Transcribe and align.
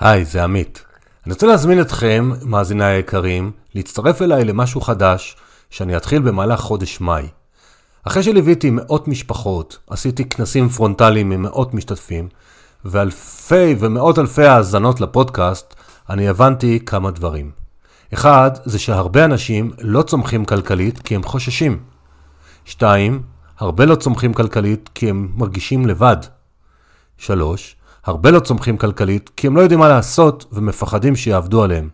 היי, 0.00 0.24
זה 0.24 0.44
עמית. 0.44 0.84
אני 1.26 1.32
רוצה 1.32 1.46
להזמין 1.46 1.80
אתכם, 1.80 2.30
מאזיניי 2.42 2.94
היקרים, 2.94 3.50
להצטרף 3.74 4.22
אליי 4.22 4.44
למשהו 4.44 4.80
חדש 4.80 5.36
שאני 5.70 5.96
אתחיל 5.96 6.22
במהלך 6.22 6.60
חודש 6.60 7.00
מאי. 7.00 7.28
אחרי 8.04 8.22
שליוויתי 8.22 8.70
מאות 8.70 9.08
משפחות, 9.08 9.78
עשיתי 9.90 10.24
כנסים 10.24 10.68
פרונטליים 10.68 11.30
עם 11.30 11.42
מאות 11.42 11.74
משתתפים, 11.74 12.28
ואלפי 12.84 13.74
ומאות 13.78 14.18
אלפי 14.18 14.44
האזנות 14.44 15.00
לפודקאסט, 15.00 15.74
אני 16.10 16.28
הבנתי 16.28 16.80
כמה 16.86 17.10
דברים. 17.10 17.50
אחד, 18.14 18.50
זה 18.64 18.78
שהרבה 18.78 19.24
אנשים 19.24 19.72
לא 19.80 20.02
צומחים 20.02 20.44
כלכלית 20.44 20.98
כי 20.98 21.14
הם 21.14 21.22
חוששים. 21.22 21.78
שתיים, 22.64 23.22
הרבה 23.58 23.84
לא 23.84 23.94
צומחים 23.94 24.34
כלכלית 24.34 24.90
כי 24.94 25.10
הם 25.10 25.28
מרגישים 25.34 25.86
לבד. 25.86 26.16
שלוש, 27.18 27.76
הרבה 28.06 28.30
לא 28.30 28.40
צומחים 28.40 28.76
כלכלית 28.76 29.30
כי 29.36 29.46
הם 29.46 29.56
לא 29.56 29.60
יודעים 29.60 29.80
מה 29.80 29.88
לעשות 29.88 30.44
ומפחדים 30.52 31.16
שיעבדו 31.16 31.62
עליהם. 31.62 31.88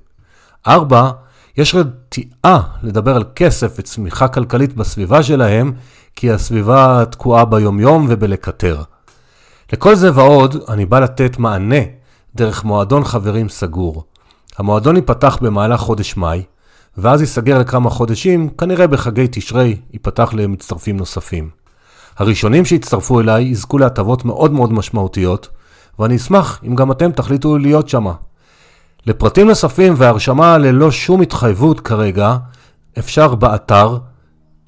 ארבע, 0.66 1.10
יש 1.56 1.74
רתיעה 1.74 2.62
לדבר 2.82 3.16
על 3.16 3.24
כסף 3.36 3.74
וצמיחה 3.78 4.28
כלכלית 4.28 4.76
בסביבה 4.76 5.22
שלהם, 5.22 5.72
כי 6.16 6.30
הסביבה 6.30 7.04
תקועה 7.10 7.44
ביומיום 7.44 8.06
ובלקטר. 8.08 8.82
לכל 9.72 9.94
זה 9.94 10.10
ועוד, 10.14 10.56
אני 10.68 10.86
בא 10.86 11.00
לתת 11.00 11.38
מענה 11.38 11.80
דרך 12.34 12.64
מועדון 12.64 13.04
חברים 13.04 13.48
סגור. 13.48 14.04
המועדון 14.58 14.96
ייפתח 14.96 15.38
במהלך 15.40 15.80
חודש 15.80 16.16
מאי, 16.16 16.42
ואז 16.96 17.20
ייסגר 17.20 17.58
לכמה 17.58 17.90
חודשים, 17.90 18.48
כנראה 18.48 18.86
בחגי 18.86 19.26
תשרי 19.30 19.76
ייפתח 19.92 20.30
למצטרפים 20.34 20.96
נוספים. 20.96 21.50
הראשונים 22.18 22.64
שיצטרפו 22.64 23.20
אליי 23.20 23.44
יזכו 23.44 23.78
להטבות 23.78 24.24
מאוד 24.24 24.52
מאוד 24.52 24.72
משמעותיות, 24.72 25.48
ואני 25.98 26.16
אשמח 26.16 26.60
אם 26.66 26.74
גם 26.74 26.92
אתם 26.92 27.12
תחליטו 27.12 27.58
להיות 27.58 27.88
שמה. 27.88 28.12
לפרטים 29.06 29.48
נוספים 29.48 29.94
והרשמה 29.96 30.58
ללא 30.58 30.90
שום 30.90 31.20
התחייבות 31.20 31.80
כרגע, 31.80 32.36
אפשר 32.98 33.34
באתר 33.34 33.98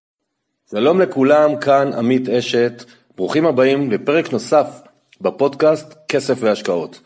שלום 0.70 1.00
לכולם, 1.00 1.56
כאן 1.60 1.92
עמית 1.92 2.28
אשת, 2.28 2.84
ברוכים 3.16 3.46
הבאים 3.46 3.90
לפרק 3.90 4.32
נוסף 4.32 4.80
בפודקאסט 5.20 5.94
כסף 6.08 6.38
והשקעות. 6.40 7.00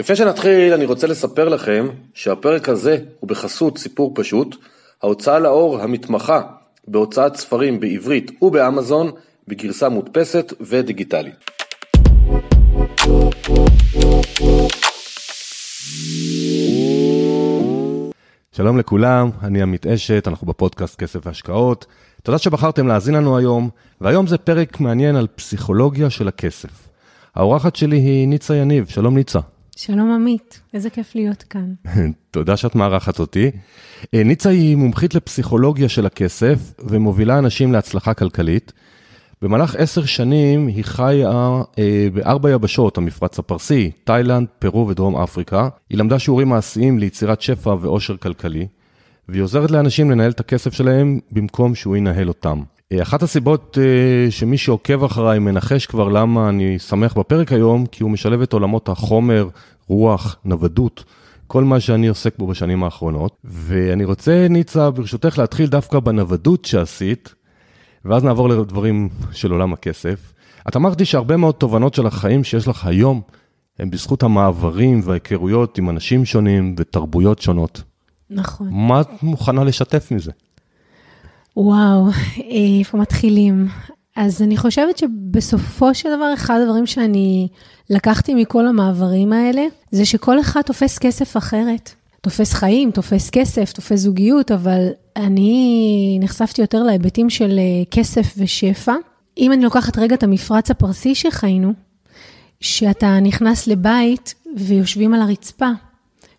לפני 0.00 0.16
שנתחיל 0.16 0.72
אני 0.72 0.84
רוצה 0.84 1.06
לספר 1.06 1.48
לכם 1.48 1.88
שהפרק 2.14 2.68
הזה 2.68 2.98
הוא 3.20 3.28
בחסות 3.28 3.78
סיפור 3.78 4.12
פשוט, 4.14 4.56
ההוצאה 5.02 5.38
לאור 5.38 5.80
המתמחה 5.80 6.40
בהוצאת 6.88 7.36
ספרים 7.36 7.80
בעברית 7.80 8.42
ובאמזון 8.42 9.10
בגרסה 9.48 9.88
מודפסת 9.88 10.52
ודיגיטלית. 10.60 11.34
שלום 18.52 18.78
לכולם, 18.78 19.30
אני 19.42 19.62
עמית 19.62 19.86
אשת, 19.86 20.28
אנחנו 20.28 20.46
בפודקאסט 20.46 20.96
כסף 20.96 21.26
והשקעות. 21.26 21.86
תודה 22.22 22.38
שבחרתם 22.38 22.86
להאזין 22.86 23.14
לנו 23.14 23.38
היום, 23.38 23.70
והיום 24.00 24.26
זה 24.26 24.38
פרק 24.38 24.80
מעניין 24.80 25.16
על 25.16 25.26
פסיכולוגיה 25.34 26.10
של 26.10 26.28
הכסף. 26.28 26.88
האורחת 27.34 27.76
שלי 27.76 27.96
היא 27.96 28.28
ניצה 28.28 28.56
יניב, 28.56 28.86
שלום 28.88 29.14
ניצה. 29.14 29.40
שלום 29.80 30.12
עמית, 30.12 30.60
איזה 30.74 30.90
כיף 30.90 31.14
להיות 31.14 31.42
כאן. 31.42 31.74
תודה 32.30 32.56
שאת 32.56 32.74
מארחת 32.74 33.18
אותי. 33.18 33.50
אה, 34.14 34.22
ניצה 34.24 34.50
היא 34.50 34.76
מומחית 34.76 35.14
לפסיכולוגיה 35.14 35.88
של 35.88 36.06
הכסף 36.06 36.58
ומובילה 36.78 37.38
אנשים 37.38 37.72
להצלחה 37.72 38.14
כלכלית. 38.14 38.72
במהלך 39.42 39.76
עשר 39.76 40.04
שנים 40.04 40.66
היא 40.66 40.84
חיה 40.84 41.62
אה, 41.78 42.08
בארבע 42.12 42.50
יבשות, 42.50 42.98
המפרץ 42.98 43.38
הפרסי, 43.38 43.90
תאילנד, 44.04 44.46
פרו 44.58 44.88
ודרום 44.88 45.16
אפריקה. 45.16 45.68
היא 45.90 45.98
למדה 45.98 46.18
שיעורים 46.18 46.48
מעשיים 46.48 46.98
ליצירת 46.98 47.40
שפע 47.40 47.74
ואושר 47.80 48.16
כלכלי, 48.16 48.66
והיא 49.28 49.42
עוזרת 49.42 49.70
לאנשים 49.70 50.10
לנהל 50.10 50.30
את 50.30 50.40
הכסף 50.40 50.72
שלהם 50.72 51.20
במקום 51.32 51.74
שהוא 51.74 51.96
ינהל 51.96 52.28
אותם. 52.28 52.62
אה, 52.92 53.02
אחת 53.02 53.22
הסיבות 53.22 53.78
אה, 53.80 54.30
שמי 54.30 54.58
שעוקב 54.58 55.04
אחריי 55.04 55.38
מנחש 55.38 55.86
כבר 55.86 56.08
למה 56.08 56.48
אני 56.48 56.78
שמח 56.78 57.18
בפרק 57.18 57.52
היום, 57.52 57.86
כי 57.86 58.02
הוא 58.02 58.10
משלב 58.10 58.42
את 58.42 58.52
עולמות 58.52 58.88
החומר, 58.88 59.48
רוח, 59.86 60.36
נוודות, 60.44 61.04
כל 61.46 61.64
מה 61.64 61.80
שאני 61.80 62.08
עוסק 62.08 62.38
בו 62.38 62.46
בשנים 62.46 62.84
האחרונות. 62.84 63.36
ואני 63.44 64.04
רוצה, 64.04 64.46
ניצה, 64.50 64.90
ברשותך 64.90 65.38
להתחיל 65.38 65.66
דווקא 65.66 66.00
בנוודות 66.00 66.64
שעשית, 66.64 67.34
ואז 68.04 68.24
נעבור 68.24 68.48
לדברים 68.48 69.08
של 69.32 69.50
עולם 69.50 69.72
הכסף. 69.72 70.32
את 70.68 70.76
אמרת 70.76 70.98
לי 71.00 71.04
שהרבה 71.04 71.36
מאוד 71.36 71.54
תובנות 71.54 71.94
של 71.94 72.06
החיים 72.06 72.44
שיש 72.44 72.68
לך 72.68 72.86
היום, 72.86 73.20
הם 73.78 73.90
בזכות 73.90 74.22
המעברים 74.22 75.00
וההיכרויות 75.04 75.78
עם 75.78 75.90
אנשים 75.90 76.24
שונים 76.24 76.74
ותרבויות 76.78 77.38
שונות. 77.38 77.82
נכון. 78.30 78.68
מה 78.70 79.00
את 79.00 79.08
מוכנה 79.22 79.64
לשתף 79.64 80.10
מזה? 80.10 80.32
וואו, 81.60 82.06
איפה 82.80 82.98
מתחילים? 82.98 83.68
אז 84.16 84.42
אני 84.42 84.56
חושבת 84.56 84.98
שבסופו 84.98 85.94
של 85.94 86.08
דבר, 86.16 86.34
אחד 86.34 86.60
הדברים 86.60 86.86
שאני 86.86 87.48
לקחתי 87.90 88.34
מכל 88.34 88.66
המעברים 88.66 89.32
האלה, 89.32 89.62
זה 89.90 90.04
שכל 90.04 90.40
אחד 90.40 90.62
תופס 90.62 90.98
כסף 90.98 91.36
אחרת. 91.36 91.90
תופס 92.20 92.54
חיים, 92.54 92.90
תופס 92.90 93.30
כסף, 93.30 93.72
תופס 93.72 93.98
זוגיות, 93.98 94.52
אבל 94.52 94.88
אני 95.16 96.18
נחשפתי 96.22 96.60
יותר 96.60 96.82
להיבטים 96.82 97.30
של 97.30 97.58
אה, 97.58 97.84
כסף 97.90 98.34
ושפע. 98.38 98.94
אם 99.38 99.52
אני 99.52 99.64
לוקחת 99.64 99.98
רגע 99.98 100.14
את 100.14 100.22
המפרץ 100.22 100.70
הפרסי 100.70 101.14
שחיינו, 101.14 101.72
שאתה 102.60 103.20
נכנס 103.20 103.66
לבית 103.66 104.34
ויושבים 104.56 105.14
על 105.14 105.20
הרצפה 105.20 105.70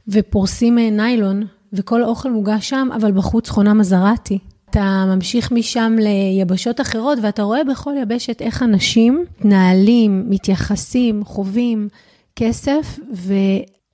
ופורסים 0.08 0.80
אה, 0.80 0.90
ניילון, 0.90 1.44
וכל 1.74 2.04
האוכל 2.04 2.32
מוגש 2.32 2.70
שם, 2.70 2.88
אבל 2.96 3.12
בחוץ 3.12 3.50
חונה 3.50 3.74
מזרטי. 3.74 4.40
אתה 4.70 5.06
ממשיך 5.08 5.52
משם 5.52 5.96
ליבשות 6.00 6.82
אחרות, 6.82 7.18
ואתה 7.22 7.44
רואה 7.44 7.64
בכל 7.64 7.94
יבשת 8.02 8.42
איך 8.42 8.64
אנשים 8.64 9.26
מתנהלים, 9.40 10.26
מתייחסים, 10.30 11.24
חווים 11.26 11.88
כסף, 12.36 13.00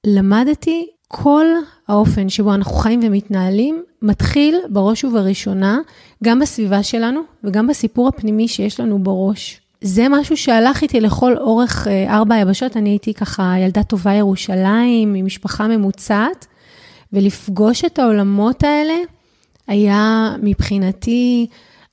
ולמדתי 0.08 0.88
כל 1.08 1.46
האופן 1.88 2.30
שבו 2.30 2.54
אנחנו 2.54 2.76
חיים 2.76 3.00
ומתנהלים, 3.04 3.84
מתחיל 4.02 4.56
בראש 4.70 5.04
ובראשונה, 5.04 5.80
גם 6.24 6.40
בסביבה 6.40 6.84
שלנו 6.84 7.22
וגם 7.44 7.68
בסיפור 7.68 8.08
הפנימי 8.08 8.48
שיש 8.48 8.80
לנו 8.80 9.00
בראש. 9.04 9.62
זה 9.82 10.08
משהו 10.10 10.38
שהלך 10.38 10.82
איתי 10.82 11.02
לכל 11.02 11.38
אורך 11.38 11.88
אה, 11.88 12.16
ארבע 12.16 12.36
היבשות, 12.36 12.78
אני 12.78 12.90
הייתי 12.90 13.14
ככה 13.14 13.54
ילדה 13.60 13.84
טובה 13.84 14.14
ירושלים, 14.14 15.14
ממשפחה 15.14 15.68
ממוצעת, 15.68 16.46
ולפגוש 17.14 17.86
את 17.86 18.00
העולמות 18.00 18.64
האלה 18.64 18.94
היה 19.68 20.36
מבחינתי, 20.44 21.48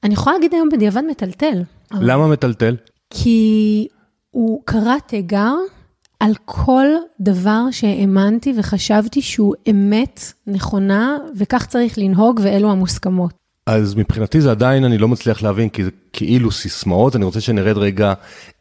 אני 0.05 0.15
יכולה 0.15 0.37
להגיד 0.37 0.55
היום 0.55 0.69
בדיעבד 0.73 1.03
מטלטל. 1.11 1.63
למה 1.93 2.29
מטלטל? 2.29 2.77
כי 3.11 3.87
הוא 4.31 4.63
קרא 4.65 4.99
תיגר 5.07 5.55
על 6.21 6.33
כל 6.45 6.87
דבר 7.21 7.65
שהאמנתי 7.71 8.53
וחשבתי 8.57 9.23
שהוא 9.23 9.55
אמת 9.71 10.21
נכונה, 10.47 11.17
וכך 11.37 11.67
צריך 11.67 11.99
לנהוג, 11.99 12.41
ואלו 12.43 12.71
המוסכמות. 12.71 13.43
אז 13.67 13.95
מבחינתי 13.95 14.41
זה 14.41 14.51
עדיין, 14.51 14.85
אני 14.85 14.99
לא 14.99 15.09
מצליח 15.09 15.43
להבין, 15.43 15.69
כי 15.69 15.85
זה 15.85 15.91
כאילו 16.13 16.51
סיסמאות, 16.51 17.17
אני 17.17 17.25
רוצה 17.25 17.41
שנרד 17.41 17.79
רגע 17.79 18.15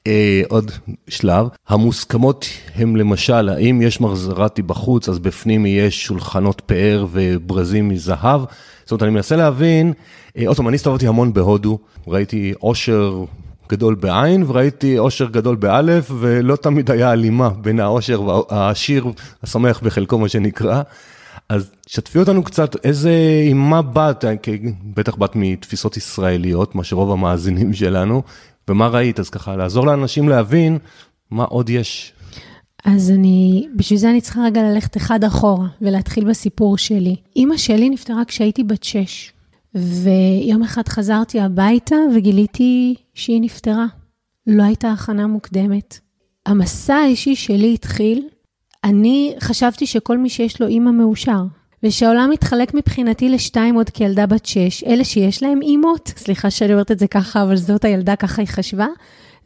אה, 0.08 0.42
עוד 0.50 0.72
שלב. 1.08 1.48
המוסכמות 1.68 2.46
הם 2.76 2.96
למשל, 2.96 3.50
האם 3.50 3.82
יש 3.82 4.02
מרזרטי 4.02 4.62
בחוץ, 4.62 5.10
אז 5.10 5.20
בפנים 5.20 5.66
יש 5.66 6.04
שולחנות 6.04 6.62
פאר 6.66 7.06
וברזים 7.12 7.90
מזהב. 7.90 8.42
זאת 8.84 8.92
אומרת, 8.92 9.04
אני 9.04 9.12
מנסה 9.12 9.36
להבין, 9.36 9.94
אה, 10.38 10.48
עוד 10.48 10.58
פעם, 10.58 10.68
אני 10.68 10.76
הסתובבתי 10.76 11.08
המון 11.08 11.34
בהודו, 11.34 11.80
ראיתי 12.08 12.54
עושר 12.60 13.24
גדול 13.70 13.96
בעין 13.96 14.44
וראיתי 14.48 14.98
עושר 14.98 15.26
גדול 15.26 15.56
באלף, 15.56 16.12
ולא 16.20 16.56
תמיד 16.56 16.92
היה 16.92 17.12
הלימה 17.12 17.50
בין 17.50 17.80
העושר 17.80 18.22
והעשיר, 18.22 19.06
השמח 19.44 19.80
בחלקו, 19.84 20.20
מה 20.20 20.30
שנקרא. 20.30 20.82
אז 21.50 21.72
שתפי 21.88 22.20
אותנו 22.20 22.44
קצת, 22.44 22.86
איזה, 22.86 23.12
עם 23.50 23.58
מה 23.70 23.82
באת, 23.82 24.26
בטח 24.84 25.16
באת 25.16 25.36
מתפיסות 25.36 25.98
ישראליות, 25.98 26.76
מה 26.76 26.84
שרוב 26.84 27.12
המאזינים 27.12 27.74
שלנו, 27.74 28.24
ומה 28.68 28.88
ראית, 28.88 29.20
אז 29.20 29.30
ככה, 29.30 29.56
לעזור 29.56 29.86
לאנשים 29.86 30.30
להבין 30.30 30.78
מה 31.32 31.44
עוד 31.44 31.70
יש. 31.70 32.14
אז 32.86 33.12
אני, 33.12 33.68
בשביל 33.76 34.00
זה 34.00 34.10
אני 34.10 34.22
צריכה 34.22 34.42
רגע 34.44 34.64
ללכת 34.64 34.98
אחד 34.98 35.24
אחורה 35.24 35.68
ולהתחיל 35.82 36.30
בסיפור 36.30 36.78
שלי. 36.78 37.16
אימא 37.36 37.58
שלי 37.58 37.90
נפטרה 37.90 38.26
כשהייתי 38.26 38.64
בת 38.64 38.84
שש, 38.84 39.32
ויום 39.76 40.64
אחד 40.64 40.88
חזרתי 40.88 41.40
הביתה 41.40 41.96
וגיליתי 42.16 42.96
שהיא 43.14 43.42
נפטרה. 43.42 43.86
לא 44.48 44.64
הייתה 44.64 44.92
הכנה 44.92 45.28
מוקדמת. 45.28 46.00
המסע 46.46 46.96
האישי 46.96 47.36
שלי 47.36 47.74
התחיל 47.74 48.28
אני 48.84 49.36
חשבתי 49.40 49.86
שכל 49.86 50.18
מי 50.18 50.30
שיש 50.30 50.62
לו 50.62 50.68
אימא 50.68 50.92
מאושר. 50.92 51.44
ושהעולם 51.84 52.30
מתחלק 52.30 52.74
מבחינתי 52.74 53.30
לשתיים 53.30 53.76
עוד 53.76 53.90
כילדה 53.90 54.26
בת 54.26 54.46
שש, 54.46 54.84
אלה 54.84 55.04
שיש 55.04 55.44
להם 55.44 55.62
אימות, 55.62 56.14
סליחה 56.18 56.52
שאני 56.52 56.74
אומרת 56.74 56.92
את 56.92 57.00
זה 57.00 57.08
ככה, 57.08 57.44
אבל 57.44 57.56
זאת 57.56 57.86
הילדה, 57.86 58.16
ככה 58.16 58.42
היא 58.42 58.48
חשבה, 58.48 58.88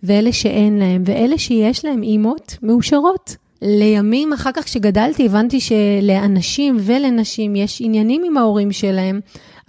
ואלה 0.06 0.32
שאין 0.32 0.78
להם, 0.78 1.04
ואלה 1.06 1.38
שיש 1.38 1.86
להם 1.86 2.04
אימות, 2.04 2.58
מאושרות. 2.64 3.36
לימים, 3.62 4.34
אחר 4.34 4.52
כך 4.52 4.64
כשגדלתי, 4.64 5.26
הבנתי 5.26 5.60
שלאנשים 5.60 6.78
ולנשים 6.80 7.56
יש 7.56 7.82
עניינים 7.82 8.22
עם 8.26 8.38
ההורים 8.38 8.72
שלהם, 8.72 9.20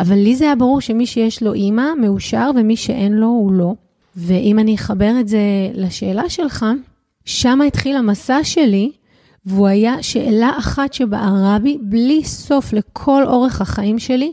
אבל 0.01 0.17
לי 0.17 0.37
זה 0.37 0.45
היה 0.45 0.55
ברור 0.55 0.81
שמי 0.81 1.07
שיש 1.07 1.43
לו 1.43 1.55
אימא, 1.55 1.95
מאושר, 2.01 2.51
ומי 2.57 2.77
שאין 2.77 3.13
לו, 3.13 3.27
הוא 3.27 3.53
לא. 3.53 3.75
ואם 4.17 4.59
אני 4.59 4.75
אחבר 4.75 5.13
את 5.21 5.29
זה 5.29 5.41
לשאלה 5.75 6.29
שלך, 6.29 6.67
שם 7.25 7.61
התחיל 7.67 7.97
המסע 7.97 8.45
שלי, 8.45 8.93
והוא 9.47 9.67
היה 9.67 10.03
שאלה 10.03 10.51
אחת 10.59 10.93
שבערה 10.93 11.59
בי 11.63 11.79
בלי 11.83 12.25
סוף 12.25 12.73
לכל 12.73 13.23
אורך 13.27 13.61
החיים 13.61 13.99
שלי, 13.99 14.33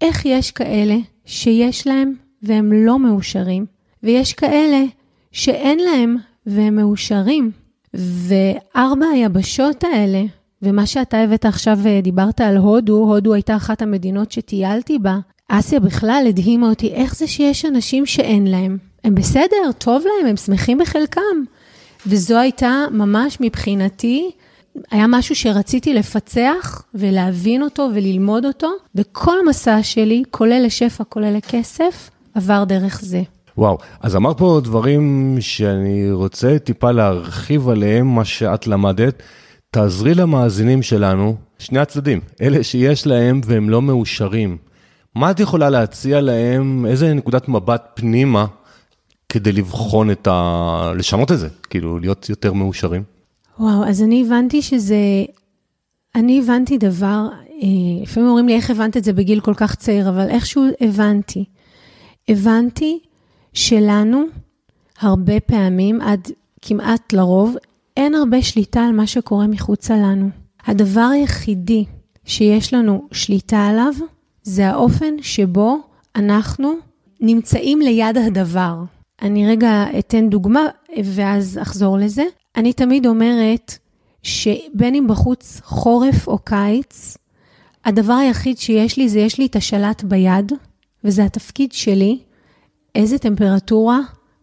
איך 0.00 0.26
יש 0.26 0.50
כאלה 0.50 0.96
שיש 1.24 1.86
להם 1.86 2.12
והם 2.42 2.72
לא 2.72 2.98
מאושרים, 2.98 3.66
ויש 4.02 4.32
כאלה 4.32 4.84
שאין 5.38 5.78
להם 5.78 6.16
והם 6.46 6.76
מאושרים. 6.76 7.50
וארבע 7.94 9.06
היבשות 9.06 9.84
האלה, 9.84 10.22
ומה 10.62 10.86
שאתה 10.86 11.18
הבאת 11.18 11.44
עכשיו, 11.44 11.78
אה, 11.86 12.00
דיברת 12.02 12.40
על 12.40 12.56
הודו, 12.56 12.96
הודו 12.96 13.34
הייתה 13.34 13.56
אחת 13.56 13.82
המדינות 13.82 14.32
שטיילתי 14.32 14.98
בה. 14.98 15.18
אסיה 15.48 15.80
בכלל 15.80 16.24
הדהימה 16.28 16.68
אותי, 16.68 16.88
איך 16.88 17.16
זה 17.16 17.26
שיש 17.26 17.64
אנשים 17.64 18.06
שאין 18.06 18.46
להם? 18.46 18.78
הם 19.04 19.14
בסדר, 19.14 19.72
טוב 19.78 20.04
להם, 20.04 20.30
הם 20.30 20.36
שמחים 20.36 20.78
בחלקם. 20.78 21.44
וזו 22.06 22.36
הייתה 22.38 22.84
ממש 22.90 23.38
מבחינתי, 23.40 24.30
היה 24.90 25.06
משהו 25.08 25.34
שרציתי 25.34 25.94
לפצח 25.94 26.82
ולהבין 26.94 27.62
אותו 27.62 27.88
וללמוד 27.94 28.44
אותו, 28.44 28.70
וכל 28.94 29.46
מסע 29.46 29.82
שלי, 29.82 30.22
כולל 30.30 30.62
לשפע, 30.66 31.04
כולל 31.04 31.36
לכסף, 31.36 32.10
עבר 32.34 32.64
דרך 32.64 33.00
זה. 33.02 33.22
וואו, 33.58 33.78
אז 34.00 34.16
אמרת 34.16 34.38
פה 34.38 34.60
דברים 34.64 35.36
שאני 35.40 36.12
רוצה 36.12 36.58
טיפה 36.58 36.90
להרחיב 36.90 37.68
עליהם, 37.68 38.14
מה 38.14 38.24
שאת 38.24 38.66
למדת. 38.66 39.22
תעזרי 39.70 40.14
למאזינים 40.14 40.82
שלנו, 40.82 41.36
שני 41.58 41.78
הצדדים, 41.78 42.20
אלה 42.42 42.64
שיש 42.64 43.06
להם 43.06 43.40
והם 43.44 43.70
לא 43.70 43.82
מאושרים. 43.82 44.56
מה 45.14 45.30
את 45.30 45.40
יכולה 45.40 45.70
להציע 45.70 46.20
להם, 46.20 46.86
איזה 46.86 47.14
נקודת 47.14 47.48
מבט 47.48 47.82
פנימה 47.94 48.46
כדי 49.28 49.52
לבחון 49.52 50.10
את 50.10 50.26
ה... 50.26 50.92
לשנות 50.96 51.32
את 51.32 51.38
זה, 51.38 51.48
כאילו 51.70 51.98
להיות 51.98 52.28
יותר 52.28 52.52
מאושרים? 52.52 53.02
וואו, 53.58 53.84
אז 53.84 54.02
אני 54.02 54.24
הבנתי 54.26 54.62
שזה... 54.62 55.24
אני 56.14 56.40
הבנתי 56.44 56.78
דבר, 56.78 57.28
אה, 57.62 58.02
לפעמים 58.02 58.28
אומרים 58.28 58.48
לי, 58.48 58.54
איך 58.54 58.70
הבנת 58.70 58.96
את 58.96 59.04
זה 59.04 59.12
בגיל 59.12 59.40
כל 59.40 59.54
כך 59.54 59.74
צעיר, 59.74 60.08
אבל 60.08 60.28
איכשהו 60.28 60.64
הבנתי. 60.80 61.44
הבנתי 62.28 62.98
שלנו, 63.52 64.24
הרבה 65.00 65.40
פעמים, 65.40 66.00
עד 66.00 66.28
כמעט 66.62 67.12
לרוב, 67.12 67.56
אין 67.96 68.14
הרבה 68.14 68.42
שליטה 68.42 68.80
על 68.80 68.92
מה 68.92 69.06
שקורה 69.06 69.46
מחוצה 69.46 69.96
לנו. 69.96 70.28
הדבר 70.66 71.08
היחידי 71.12 71.84
שיש 72.24 72.74
לנו 72.74 73.08
שליטה 73.12 73.66
עליו, 73.66 73.92
זה 74.42 74.68
האופן 74.68 75.14
שבו 75.22 75.78
אנחנו 76.16 76.72
נמצאים 77.20 77.80
ליד 77.80 78.18
הדבר. 78.18 78.74
אני 79.22 79.46
רגע 79.46 79.84
אתן 79.98 80.30
דוגמה 80.30 80.66
ואז 81.04 81.58
אחזור 81.62 81.98
לזה. 81.98 82.24
אני 82.56 82.72
תמיד 82.72 83.06
אומרת 83.06 83.78
שבין 84.22 84.94
אם 84.94 85.06
בחוץ 85.08 85.60
חורף 85.64 86.28
או 86.28 86.38
קיץ, 86.38 87.16
הדבר 87.84 88.12
היחיד 88.12 88.58
שיש 88.58 88.96
לי 88.96 89.08
זה 89.08 89.18
יש 89.18 89.38
לי 89.38 89.46
את 89.46 89.56
השלט 89.56 90.04
ביד, 90.04 90.52
וזה 91.04 91.24
התפקיד 91.24 91.72
שלי, 91.72 92.18
איזה 92.94 93.18
טמפרטורה 93.18 94.00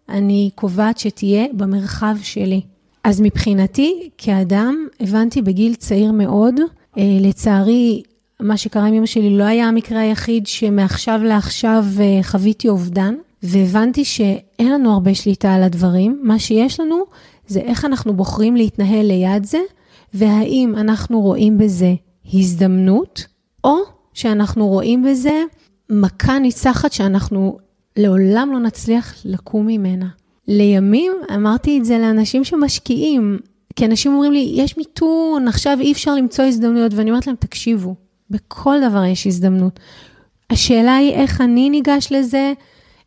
אני 0.10 0.50
קובעת 0.56 0.98
שתהיה 0.98 1.46
במרחב 1.54 2.16
שלי. 2.22 2.62
אז 3.04 3.22
מבחינתי, 3.22 4.10
כאדם, 4.18 4.88
הבנתי 5.00 5.42
בגיל 5.42 5.76
צעיר 5.76 6.12
מאוד, 6.12 6.56
אה, 6.98 7.18
לצערי, 7.22 8.04
מה 8.40 8.58
שקרה 8.58 8.86
עם 8.86 8.94
אמא 8.94 9.06
שלי 9.06 9.38
לא 9.38 9.44
היה 9.44 9.68
המקרה 9.68 10.00
היחיד 10.00 10.48
שמעכשיו 10.48 11.20
לעכשיו 11.24 11.86
אה, 12.00 12.24
חוויתי 12.24 12.70
אובדן, 12.70 13.16
והבנתי 13.44 14.06
שאין 14.06 14.72
לנו 14.72 14.94
הרבה 14.94 15.16
שליטה 15.16 15.54
על 15.54 15.64
הדברים, 15.64 16.20
מה 16.24 16.40
שיש 16.40 16.80
לנו 16.80 17.04
זה 17.48 17.60
איך 17.60 17.86
אנחנו 17.86 18.14
בוחרים 18.14 18.56
להתנהל 18.56 19.06
ליד 19.06 19.44
זה, 19.44 19.60
והאם 20.14 20.74
אנחנו 20.78 21.22
רואים 21.22 21.58
בזה 21.58 21.94
הזדמנות, 22.34 23.26
או 23.64 23.76
שאנחנו 24.14 24.68
רואים 24.68 25.04
בזה 25.04 25.44
מכה 25.90 26.40
ניצחת 26.40 26.92
שאנחנו 26.92 27.58
לעולם 27.98 28.50
לא 28.54 28.60
נצליח 28.60 29.14
לקום 29.26 29.68
ממנה. 29.68 30.08
לימים 30.48 31.12
אמרתי 31.36 31.80
את 31.80 31.86
זה 31.86 31.98
לאנשים 31.98 32.44
שמשקיעים, 32.44 33.40
כי 33.76 33.86
אנשים 33.86 34.14
אומרים 34.14 34.32
לי, 34.32 34.54
יש 34.56 34.78
מיתון, 34.78 35.48
עכשיו 35.48 35.78
אי 35.82 35.92
אפשר 35.92 36.16
למצוא 36.16 36.46
הזדמנויות, 36.46 36.94
ואני 36.94 37.10
אומרת 37.10 37.28
להם, 37.28 37.36
תקשיבו, 37.40 37.96
בכל 38.30 38.76
דבר 38.90 39.04
יש 39.04 39.28
הזדמנות. 39.28 39.80
השאלה 40.50 40.96
היא 40.96 41.14
איך 41.14 41.42
אני 41.42 41.70
ניגש 41.70 42.08
לזה, 42.12 42.54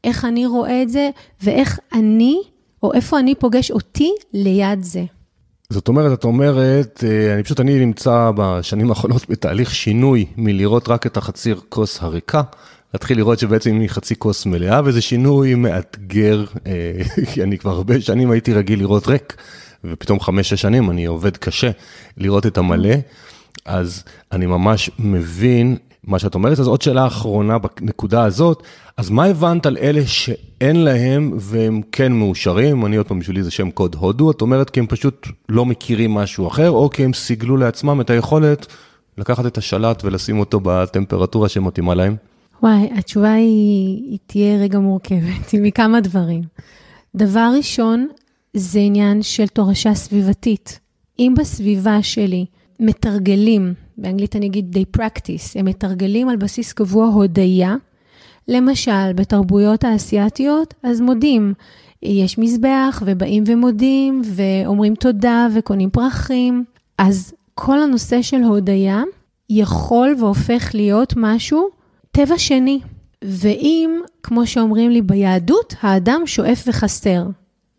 איך 0.04 0.24
אני 0.24 0.46
רואה 0.46 0.82
את 0.82 0.88
זה, 0.88 1.10
ואיך 1.42 1.78
אני, 1.92 2.38
או 2.82 2.92
איפה 2.92 3.18
אני 3.18 3.34
פוגש 3.34 3.70
אותי 3.70 4.10
ליד 4.34 4.82
זה. 4.82 5.04
זאת 5.70 5.88
אומרת, 5.88 6.18
את 6.18 6.24
אומרת, 6.24 7.04
אה, 7.06 7.34
אני 7.34 7.42
פשוט, 7.42 7.60
אני 7.60 7.78
נמצא 7.78 8.30
בשנים 8.36 8.90
האחרונות 8.90 9.28
בתהליך 9.30 9.74
שינוי 9.74 10.26
מלראות 10.36 10.88
רק 10.88 11.06
את 11.06 11.16
החציר 11.16 11.60
כוס 11.68 12.02
הריקה, 12.02 12.42
להתחיל 12.94 13.16
לראות 13.16 13.38
שבעצם 13.38 13.80
היא 13.80 13.88
חצי 13.88 14.16
כוס 14.16 14.46
מלאה, 14.46 14.80
וזה 14.84 15.00
שינוי 15.00 15.54
מאתגר, 15.54 16.44
אה, 16.66 16.92
כי 17.32 17.42
אני 17.42 17.58
כבר 17.58 17.70
הרבה 17.70 18.00
שנים 18.00 18.30
הייתי 18.30 18.52
רגיל 18.52 18.78
לראות 18.78 19.06
ריק, 19.06 19.36
ופתאום 19.84 20.20
חמש-שש 20.20 20.60
שנים 20.60 20.90
אני 20.90 21.06
עובד 21.06 21.36
קשה 21.36 21.70
לראות 22.16 22.46
את 22.46 22.58
המלא, 22.58 22.94
אז 23.64 24.04
אני 24.32 24.46
ממש 24.46 24.90
מבין 24.98 25.76
מה 26.04 26.18
שאת 26.18 26.34
אומרת. 26.34 26.58
אז 26.58 26.66
עוד 26.66 26.82
שאלה 26.82 27.06
אחרונה 27.06 27.58
בנקודה 27.58 28.24
הזאת, 28.24 28.62
אז 28.96 29.10
מה 29.10 29.24
הבנת 29.24 29.66
על 29.66 29.76
אלה 29.76 30.06
שאין 30.06 30.84
להם 30.84 31.32
והם 31.36 31.80
כן 31.92 32.12
מאושרים? 32.12 32.86
אני 32.86 32.96
עוד 32.96 33.06
פעם, 33.06 33.18
בשבילי 33.18 33.42
זה 33.42 33.50
שם 33.50 33.70
קוד 33.70 33.94
הודו, 33.94 34.30
את 34.30 34.40
אומרת 34.40 34.70
כי 34.70 34.80
הם 34.80 34.86
פשוט 34.86 35.28
לא 35.48 35.66
מכירים 35.66 36.14
משהו 36.14 36.48
אחר, 36.48 36.70
או 36.70 36.90
כי 36.90 37.04
הם 37.04 37.12
סיגלו 37.12 37.56
לעצמם 37.56 38.00
את 38.00 38.10
היכולת 38.10 38.66
לקחת 39.18 39.46
את 39.46 39.58
השלט 39.58 40.04
ולשים 40.04 40.38
אותו 40.38 40.60
בטמפרטורה 40.62 41.48
שמתאימה 41.48 41.94
להם? 41.94 42.16
וואי, 42.62 42.90
התשובה 42.94 43.32
היא, 43.32 44.10
היא 44.10 44.18
תהיה 44.26 44.58
רגע 44.58 44.78
מורכבת, 44.78 45.48
היא 45.52 45.60
מכמה 45.62 46.00
דברים. 46.00 46.42
דבר 47.16 47.52
ראשון, 47.56 48.08
זה 48.54 48.78
עניין 48.78 49.22
של 49.22 49.46
תורשה 49.46 49.94
סביבתית. 49.94 50.80
אם 51.18 51.34
בסביבה 51.38 52.02
שלי 52.02 52.46
מתרגלים, 52.80 53.74
באנגלית 53.98 54.36
אני 54.36 54.46
אגיד 54.46 54.76
they 54.76 55.00
practice, 55.00 55.58
הם 55.58 55.64
מתרגלים 55.64 56.28
על 56.28 56.36
בסיס 56.36 56.72
קבוע 56.72 57.06
הודיה, 57.06 57.76
למשל, 58.48 59.12
בתרבויות 59.14 59.84
האסייתיות, 59.84 60.74
אז 60.82 61.00
מודים. 61.00 61.54
יש 62.02 62.38
מזבח, 62.38 63.02
ובאים 63.06 63.44
ומודים, 63.46 64.22
ואומרים 64.24 64.94
תודה, 64.94 65.46
וקונים 65.54 65.90
פרחים. 65.90 66.64
אז 66.98 67.34
כל 67.54 67.82
הנושא 67.82 68.22
של 68.22 68.42
הודיה 68.42 69.02
יכול 69.50 70.14
והופך 70.18 70.70
להיות 70.74 71.14
משהו 71.16 71.77
טבע 72.10 72.38
שני. 72.38 72.80
ואם, 73.24 74.00
כמו 74.22 74.46
שאומרים 74.46 74.90
לי 74.90 75.02
ביהדות, 75.02 75.74
האדם 75.80 76.22
שואף 76.26 76.64
וחסר. 76.66 77.26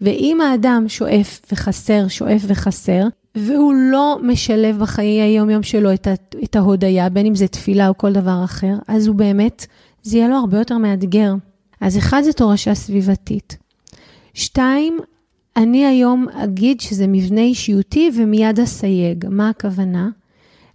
ואם 0.01 0.41
האדם 0.41 0.86
שואף 0.88 1.41
וחסר, 1.51 2.07
שואף 2.07 2.41
וחסר, 2.48 3.07
והוא 3.36 3.74
לא 3.74 4.17
משלב 4.24 4.79
בחיי 4.79 5.21
היום-יום 5.21 5.63
שלו 5.63 5.93
את, 5.93 6.07
את 6.43 6.55
ההודיה, 6.55 7.09
בין 7.09 7.25
אם 7.25 7.36
זה 7.36 7.48
תפילה 7.48 7.88
או 7.88 7.98
כל 7.98 8.13
דבר 8.13 8.41
אחר, 8.43 8.74
אז 8.88 9.07
הוא 9.07 9.15
באמת, 9.15 9.65
זה 10.03 10.17
יהיה 10.17 10.27
לו 10.27 10.36
הרבה 10.36 10.57
יותר 10.57 10.77
מאתגר. 10.77 11.33
אז 11.81 11.98
אחד, 11.98 12.21
זה 12.21 12.33
תורשה 12.33 12.75
סביבתית. 12.75 13.57
שתיים, 14.33 15.00
אני 15.57 15.86
היום 15.86 16.27
אגיד 16.29 16.81
שזה 16.81 17.07
מבנה 17.07 17.41
אישיותי 17.41 18.12
ומיד 18.17 18.59
אסייג. 18.59 19.25
מה 19.29 19.50
הכוונה? 19.50 20.09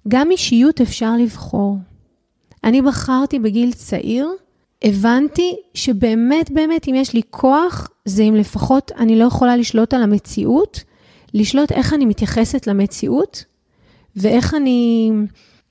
גם 0.09 0.31
אישיות 0.31 0.81
אפשר 0.81 1.17
לבחור. 1.17 1.79
אני 2.65 2.83
בחרתי 2.83 3.39
בגיל 3.39 3.73
צעיר, 3.73 4.29
הבנתי 4.85 5.57
שבאמת 5.75 6.51
באמת 6.51 6.89
אם 6.89 6.95
יש 6.95 7.13
לי 7.13 7.23
כוח, 7.31 7.89
זה 8.05 8.23
אם 8.23 8.35
לפחות 8.35 8.93
אני 8.99 9.19
לא 9.19 9.25
יכולה 9.25 9.57
לשלוט 9.57 9.95
על 9.95 10.03
המציאות, 10.03 10.85
לשלוט 11.35 11.73
איך 11.73 11.95
אני 11.95 12.07
מתייחסת 12.07 12.67
למציאות 12.67 13.45
ואיך 14.17 14.55
אני 14.55 15.11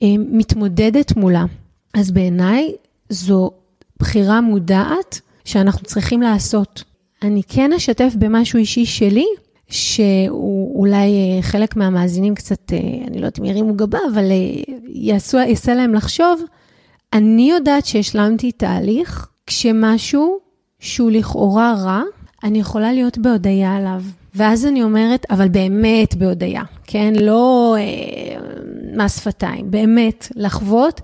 אה, 0.04 0.08
מתמודדת 0.18 1.16
מולה. 1.16 1.46
אז 1.94 2.12
בעיניי 2.12 2.72
זו 3.10 3.52
בחירה 4.00 4.42
מודעת 4.42 5.22
שאנחנו 5.46 5.86
צריכים 5.86 6.22
לעשות. 6.22 6.84
אני 7.22 7.42
כן 7.48 7.74
אשתף 7.74 8.14
במשהו 8.20 8.60
אישי 8.60 8.86
שלי, 8.86 9.26
שאולי 9.70 11.40
חלק 11.42 11.76
מהמאזינים 11.76 12.36
קצת, 12.36 12.74
אני 13.08 13.12
לא 13.12 13.26
יודעת 13.26 13.40
אם 13.40 13.46
ירימו 13.46 13.74
גבה, 13.76 14.00
אבל 14.14 14.24
יעשו, 14.88 15.38
יעשה 15.38 15.74
להם 15.74 15.94
לחשוב, 15.94 16.42
אני 17.14 17.52
יודעת 17.52 17.86
שהשלמתי 17.86 18.52
תהליך 18.52 19.28
כשמשהו 19.48 20.40
שהוא 20.80 21.12
לכאורה 21.12 21.76
רע, 21.84 22.02
אני 22.44 22.60
יכולה 22.60 22.94
להיות 22.94 23.18
בהודיה 23.18 23.76
עליו. 23.76 24.02
ואז 24.36 24.66
אני 24.66 24.84
אומרת, 24.84 25.26
אבל 25.30 25.48
באמת 25.48 26.16
בהודיה, 26.16 26.64
כן? 26.84 27.14
לא 27.22 27.76
אה, 27.80 28.42
מס 28.98 29.20
שפתיים, 29.20 29.72
באמת, 29.72 30.28
לחוות 30.36 31.02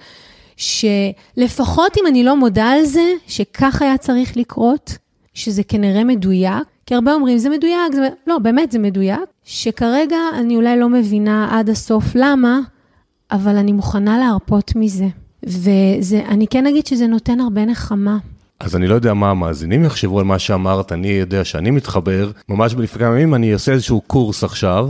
שלפחות 0.58 1.98
אם 1.98 2.08
אני 2.08 2.24
לא 2.24 2.36
מודה 2.36 2.66
על 2.66 2.86
זה, 2.86 3.14
שכך 3.28 3.82
היה 3.82 3.98
צריך 3.98 4.38
לקרות, 4.38 4.98
שזה 5.34 5.64
כנראה 5.64 6.04
מדויק, 6.04 6.64
כי 6.86 6.96
הרבה 6.96 7.14
אומרים, 7.14 7.38
זה 7.38 7.50
מדויק, 7.50 7.94
זה... 7.94 8.10
לא, 8.28 8.40
באמת 8.40 8.72
זה 8.72 8.80
מדויק, 8.80 9.30
שכרגע 9.44 10.18
אני 10.40 10.56
אולי 10.56 10.80
לא 10.80 10.90
מבינה 10.90 11.60
עד 11.60 11.70
הסוף 11.70 12.04
למה, 12.16 12.60
אבל 13.32 13.56
אני 13.56 13.72
מוכנה 13.72 14.18
להרפות 14.18 14.72
מזה. 14.76 15.08
ואני 15.44 16.48
כן 16.48 16.68
אגיד 16.68 16.88
שזה 16.88 17.08
נותן 17.08 17.40
הרבה 17.40 17.66
נחמה. 17.66 18.18
אז 18.60 18.76
אני 18.76 18.88
לא 18.88 18.96
יודע 18.96 19.14
מה 19.14 19.30
המאזינים 19.30 19.84
יחשבו 19.84 20.20
על 20.20 20.26
מה 20.26 20.40
שאמרת, 20.40 20.92
אני 20.92 21.08
יודע 21.08 21.46
שאני 21.46 21.72
מתחבר. 21.72 22.32
ממש 22.50 22.74
בלפני 22.74 23.00
כמה 23.00 23.10
ימים 23.10 23.36
אני 23.36 23.54
אעשה 23.54 23.72
איזשהו 23.72 24.02
קורס 24.02 24.44
עכשיו, 24.44 24.90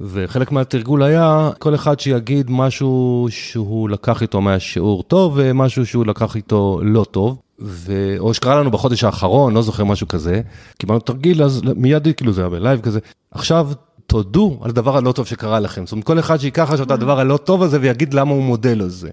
וחלק 0.00 0.52
מהתרגול 0.52 1.02
היה 1.02 1.50
כל 1.58 1.74
אחד 1.74 2.00
שיגיד 2.00 2.50
משהו 2.50 3.26
שהוא 3.30 3.88
לקח 3.88 4.22
איתו 4.22 4.40
מהשיעור 4.40 5.02
טוב 5.02 5.32
ומשהו 5.36 5.86
שהוא 5.86 6.06
לקח 6.06 6.36
איתו 6.36 6.80
לא 6.82 7.04
טוב. 7.10 7.38
ו... 7.60 8.14
או 8.18 8.34
שקרה 8.34 8.60
לנו 8.60 8.70
בחודש 8.70 9.04
האחרון, 9.04 9.54
לא 9.54 9.62
זוכר 9.62 9.84
משהו 9.84 10.08
כזה, 10.08 10.40
קיבלנו 10.78 11.00
תרגיל, 11.00 11.42
אז 11.42 11.62
מיד 11.76 12.08
כאילו 12.16 12.32
זה 12.32 12.40
היה 12.40 12.50
בלייב 12.50 12.80
כזה. 12.80 13.00
עכשיו 13.30 13.68
תודו 14.06 14.58
על 14.62 14.70
הדבר 14.70 14.96
הלא 14.96 15.12
טוב 15.12 15.26
שקרה 15.26 15.60
לכם. 15.60 15.86
זאת 15.86 15.92
אומרת, 15.92 16.06
כל 16.06 16.18
אחד 16.18 16.36
שיקח 16.36 16.70
עכשיו 16.70 16.86
את 16.86 16.90
הדבר 16.90 17.20
הלא 17.20 17.36
טוב 17.36 17.62
הזה 17.62 17.78
ויגיד 17.80 18.14
למה 18.14 18.30
הוא 18.30 18.42
מודל 18.42 18.82
על 18.82 18.88
זה. 18.88 19.08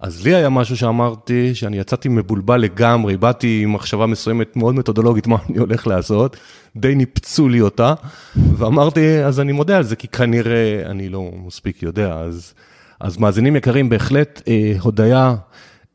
אז 0.00 0.24
לי 0.24 0.34
היה 0.34 0.48
משהו 0.48 0.76
שאמרתי, 0.76 1.54
שאני 1.54 1.78
יצאתי 1.78 2.08
מבולבל 2.08 2.56
לגמרי, 2.56 3.16
באתי 3.16 3.60
עם 3.62 3.72
מחשבה 3.72 4.06
מסוימת 4.06 4.56
מאוד 4.56 4.74
מתודולוגית, 4.74 5.26
מה 5.26 5.36
אני 5.50 5.58
הולך 5.58 5.86
לעשות, 5.86 6.36
די 6.76 6.94
ניפצו 6.94 7.48
לי 7.48 7.60
אותה, 7.60 7.94
ואמרתי, 8.36 9.24
אז 9.24 9.40
אני 9.40 9.52
מודה 9.52 9.76
על 9.76 9.82
זה, 9.82 9.96
כי 9.96 10.08
כנראה 10.08 10.82
אני 10.86 11.08
לא 11.08 11.30
מספיק 11.46 11.82
יודע, 11.82 12.14
אז, 12.14 12.54
אז 13.00 13.18
מאזינים 13.18 13.56
יקרים, 13.56 13.88
בהחלט 13.88 14.42
אה, 14.48 14.72
הודיה, 14.80 15.34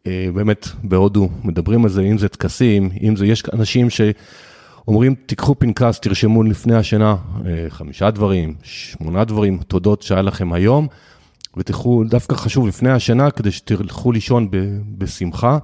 אה, 0.07 0.27
באמת 0.33 0.67
בהודו, 0.83 1.29
מדברים 1.43 1.83
על 1.83 1.89
זה, 1.89 2.01
אם 2.01 2.17
זה 2.17 2.29
טקסים, 2.29 2.89
אם 3.03 3.15
זה, 3.15 3.25
יש 3.25 3.43
אנשים 3.53 3.87
שאומרים, 3.89 5.15
תיקחו 5.25 5.55
פנקס, 5.59 5.99
תרשמו 5.99 6.43
לפני 6.43 6.75
השינה, 6.75 7.15
אה, 7.45 7.65
חמישה 7.69 8.11
דברים, 8.11 8.53
שמונה 8.63 9.23
דברים, 9.23 9.57
תודות 9.67 10.01
שהיה 10.01 10.21
לכם 10.21 10.53
היום. 10.53 10.87
ותלכו, 11.57 12.03
דווקא 12.03 12.35
חשוב 12.35 12.67
לפני 12.67 12.89
השינה, 12.89 13.31
כדי 13.31 13.51
שתלכו 13.51 14.11
לישון 14.11 14.51
ב, 14.51 14.57
בשמחה, 14.97 15.57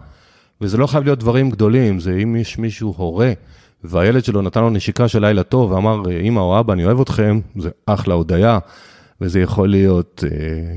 וזה 0.61 0.77
לא 0.77 0.87
חייב 0.87 1.03
להיות 1.03 1.19
דברים 1.19 1.49
גדולים, 1.49 1.99
זה 1.99 2.19
אם 2.23 2.35
יש 2.35 2.57
מישהו 2.57 2.93
הורה, 2.97 3.33
והילד 3.83 4.23
שלו 4.23 4.41
נתן 4.41 4.61
לו 4.61 4.69
נשיקה 4.69 5.07
של 5.07 5.25
לילה 5.25 5.43
טוב, 5.43 5.71
ואמר, 5.71 6.01
אמא 6.21 6.39
או 6.39 6.59
אבא, 6.59 6.73
אני 6.73 6.85
אוהב 6.85 7.01
אתכם, 7.01 7.39
זה 7.55 7.69
אחלה 7.85 8.13
הודיה, 8.13 8.59
וזה 9.21 9.39
יכול 9.39 9.69
להיות, 9.69 10.23
אה, 10.23 10.29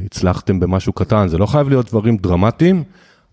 הצלחתם 0.05 0.61
במשהו 0.61 0.93
קטן, 0.93 1.29
זה 1.29 1.39
לא 1.39 1.47
חייב 1.47 1.69
להיות 1.69 1.87
דברים 1.87 2.17
דרמטיים, 2.17 2.85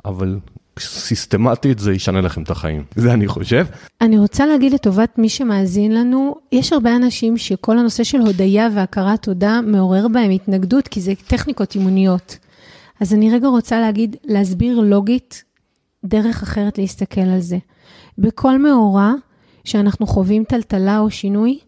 אבל 0.06 0.40
סיסטמטית 0.80 1.80
זה 1.80 1.94
ישנה 1.94 2.22
לכם 2.22 2.44
את 2.44 2.52
החיים. 2.52 2.84
זה 2.96 3.14
אני 3.14 3.28
חושב. 3.28 3.66
אני 4.02 4.18
רוצה 4.18 4.46
להגיד 4.46 4.74
לטובת 4.74 5.18
מי 5.18 5.30
שמאזין 5.30 5.92
לנו, 5.92 6.36
יש 6.52 6.74
הרבה 6.74 6.96
אנשים 6.96 7.38
שכל 7.38 7.78
הנושא 7.78 8.04
של 8.04 8.20
הודיה 8.20 8.70
והכרת 8.76 9.22
תודה 9.24 9.60
מעורר 9.62 10.08
בהם 10.08 10.32
התנגדות, 10.32 10.88
כי 10.88 11.02
זה 11.02 11.14
טכניקות 11.28 11.76
אימוניות. 11.76 12.38
אז 13.02 13.14
אני 13.14 13.32
רגע 13.32 13.48
רוצה 13.48 13.80
להגיד, 13.80 14.16
להסביר 14.26 14.80
לוגית 14.80 15.44
דרך 16.06 16.44
אחרת 16.44 16.78
להסתכל 16.78 17.22
על 17.22 17.40
זה. 17.40 17.58
בכל 18.18 18.62
מאורע 18.62 19.14
שאנחנו 19.64 20.08
חווים 20.08 20.44
טלטלה 20.44 21.00
או 21.00 21.12
שינוי, 21.12 21.60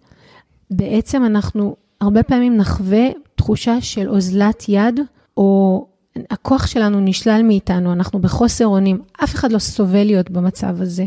בעצם 0.71 1.25
אנחנו 1.25 1.75
הרבה 2.01 2.23
פעמים 2.23 2.57
נחווה 2.57 3.07
תחושה 3.35 3.81
של 3.81 4.09
אוזלת 4.09 4.63
יד, 4.67 4.99
או 5.37 5.85
הכוח 6.31 6.67
שלנו 6.67 6.99
נשלל 6.99 7.41
מאיתנו, 7.43 7.93
אנחנו 7.93 8.19
בחוסר 8.19 8.67
אונים, 8.67 9.01
אף 9.23 9.35
אחד 9.35 9.51
לא 9.51 9.59
סובל 9.59 10.03
להיות 10.03 10.29
במצב 10.29 10.81
הזה. 10.81 11.05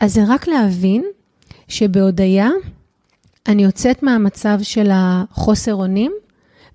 אז 0.00 0.14
זה 0.14 0.20
רק 0.28 0.48
להבין 0.48 1.04
שבהודיה 1.68 2.48
אני 3.46 3.62
יוצאת 3.62 4.02
מהמצב 4.02 4.58
של 4.62 4.90
החוסר 4.92 5.74
אונים, 5.74 6.12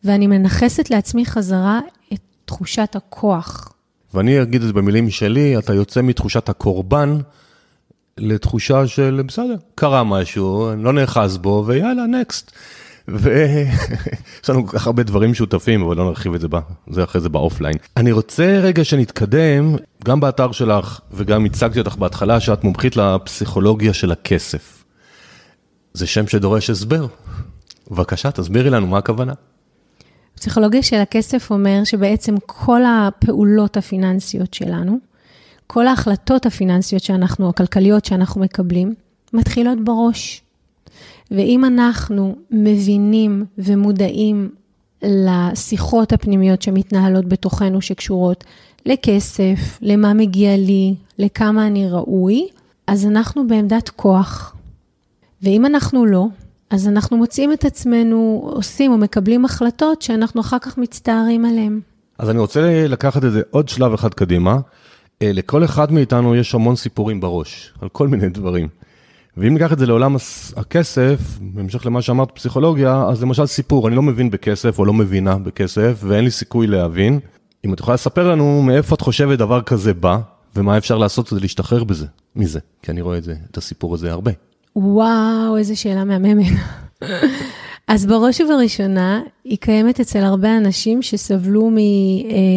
ואני 0.03 0.27
מנכסת 0.27 0.89
לעצמי 0.89 1.25
חזרה 1.25 1.79
את 2.13 2.19
תחושת 2.45 2.95
הכוח. 2.95 3.73
ואני 4.13 4.41
אגיד 4.41 4.61
את 4.61 4.67
זה 4.67 4.73
במילים 4.73 5.09
שלי, 5.09 5.57
אתה 5.57 5.73
יוצא 5.73 6.01
מתחושת 6.01 6.49
הקורבן 6.49 7.17
לתחושה 8.17 8.87
של 8.87 9.21
בסדר, 9.27 9.55
קרה 9.75 10.03
משהו, 10.03 10.71
לא 10.77 10.93
נאחז 10.93 11.37
בו, 11.37 11.63
ויאללה, 11.67 12.05
נקסט. 12.05 12.51
ויש 13.07 14.49
לנו 14.49 14.67
כל 14.67 14.77
כך 14.77 14.87
הרבה 14.87 15.03
דברים 15.03 15.31
משותפים, 15.31 15.81
אבל 15.81 15.97
לא 15.97 16.05
נרחיב 16.05 16.33
את 16.33 16.41
זה, 16.41 16.47
בה, 16.47 16.59
זה 16.87 17.03
אחרי 17.03 17.21
זה 17.21 17.29
באופליין. 17.29 17.75
אני 17.97 18.11
רוצה 18.11 18.59
רגע 18.61 18.83
שנתקדם, 18.83 19.75
גם 20.03 20.19
באתר 20.19 20.51
שלך 20.51 20.99
וגם 21.11 21.45
הצגתי 21.45 21.79
אותך 21.79 21.95
בהתחלה, 21.95 22.39
שאת 22.39 22.63
מומחית 22.63 22.95
לפסיכולוגיה 22.95 23.93
של 23.93 24.11
הכסף. 24.11 24.83
זה 25.93 26.07
שם 26.07 26.27
שדורש 26.27 26.69
הסבר. 26.69 27.07
בבקשה, 27.91 28.31
תסבירי 28.31 28.69
לנו 28.69 28.87
מה 28.87 28.97
הכוונה. 28.97 29.33
פסיכולוגיה 30.35 30.83
של 30.83 30.95
הכסף 30.95 31.51
אומר 31.51 31.83
שבעצם 31.83 32.35
כל 32.45 32.81
הפעולות 32.85 33.77
הפיננסיות 33.77 34.53
שלנו, 34.53 34.97
כל 35.67 35.87
ההחלטות 35.87 36.45
הפיננסיות 36.45 37.03
שאנחנו, 37.03 37.49
הכלכליות 37.49 38.05
שאנחנו 38.05 38.41
מקבלים, 38.41 38.93
מתחילות 39.33 39.77
בראש. 39.83 40.41
ואם 41.31 41.65
אנחנו 41.65 42.35
מבינים 42.51 43.45
ומודעים 43.57 44.49
לשיחות 45.03 46.13
הפנימיות 46.13 46.61
שמתנהלות 46.61 47.25
בתוכנו 47.25 47.81
שקשורות 47.81 48.43
לכסף, 48.85 49.79
למה 49.81 50.13
מגיע 50.13 50.57
לי, 50.57 50.95
לכמה 51.19 51.67
אני 51.67 51.89
ראוי, 51.89 52.47
אז 52.87 53.05
אנחנו 53.05 53.47
בעמדת 53.47 53.89
כוח. 53.89 54.55
ואם 55.41 55.65
אנחנו 55.65 56.05
לא, 56.05 56.25
אז 56.69 56.87
אנחנו 56.87 57.17
מוצאים 57.17 57.53
את 57.53 57.65
עצמנו 57.65 58.49
עושים 58.53 58.91
או 58.91 58.97
מקבלים 58.97 59.45
החלטות 59.45 60.01
שאנחנו 60.01 60.41
אחר 60.41 60.59
כך 60.59 60.77
מצטערים 60.77 61.45
עליהן. 61.45 61.79
אז 62.17 62.29
אני 62.29 62.39
רוצה 62.39 62.87
לקחת 62.87 63.25
את 63.25 63.31
זה 63.31 63.41
עוד 63.51 63.69
שלב 63.69 63.93
אחד 63.93 64.13
קדימה. 64.13 64.57
אה, 65.21 65.31
לכל 65.33 65.65
אחד 65.65 65.91
מאיתנו 65.91 66.35
יש 66.35 66.55
המון 66.55 66.75
סיפורים 66.75 67.19
בראש, 67.19 67.73
על 67.81 67.89
כל 67.89 68.07
מיני 68.07 68.29
דברים. 68.29 68.67
ואם 69.37 69.53
ניקח 69.53 69.73
את 69.73 69.79
זה 69.79 69.85
לעולם 69.85 70.15
הכסף, 70.55 71.19
בהמשך 71.41 71.85
למה 71.85 72.01
שאמרת 72.01 72.31
פסיכולוגיה, 72.31 73.03
אז 73.09 73.23
למשל 73.23 73.45
סיפור, 73.45 73.87
אני 73.87 73.95
לא 73.95 74.01
מבין 74.01 74.31
בכסף 74.31 74.79
או 74.79 74.85
לא 74.85 74.93
מבינה 74.93 75.35
בכסף, 75.35 75.99
ואין 76.03 76.23
לי 76.23 76.31
סיכוי 76.31 76.67
להבין. 76.67 77.19
אם 77.65 77.73
את 77.73 77.79
יכולה 77.79 77.95
לספר 77.95 78.31
לנו 78.31 78.61
מאיפה 78.61 78.95
את 78.95 79.01
חושבת 79.01 79.39
דבר 79.39 79.61
כזה 79.61 79.93
בא, 79.93 80.17
ומה 80.55 80.77
אפשר 80.77 80.97
לעשות 80.97 81.29
כדי 81.29 81.39
להשתחרר 81.39 81.83
בזה, 81.83 82.05
מזה, 82.35 82.59
כי 82.81 82.91
אני 82.91 83.01
רואה 83.01 83.17
את 83.17 83.23
זה, 83.23 83.35
את 83.51 83.57
הסיפור 83.57 83.93
הזה 83.93 84.11
הרבה. 84.11 84.31
וואו, 84.75 85.57
איזה 85.57 85.75
שאלה 85.75 86.03
מהממת. 86.03 86.53
אז 87.87 88.05
בראש 88.05 88.41
ובראשונה, 88.41 89.21
היא 89.43 89.57
קיימת 89.57 89.99
אצל 89.99 90.23
הרבה 90.23 90.57
אנשים 90.57 91.01
שסבלו 91.01 91.71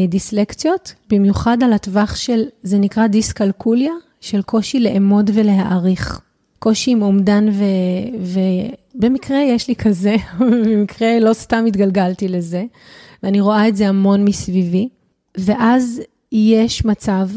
מדיסלקציות, 0.06 0.94
במיוחד 1.10 1.58
על 1.62 1.72
הטווח 1.72 2.14
של, 2.14 2.40
זה 2.62 2.78
נקרא 2.78 3.06
דיסקלקוליה, 3.06 3.92
של 4.20 4.42
קושי 4.42 4.80
לאמוד 4.80 5.30
ולהעריך. 5.34 6.20
קושי 6.60 6.90
עם 6.90 7.02
אומדן, 7.02 7.46
ו... 7.52 7.64
ובמקרה 8.94 9.38
יש 9.38 9.68
לי 9.68 9.76
כזה, 9.76 10.16
במקרה 10.64 11.20
לא 11.20 11.32
סתם 11.32 11.64
התגלגלתי 11.66 12.28
לזה, 12.28 12.64
ואני 13.22 13.40
רואה 13.40 13.68
את 13.68 13.76
זה 13.76 13.88
המון 13.88 14.24
מסביבי, 14.24 14.88
ואז 15.36 16.00
יש 16.32 16.84
מצב 16.84 17.28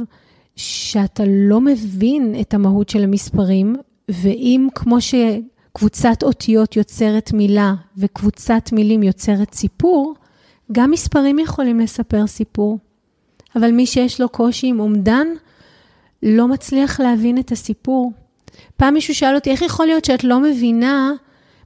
שאתה 0.55 1.23
לא 1.27 1.61
מבין 1.61 2.35
את 2.41 2.53
המהות 2.53 2.89
של 2.89 3.03
המספרים, 3.03 3.75
ואם 4.09 4.67
כמו 4.75 4.97
שקבוצת 5.01 6.23
אותיות 6.23 6.75
יוצרת 6.75 7.33
מילה 7.33 7.73
וקבוצת 7.97 8.69
מילים 8.71 9.03
יוצרת 9.03 9.53
סיפור, 9.53 10.13
גם 10.71 10.91
מספרים 10.91 11.39
יכולים 11.39 11.79
לספר 11.79 12.27
סיפור. 12.27 12.77
אבל 13.55 13.71
מי 13.71 13.85
שיש 13.85 14.21
לו 14.21 14.29
קושי 14.29 14.67
עם 14.67 14.79
אומדן, 14.79 15.27
לא 16.23 16.47
מצליח 16.47 16.99
להבין 16.99 17.37
את 17.37 17.51
הסיפור. 17.51 18.11
פעם 18.77 18.93
מישהו 18.93 19.15
שאל 19.15 19.35
אותי, 19.35 19.51
איך 19.51 19.61
יכול 19.61 19.85
להיות 19.85 20.05
שאת 20.05 20.23
לא 20.23 20.39
מבינה 20.39 21.11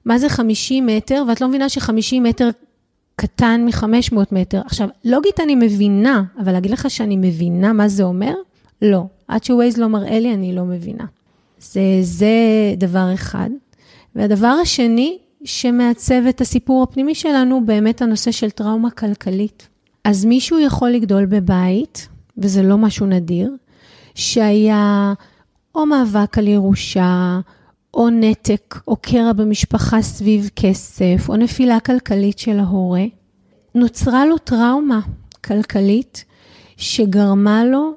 מה 0.05 0.17
זה 0.17 0.29
50 0.29 0.85
מטר, 0.85 1.23
ואת 1.27 1.41
לא 1.41 1.47
מבינה 1.47 1.69
ש-50 1.69 2.19
מטר 2.21 2.49
קטן 3.15 3.65
מ-500 3.65 4.17
מטר? 4.31 4.61
עכשיו, 4.65 4.87
לוגית 5.05 5.39
אני 5.39 5.55
מבינה, 5.55 6.23
אבל 6.39 6.51
להגיד 6.51 6.71
לך 6.71 6.89
שאני 6.89 7.15
מבינה 7.15 7.73
מה 7.73 7.87
זה 7.87 8.03
אומר? 8.03 8.33
לא. 8.81 9.03
עד 9.27 9.43
שווייז 9.43 9.77
לא 9.77 9.87
מראה 9.87 10.19
לי, 10.19 10.33
אני 10.33 10.55
לא 10.55 10.63
מבינה. 10.63 11.05
זה, 11.59 11.81
זה 12.01 12.35
דבר 12.77 13.13
אחד. 13.13 13.49
והדבר 14.15 14.47
השני, 14.47 15.17
שמעצב 15.43 16.25
את 16.29 16.41
הסיפור 16.41 16.83
הפנימי 16.83 17.15
שלנו, 17.15 17.65
באמת 17.65 18.01
הנושא 18.01 18.31
של 18.31 18.49
טראומה 18.49 18.89
כלכלית. 18.89 19.67
אז 20.03 20.25
מישהו 20.25 20.59
יכול 20.59 20.89
לגדול 20.89 21.25
בבית, 21.25 22.07
וזה 22.37 22.63
לא 22.63 22.77
משהו 22.77 23.05
נדיר, 23.05 23.51
שהיה 24.15 25.13
או 25.77 25.85
מאבק 25.85 26.37
על 26.37 26.47
ירושה, 26.47 27.39
או 27.93 28.09
נתק, 28.09 28.75
או 28.87 28.95
קרע 28.95 29.33
במשפחה 29.33 30.01
סביב 30.01 30.49
כסף, 30.55 31.29
או 31.29 31.35
נפילה 31.35 31.79
כלכלית 31.79 32.39
של 32.39 32.59
ההורה. 32.59 33.05
נוצרה 33.75 34.25
לו 34.25 34.37
טראומה 34.37 34.99
כלכלית 35.43 36.25
שגרמה 36.77 37.65
לו 37.65 37.93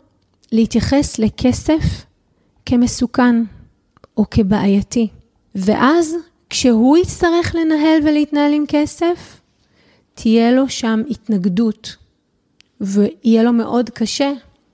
להתייחס 0.53 1.19
לכסף 1.19 2.07
כמסוכן 2.67 3.45
או 4.17 4.25
כבעייתי. 4.31 5.09
ואז 5.55 6.15
כשהוא 6.51 6.97
יצטרך 6.97 7.55
לנהל 7.55 8.01
ולהתנהל 8.05 8.53
עם 8.53 8.65
כסף, 8.69 9.41
תהיה 10.15 10.53
לו 10.53 10.69
שם 10.69 11.03
התנגדות, 11.11 11.97
ויהיה 12.81 13.43
לו 13.43 13.53
מאוד 13.53 13.91
קשה 13.91 14.33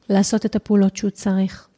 לעשות 0.08 0.46
את 0.46 0.56
הפעולות 0.56 0.96
שהוא 0.96 1.10
צריך. 1.10 1.68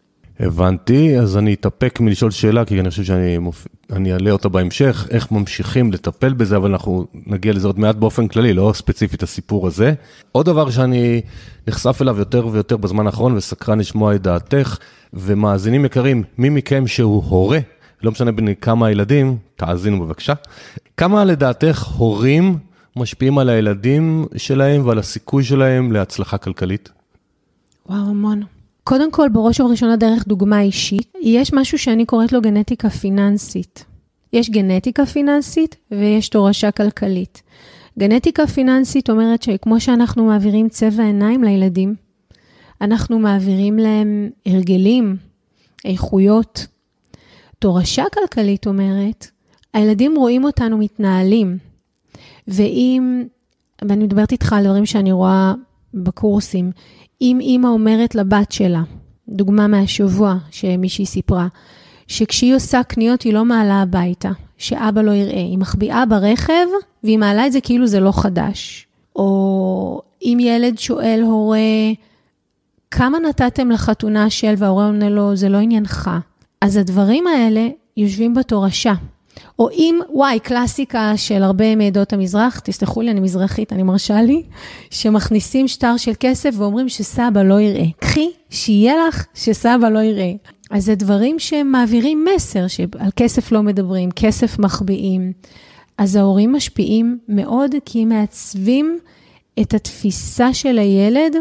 הבנתי, 0.41 1.19
אז 1.19 1.37
אני 1.37 1.55
אתאפק 1.55 2.01
מלשאול 2.01 2.31
שאלה, 2.31 2.65
כי 2.65 2.81
אני 2.81 2.91
חושב 2.91 3.05
שאני 3.05 3.39
מופ... 3.39 3.67
אני 3.93 4.13
אעלה 4.13 4.31
אותה 4.31 4.49
בהמשך, 4.49 5.07
איך 5.11 5.33
ממשיכים 5.33 5.93
לטפל 5.93 6.33
בזה, 6.33 6.57
אבל 6.57 6.71
אנחנו 6.71 7.07
נגיע 7.27 7.53
לזה 7.53 7.67
עוד 7.67 7.79
מעט 7.79 7.97
באופן 7.97 8.29
כללי, 8.29 8.53
לא 8.53 8.73
ספציפית 8.75 9.23
הסיפור 9.23 9.67
הזה. 9.67 9.95
עוד 10.33 10.47
דבר 10.47 10.71
שאני 10.71 11.21
נחשף 11.69 12.03
אליו 12.03 12.19
יותר 12.19 12.47
ויותר 12.47 12.77
בזמן 12.77 13.07
האחרון, 13.07 13.37
וסקרן 13.37 13.79
לשמוע 13.79 14.15
את 14.15 14.23
דעתך, 14.23 14.79
ומאזינים 15.13 15.85
יקרים, 15.85 16.23
מי 16.39 16.49
מכם 16.49 16.87
שהוא 16.87 17.25
הורה, 17.25 17.59
לא 18.03 18.11
משנה 18.11 18.33
בין 18.33 18.55
כמה 18.55 18.91
ילדים, 18.91 19.37
תאזינו 19.57 20.07
בבקשה, 20.07 20.35
כמה 20.97 21.25
לדעתך 21.25 21.83
הורים 21.83 22.59
משפיעים 22.97 23.39
על 23.39 23.49
הילדים 23.49 24.27
שלהם 24.37 24.87
ועל 24.87 24.99
הסיכוי 24.99 25.45
שלהם 25.45 25.93
להצלחה 25.93 26.39
כלכלית? 26.39 26.91
וואו, 27.87 27.99
המון. 27.99 28.58
קודם 28.89 29.11
כל, 29.11 29.29
בראש 29.29 29.61
ובראשונה 29.61 29.97
דרך 29.97 30.29
דוגמה 30.29 30.61
אישית, 30.61 31.13
יש 31.23 31.53
משהו 31.53 31.79
שאני 31.79 32.07
קוראת 32.07 32.33
לו 32.33 32.41
גנטיקה 32.41 32.91
פיננסית. 32.91 33.85
יש 34.33 34.51
גנטיקה 34.51 35.07
פיננסית 35.07 35.77
ויש 35.91 36.29
תורשה 36.29 36.71
כלכלית. 36.71 37.43
גנטיקה 37.99 38.47
פיננסית 38.47 39.11
אומרת 39.11 39.43
שכמו 39.43 39.81
שאנחנו 39.81 40.25
מעבירים 40.25 40.69
צבע 40.69 41.03
עיניים 41.03 41.45
לילדים, 41.45 41.95
אנחנו 42.81 43.19
מעבירים 43.19 43.79
להם 43.79 44.31
הרגלים, 44.47 45.17
איכויות. 45.85 46.67
תורשה 47.59 48.05
כלכלית 48.15 48.67
אומרת, 48.67 49.27
הילדים 49.75 50.17
רואים 50.17 50.45
אותנו 50.45 50.79
מתנהלים, 50.79 51.59
ואם, 52.49 53.25
ואני 53.83 54.05
מדברת 54.05 54.33
איתך 54.33 54.53
על 54.53 54.65
דברים 54.65 54.87
שאני 54.87 55.13
רואה 55.13 55.55
בקורסים, 55.95 56.71
אם 57.21 57.39
אימא 57.41 57.67
אומרת 57.67 58.15
לבת 58.15 58.53
שלה, 58.53 58.83
דוגמה 59.29 59.67
מהשבוע 59.67 60.35
שמישהי 60.51 61.07
סיפרה, 61.07 61.47
שכשהיא 62.07 62.55
עושה 62.55 62.83
קניות 62.83 63.23
היא 63.23 63.35
לא 63.35 63.45
מעלה 63.45 63.83
הביתה, 63.83 64.31
שאבא 64.59 65.03
לא 65.03 65.11
יראה. 65.11 65.39
היא 65.39 65.59
מחביאה 65.59 66.07
ברכב 66.07 66.67
והיא 67.05 67.19
מעלה 67.19 67.47
את 67.47 67.53
זה 67.53 67.61
כאילו 67.61 67.87
זה 67.87 68.01
לא 68.01 68.13
חדש. 68.13 68.87
או 69.17 70.03
אם 70.23 70.39
ילד 70.41 70.79
שואל 70.79 71.21
הורה, 71.23 71.59
כמה 72.91 73.19
נתתם 73.19 73.71
לחתונה 73.71 74.31
של, 74.31 74.55
וההורה 74.57 74.87
עונה 74.87 75.09
לו, 75.09 75.37
זה 75.37 75.49
לא 75.49 75.59
עניינך. 75.59 76.11
אז 76.61 76.77
הדברים 76.77 77.27
האלה 77.27 77.69
יושבים 77.97 78.35
בתורשה. 78.35 78.93
או 79.59 79.71
אם, 79.71 79.99
וואי, 80.13 80.41
קלאסיקה 80.41 81.13
של 81.17 81.43
הרבה 81.43 81.77
מעדות 81.77 82.13
המזרח, 82.13 82.59
תסלחו 82.59 83.03
לי, 83.03 83.11
אני 83.11 83.21
מזרחית, 83.21 83.73
אני 83.73 83.83
מרשה 83.83 84.23
לי, 84.23 84.43
שמכניסים 84.91 85.69
שטר 85.69 85.97
של 85.97 86.13
כסף 86.21 86.55
ואומרים 86.57 86.89
שסבא 86.89 87.43
לא 87.43 87.61
יראה. 87.61 87.87
קחי, 88.01 88.31
שיהיה 88.51 88.95
לך 89.09 89.27
שסבא 89.35 89.89
לא 89.89 89.99
יראה. 89.99 90.33
אז 90.71 90.85
זה 90.85 90.95
דברים 90.95 91.39
שמעבירים 91.39 92.25
מסר, 92.35 92.67
שעל 92.67 93.11
כסף 93.17 93.53
לא 93.53 93.63
מדברים, 93.63 94.11
כסף 94.11 94.59
מחביאים. 94.59 95.33
אז 95.99 96.17
ההורים 96.17 96.53
משפיעים 96.53 97.19
מאוד, 97.29 97.75
כי 97.85 98.03
הם 98.03 98.09
מעצבים 98.09 98.99
את 99.61 99.75
התפיסה 99.75 100.55
של 100.55 100.79
הילד 100.79 101.37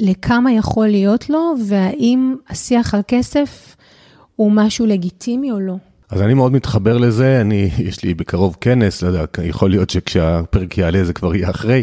לכמה 0.00 0.52
יכול 0.52 0.88
להיות 0.88 1.30
לו, 1.30 1.54
והאם 1.66 2.34
השיח 2.48 2.94
על 2.94 3.00
כסף 3.08 3.76
הוא 4.36 4.52
משהו 4.52 4.86
לגיטימי 4.86 5.50
או 5.52 5.60
לא. 5.60 5.74
אז 6.10 6.22
אני 6.22 6.34
מאוד 6.34 6.52
מתחבר 6.52 6.98
לזה, 6.98 7.40
אני, 7.40 7.70
יש 7.78 8.02
לי 8.02 8.14
בקרוב 8.14 8.56
כנס, 8.60 9.02
לא 9.02 9.08
יודע, 9.08 9.24
יכול 9.42 9.70
להיות 9.70 9.90
שכשהפרק 9.90 10.78
יעלה 10.78 11.04
זה 11.04 11.12
כבר 11.12 11.34
יהיה 11.34 11.50
אחרי. 11.50 11.82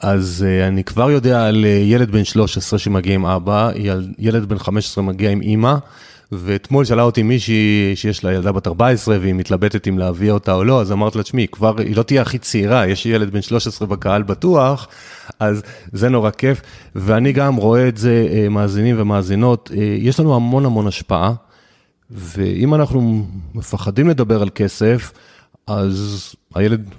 אז 0.00 0.46
uh, 0.46 0.68
אני 0.68 0.84
כבר 0.84 1.10
יודע 1.10 1.46
על 1.46 1.64
uh, 1.64 1.66
ילד 1.66 2.10
בן 2.10 2.24
13 2.24 2.78
שמגיע 2.78 3.14
עם 3.14 3.26
אבא, 3.26 3.70
ילד 4.18 4.44
בן 4.48 4.58
15 4.58 5.04
מגיע 5.04 5.30
עם 5.30 5.40
אימא, 5.40 5.74
ואתמול 6.32 6.84
שאלה 6.84 7.02
אותי 7.02 7.22
מישהי 7.22 7.92
שיש 7.94 8.24
לה 8.24 8.32
ילדה 8.32 8.52
בת 8.52 8.66
14 8.66 9.18
והיא 9.20 9.34
מתלבטת 9.34 9.88
אם 9.88 9.98
להביא 9.98 10.30
אותה 10.30 10.54
או 10.54 10.64
לא, 10.64 10.80
אז 10.80 10.92
אמרתי 10.92 11.18
לה, 11.18 11.24
תשמעי, 11.24 11.46
כבר, 11.52 11.78
היא 11.78 11.96
לא 11.96 12.02
תהיה 12.02 12.22
הכי 12.22 12.38
צעירה, 12.38 12.86
יש 12.86 13.06
ילד 13.06 13.30
בן 13.30 13.42
13 13.42 13.88
בקהל 13.88 14.22
בטוח, 14.22 14.88
אז 15.40 15.62
זה 15.92 16.08
נורא 16.08 16.30
כיף. 16.30 16.62
ואני 16.94 17.32
גם 17.32 17.56
רואה 17.56 17.88
את 17.88 17.96
זה, 17.96 18.28
uh, 18.30 18.48
מאזינים 18.48 18.96
ומאזינות, 18.98 19.70
יש 19.98 20.20
לנו 20.20 20.36
המון 20.36 20.64
המון 20.64 20.86
השפעה. 20.86 21.32
ואם 22.10 22.74
אנחנו 22.74 23.26
מפחדים 23.54 24.08
לדבר 24.08 24.42
על 24.42 24.50
כסף, 24.54 25.12
אז 25.66 26.34
הילד 26.54 26.90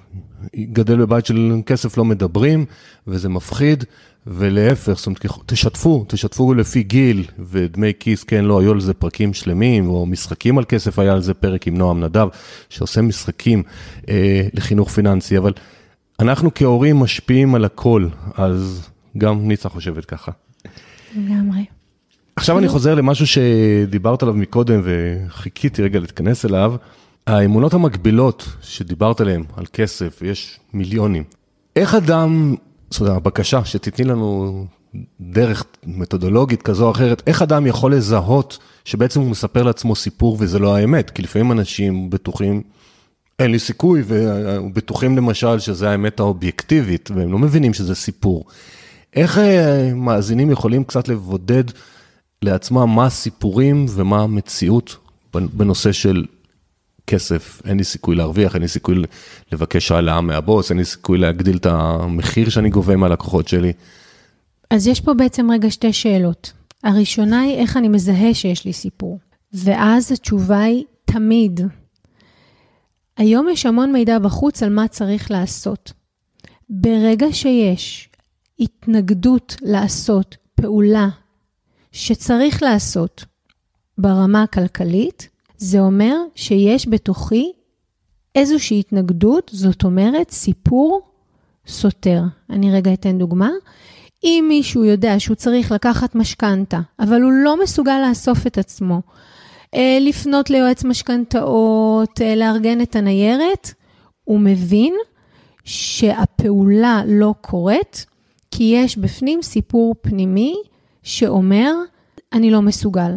גדל 0.55 0.97
בבית 0.97 1.25
של 1.25 1.55
כסף 1.65 1.97
לא 1.97 2.05
מדברים, 2.05 2.65
וזה 3.07 3.29
מפחיד, 3.29 3.83
ולהפך, 4.27 4.93
זאת 4.97 5.05
אומרת, 5.05 5.25
תשתפו, 5.45 6.05
תשתפו 6.07 6.53
לפי 6.53 6.83
גיל, 6.83 7.23
ודמי 7.39 7.91
כיס, 7.99 8.23
כן, 8.23 8.45
לא, 8.45 8.59
היו 8.59 8.71
על 8.71 8.81
זה 8.81 8.93
פרקים 8.93 9.33
שלמים, 9.33 9.89
או 9.89 10.05
משחקים 10.05 10.57
על 10.57 10.65
כסף, 10.65 10.99
היה 10.99 11.13
על 11.13 11.21
זה 11.21 11.33
פרק 11.33 11.67
עם 11.67 11.77
נועם 11.77 12.03
נדב, 12.03 12.27
שעושה 12.69 13.01
משחקים 13.01 13.63
אה, 14.09 14.47
לחינוך 14.53 14.89
פיננסי, 14.89 15.37
אבל 15.37 15.53
אנחנו 16.19 16.53
כהורים 16.55 16.99
משפיעים 16.99 17.55
על 17.55 17.65
הכל, 17.65 18.07
אז 18.35 18.89
גם 19.17 19.47
ניצה 19.47 19.69
חושבת 19.69 20.05
ככה. 20.05 20.31
לגמרי. 21.15 21.78
עכשיו 22.39 22.57
אני 22.57 22.67
חוזר 22.67 22.95
למשהו 22.95 23.27
שדיברת 23.27 24.23
עליו 24.23 24.33
מקודם 24.33 24.81
וחיכיתי 24.83 25.81
רגע 25.81 25.99
להתכנס 25.99 26.45
אליו. 26.45 26.73
האמונות 27.27 27.73
המקבילות 27.73 28.49
שדיברת 28.61 29.21
עליהן, 29.21 29.43
על 29.57 29.65
כסף, 29.73 30.21
יש 30.21 30.59
מיליונים. 30.73 31.23
איך 31.75 31.95
אדם, 31.95 32.55
זאת 32.89 33.01
אומרת, 33.01 33.15
הבקשה 33.15 33.65
שתתני 33.65 34.05
לנו 34.05 34.65
דרך 35.21 35.63
מתודולוגית 35.85 36.61
כזו 36.61 36.85
או 36.85 36.91
אחרת, 36.91 37.23
איך 37.27 37.41
אדם 37.41 37.67
יכול 37.67 37.95
לזהות 37.95 38.57
שבעצם 38.85 39.19
הוא 39.19 39.29
מספר 39.29 39.63
לעצמו 39.63 39.95
סיפור 39.95 40.37
וזה 40.39 40.59
לא 40.59 40.75
האמת? 40.75 41.09
כי 41.09 41.21
לפעמים 41.21 41.51
אנשים 41.51 42.09
בטוחים, 42.09 42.61
אין 43.39 43.51
לי 43.51 43.59
סיכוי, 43.59 44.03
ובטוחים 44.07 45.17
למשל 45.17 45.59
שזה 45.59 45.89
האמת 45.89 46.19
האובייקטיבית, 46.19 47.11
והם 47.15 47.31
לא 47.31 47.37
מבינים 47.39 47.73
שזה 47.73 47.95
סיפור. 47.95 48.45
איך 49.15 49.37
אה, 49.37 49.93
מאזינים 49.95 50.51
יכולים 50.51 50.83
קצת 50.83 51.07
לבודד 51.07 51.63
לעצמם 52.43 52.95
מה 52.95 53.05
הסיפורים 53.05 53.85
ומה 53.89 54.21
המציאות 54.21 54.97
בנושא 55.33 55.91
של 55.91 56.25
כסף, 57.07 57.61
אין 57.65 57.77
לי 57.77 57.83
סיכוי 57.83 58.15
להרוויח, 58.15 58.53
אין 58.53 58.61
לי 58.61 58.67
סיכוי 58.67 58.95
לבקש 59.51 59.91
העלאה 59.91 60.21
מהבוס, 60.21 60.69
אין 60.69 60.77
לי 60.77 60.85
סיכוי 60.85 61.17
להגדיל 61.17 61.57
את 61.57 61.65
המחיר 61.65 62.49
שאני 62.49 62.69
גובה 62.69 62.95
מהלקוחות 62.95 63.47
שלי. 63.47 63.73
אז 64.69 64.87
יש 64.87 65.01
פה 65.01 65.13
בעצם 65.13 65.51
רגע 65.51 65.71
שתי 65.71 65.93
שאלות. 65.93 66.53
הראשונה 66.83 67.41
היא 67.41 67.55
איך 67.55 67.77
אני 67.77 67.87
מזהה 67.87 68.33
שיש 68.33 68.65
לי 68.65 68.73
סיפור, 68.73 69.19
ואז 69.53 70.11
התשובה 70.11 70.61
היא 70.61 70.83
תמיד. 71.05 71.61
היום 73.17 73.49
יש 73.49 73.65
המון 73.65 73.91
מידע 73.91 74.19
בחוץ 74.19 74.63
על 74.63 74.69
מה 74.69 74.87
צריך 74.87 75.31
לעשות. 75.31 75.93
ברגע 76.69 77.27
שיש 77.31 78.09
התנגדות 78.59 79.55
לעשות 79.61 80.37
פעולה 80.55 81.09
שצריך 81.91 82.63
לעשות 82.63 83.25
ברמה 83.97 84.43
הכלכלית, 84.43 85.29
זה 85.57 85.79
אומר 85.79 86.15
שיש 86.35 86.87
בתוכי 86.87 87.51
איזושהי 88.35 88.79
התנגדות, 88.79 89.51
זאת 89.53 89.83
אומרת 89.83 90.31
סיפור 90.31 91.01
סותר. 91.67 92.21
אני 92.49 92.71
רגע 92.71 92.93
אתן 92.93 93.17
דוגמה. 93.17 93.49
אם 94.23 94.45
מישהו 94.47 94.85
יודע 94.85 95.19
שהוא 95.19 95.35
צריך 95.35 95.71
לקחת 95.71 96.15
משכנתה, 96.15 96.79
אבל 96.99 97.21
הוא 97.21 97.31
לא 97.31 97.63
מסוגל 97.63 97.99
לאסוף 98.09 98.47
את 98.47 98.57
עצמו, 98.57 99.01
אה, 99.75 99.97
לפנות 100.01 100.49
ליועץ 100.49 100.83
משכנתאות, 100.83 102.21
אה, 102.21 102.35
לארגן 102.35 102.81
את 102.81 102.95
הניירת, 102.95 103.73
הוא 104.23 104.39
מבין 104.39 104.93
שהפעולה 105.63 107.01
לא 107.07 107.33
קורית, 107.41 108.05
כי 108.51 108.63
יש 108.63 108.97
בפנים 108.97 109.41
סיפור 109.41 109.95
פנימי 110.01 110.55
שאומר, 111.09 111.73
אני 112.33 112.51
לא 112.51 112.61
מסוגל. 112.61 113.11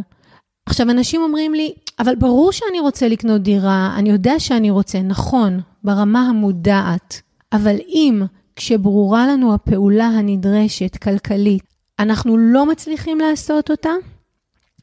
עכשיו, 0.66 0.90
אנשים 0.90 1.22
אומרים 1.22 1.55
לי, 1.55 1.72
אבל 1.98 2.14
ברור 2.14 2.52
שאני 2.52 2.81
רוצה 2.81 3.09
לקנות 3.09 3.42
דירה, 3.42 3.94
אני 3.96 4.11
יודע 4.11 4.38
שאני 4.38 4.70
רוצה, 4.70 5.00
נכון, 5.00 5.61
ברמה 5.85 6.28
המודעת. 6.28 7.20
אבל 7.52 7.76
אם 7.88 8.22
כשברורה 8.57 9.26
לנו 9.26 9.55
הפעולה 9.55 10.07
הנדרשת, 10.07 10.96
כלכלית, 10.96 11.62
אנחנו 11.98 12.37
לא 12.37 12.66
מצליחים 12.66 13.18
לעשות 13.18 13.70
אותה, 13.70 13.90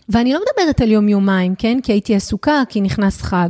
ואני 0.10 0.34
לא 0.34 0.39
מדברת 0.39 0.82
על 0.82 0.91
יום-יומיים, 0.91 1.56
כן? 1.56 1.80
כי 1.84 1.91
הייתי 1.91 2.15
עסוקה, 2.15 2.63
כי 2.69 2.82
נכנס 2.82 3.22
חג. 3.22 3.50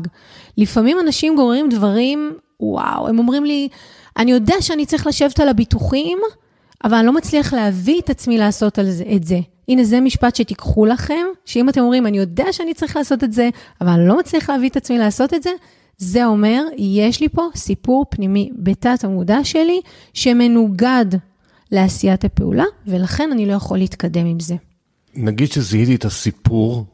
לפעמים 0.57 0.99
אנשים 0.99 1.35
גוררים 1.35 1.69
דברים, 1.69 2.33
וואו, 2.59 3.07
הם 3.07 3.19
אומרים 3.19 3.45
לי, 3.45 3.69
אני 4.17 4.31
יודע 4.31 4.55
שאני 4.61 4.85
צריך 4.85 5.07
לשבת 5.07 5.39
על 5.39 5.49
הביטוחים, 5.49 6.19
אבל 6.83 6.93
אני 6.93 7.05
לא 7.05 7.13
מצליח 7.13 7.53
להביא 7.53 7.99
את 7.99 8.09
עצמי 8.09 8.37
לעשות 8.37 8.79
זה, 8.83 9.03
את 9.15 9.23
זה. 9.23 9.39
הנה, 9.67 9.83
זה 9.83 10.01
משפט 10.01 10.35
שתיקחו 10.35 10.85
לכם, 10.85 11.25
שאם 11.45 11.69
אתם 11.69 11.81
אומרים, 11.81 12.07
אני 12.07 12.17
יודע 12.17 12.45
שאני 12.51 12.73
צריך 12.73 12.95
לעשות 12.95 13.23
את 13.23 13.33
זה, 13.33 13.49
אבל 13.81 13.89
אני 13.89 14.07
לא 14.07 14.19
מצליח 14.19 14.49
להביא 14.49 14.69
את 14.69 14.77
עצמי 14.77 14.97
לעשות 14.97 15.33
את 15.33 15.43
זה, 15.43 15.49
זה 15.97 16.25
אומר, 16.25 16.63
יש 16.77 17.21
לי 17.21 17.29
פה 17.29 17.47
סיפור 17.55 18.05
פנימי 18.09 18.49
בתת 18.55 19.03
המודע 19.03 19.43
שלי, 19.43 19.81
שמנוגד 20.13 21.05
לעשיית 21.71 22.25
הפעולה, 22.25 22.63
ולכן 22.87 23.29
אני 23.31 23.45
לא 23.45 23.53
יכול 23.53 23.77
להתקדם 23.77 24.25
עם 24.25 24.39
זה. 24.39 24.55
נגיד 25.15 25.51
שזיהיתי 25.51 25.95
את 25.95 26.05
הסיפור, 26.05 26.85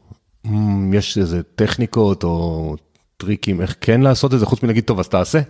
יש 0.92 1.18
איזה 1.18 1.42
טכניקות 1.42 2.24
או 2.24 2.76
טריקים 3.16 3.60
איך 3.60 3.76
כן 3.80 4.00
לעשות 4.00 4.34
את 4.34 4.38
זה, 4.38 4.46
חוץ 4.46 4.62
מלהגיד, 4.62 4.84
טוב, 4.84 4.98
אז 4.98 5.08
תעשה. 5.08 5.40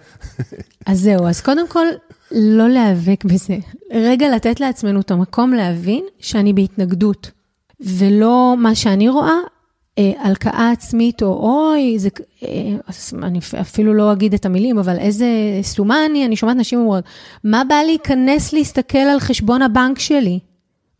אז 0.87 1.00
זהו, 1.00 1.26
אז 1.26 1.40
קודם 1.40 1.68
כל, 1.68 1.87
לא 2.33 2.68
להיאבק 2.68 3.24
בזה. 3.24 3.57
רגע 3.92 4.37
לתת 4.37 4.61
לעצמנו 4.61 5.00
את 5.00 5.11
המקום 5.11 5.52
להבין 5.52 6.05
שאני 6.18 6.52
בהתנגדות, 6.52 7.31
ולא 7.81 8.55
מה 8.59 8.74
שאני 8.74 9.09
רואה, 9.09 9.38
אה, 9.98 10.12
הלקאה 10.18 10.70
עצמית, 10.70 11.22
או 11.22 11.29
אוי, 11.29 11.98
זה, 11.98 12.09
אה, 12.42 12.48
אני 13.22 13.38
אפילו 13.61 13.94
לא 13.94 14.12
אגיד 14.12 14.35
את 14.35 14.46
המילים, 14.46 14.79
אבל 14.79 14.98
איזה 14.98 15.26
סומני, 15.62 16.26
אני 16.26 16.37
שומעת 16.37 16.57
נשים 16.57 16.79
אומרות, 16.79 17.05
מה 17.44 17.62
בא 17.68 17.83
להיכנס 17.87 18.52
להסתכל 18.52 18.98
על 18.98 19.20
חשבון 19.20 19.62
הבנק 19.62 19.98
שלי? 19.98 20.38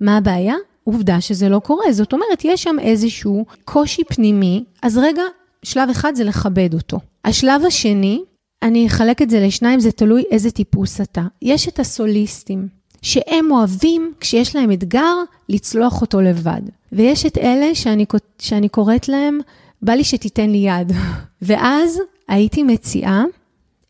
מה 0.01 0.17
הבעיה? 0.17 0.55
עובדה 0.85 1.21
שזה 1.21 1.49
לא 1.49 1.59
קורה. 1.59 1.93
זאת 1.93 2.13
אומרת, 2.13 2.45
יש 2.45 2.63
שם 2.63 2.77
איזשהו 2.81 3.45
קושי 3.65 4.05
פנימי, 4.05 4.65
אז 4.83 4.99
רגע, 4.99 5.23
שלב 5.67 5.91
אחד 5.91 6.13
זה 6.15 6.25
לכבד 6.25 6.75
אותו. 6.75 7.01
השלב 7.25 7.65
השני, 7.67 8.23
אני 8.63 8.87
אחלק 8.87 9.23
את 9.23 9.31
זה 9.31 9.41
לשניים, 9.41 9.81
זה 9.81 9.93
תלוי 9.93 10.25
איזה 10.31 10.51
טיפוס 10.51 11.01
אתה. 11.01 11.23
יש 11.43 11.69
את 11.69 11.79
הסוליסטים, 11.81 12.69
שהם 13.03 13.51
אוהבים, 13.51 14.13
כשיש 14.21 14.57
להם 14.57 14.73
אתגר, 14.73 15.15
לצלוח 15.49 16.01
אותו 16.01 16.21
לבד. 16.21 16.61
ויש 16.93 17.27
את 17.27 17.39
אלה 17.39 17.75
שאני, 17.75 18.07
שאני 18.39 18.69
קוראת 18.69 19.09
להם, 19.09 19.39
בא 19.83 19.93
לי 19.93 20.05
שתיתן 20.05 20.51
לי 20.51 20.59
יד. 20.59 20.93
ואז 21.43 22.01
הייתי 22.29 22.63
מציעה 22.63 23.25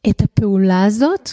את 0.09 0.21
הפעולה 0.21 0.85
הזאת, 0.85 1.31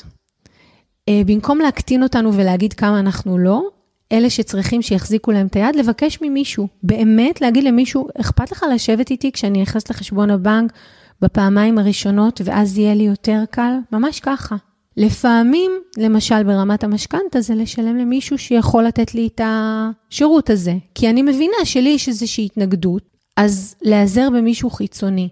אה, 1.09 1.21
במקום 1.25 1.59
להקטין 1.59 2.03
אותנו 2.03 2.33
ולהגיד 2.33 2.73
כמה 2.73 2.99
אנחנו 2.99 3.37
לא, 3.37 3.61
אלה 4.11 4.29
שצריכים 4.29 4.81
שיחזיקו 4.81 5.31
להם 5.31 5.47
את 5.47 5.55
היד, 5.55 5.75
לבקש 5.75 6.19
ממישהו, 6.21 6.67
באמת 6.83 7.41
להגיד 7.41 7.63
למישהו, 7.63 8.07
אכפת 8.21 8.51
לך 8.51 8.65
לשבת 8.73 9.11
איתי 9.11 9.31
כשאני 9.31 9.61
נכנסת 9.61 9.89
לחשבון 9.89 10.29
הבנק 10.29 10.73
בפעמיים 11.21 11.77
הראשונות, 11.77 12.41
ואז 12.43 12.77
יהיה 12.77 12.95
לי 12.95 13.03
יותר 13.03 13.43
קל? 13.51 13.73
ממש 13.91 14.19
ככה. 14.19 14.55
לפעמים, 14.97 15.71
למשל 15.97 16.43
ברמת 16.43 16.83
המשכנתה, 16.83 17.41
זה 17.41 17.55
לשלם 17.55 17.97
למישהו 17.97 18.37
שיכול 18.37 18.83
לתת 18.83 19.15
לי 19.15 19.29
את 19.35 19.41
השירות 19.43 20.49
הזה. 20.49 20.73
כי 20.95 21.09
אני 21.09 21.21
מבינה 21.21 21.65
שלי 21.65 21.89
יש 21.89 22.07
איזושהי 22.07 22.45
התנגדות, 22.45 23.03
אז 23.37 23.75
להיעזר 23.81 24.29
במישהו 24.29 24.69
חיצוני. 24.69 25.29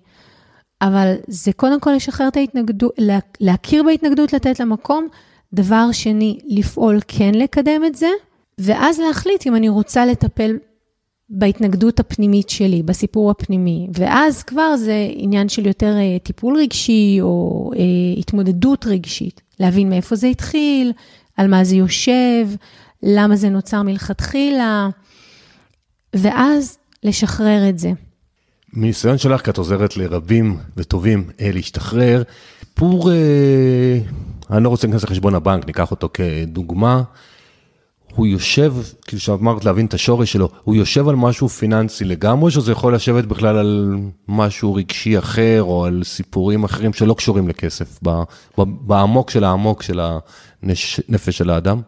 אבל 0.81 1.15
זה 1.27 1.53
קודם 1.53 1.79
כל 1.79 1.91
לשחרר 1.91 2.27
את 2.27 2.37
ההתנגדות, 2.37 2.91
להכיר 3.39 3.83
בהתנגדות, 3.83 4.33
לתת 4.33 4.59
לה 4.59 4.65
מקום. 4.65 5.07
דבר 5.53 5.91
שני, 5.91 6.39
לפעול 6.47 6.99
כן 7.07 7.31
לקדם 7.35 7.81
את 7.87 7.95
זה, 7.95 8.07
ואז 8.57 8.99
להחליט 8.99 9.47
אם 9.47 9.55
אני 9.55 9.69
רוצה 9.69 10.05
לטפל 10.05 10.57
בהתנגדות 11.33 11.99
הפנימית 11.99 12.49
שלי, 12.49 12.83
בסיפור 12.83 13.31
הפנימי. 13.31 13.87
ואז 13.93 14.43
כבר 14.43 14.75
זה 14.75 15.07
עניין 15.09 15.49
של 15.49 15.67
יותר 15.67 15.97
אה, 15.97 16.17
טיפול 16.23 16.57
רגשי 16.57 17.17
או 17.21 17.71
אה, 17.75 17.79
התמודדות 18.17 18.85
רגשית. 18.85 19.41
להבין 19.59 19.89
מאיפה 19.89 20.15
זה 20.15 20.27
התחיל, 20.27 20.91
על 21.37 21.47
מה 21.47 21.63
זה 21.63 21.75
יושב, 21.75 22.47
למה 23.03 23.35
זה 23.35 23.49
נוצר 23.49 23.81
מלכתחילה, 23.81 24.89
ואז 26.15 26.77
לשחרר 27.03 27.69
את 27.69 27.79
זה. 27.79 27.91
מניסיון 28.73 29.17
שלך, 29.17 29.41
כי 29.41 29.49
את 29.49 29.57
עוזרת 29.57 29.97
לרבים 29.97 30.57
וטובים 30.77 31.29
אה, 31.41 31.51
להשתחרר, 31.53 32.23
פור, 32.73 33.11
אני 34.49 34.63
לא 34.63 34.69
רוצה 34.69 34.87
להיכנס 34.87 35.03
לחשבון 35.03 35.35
הבנק, 35.35 35.67
ניקח 35.67 35.91
אותו 35.91 36.09
כדוגמה. 36.13 37.03
הוא 38.15 38.27
יושב, 38.27 38.73
כאילו 39.07 39.19
שאמרת 39.19 39.65
להבין 39.65 39.85
את 39.85 39.93
השורש 39.93 40.31
שלו, 40.33 40.49
הוא 40.63 40.75
יושב 40.75 41.07
על 41.07 41.15
משהו 41.15 41.49
פיננסי 41.49 42.05
לגמרי, 42.05 42.51
שזה 42.51 42.71
יכול 42.71 42.95
לשבת 42.95 43.25
בכלל 43.25 43.57
על 43.57 43.97
משהו 44.27 44.73
רגשי 44.73 45.17
אחר, 45.17 45.63
או 45.63 45.85
על 45.85 46.03
סיפורים 46.03 46.63
אחרים 46.63 46.93
שלא 46.93 47.13
קשורים 47.13 47.47
לכסף, 47.47 47.99
בעמוק 48.57 49.29
של 49.29 49.43
העמוק 49.43 49.83
של 49.83 49.99
הנפש 50.01 51.37
של 51.37 51.49
האדם? 51.49 51.81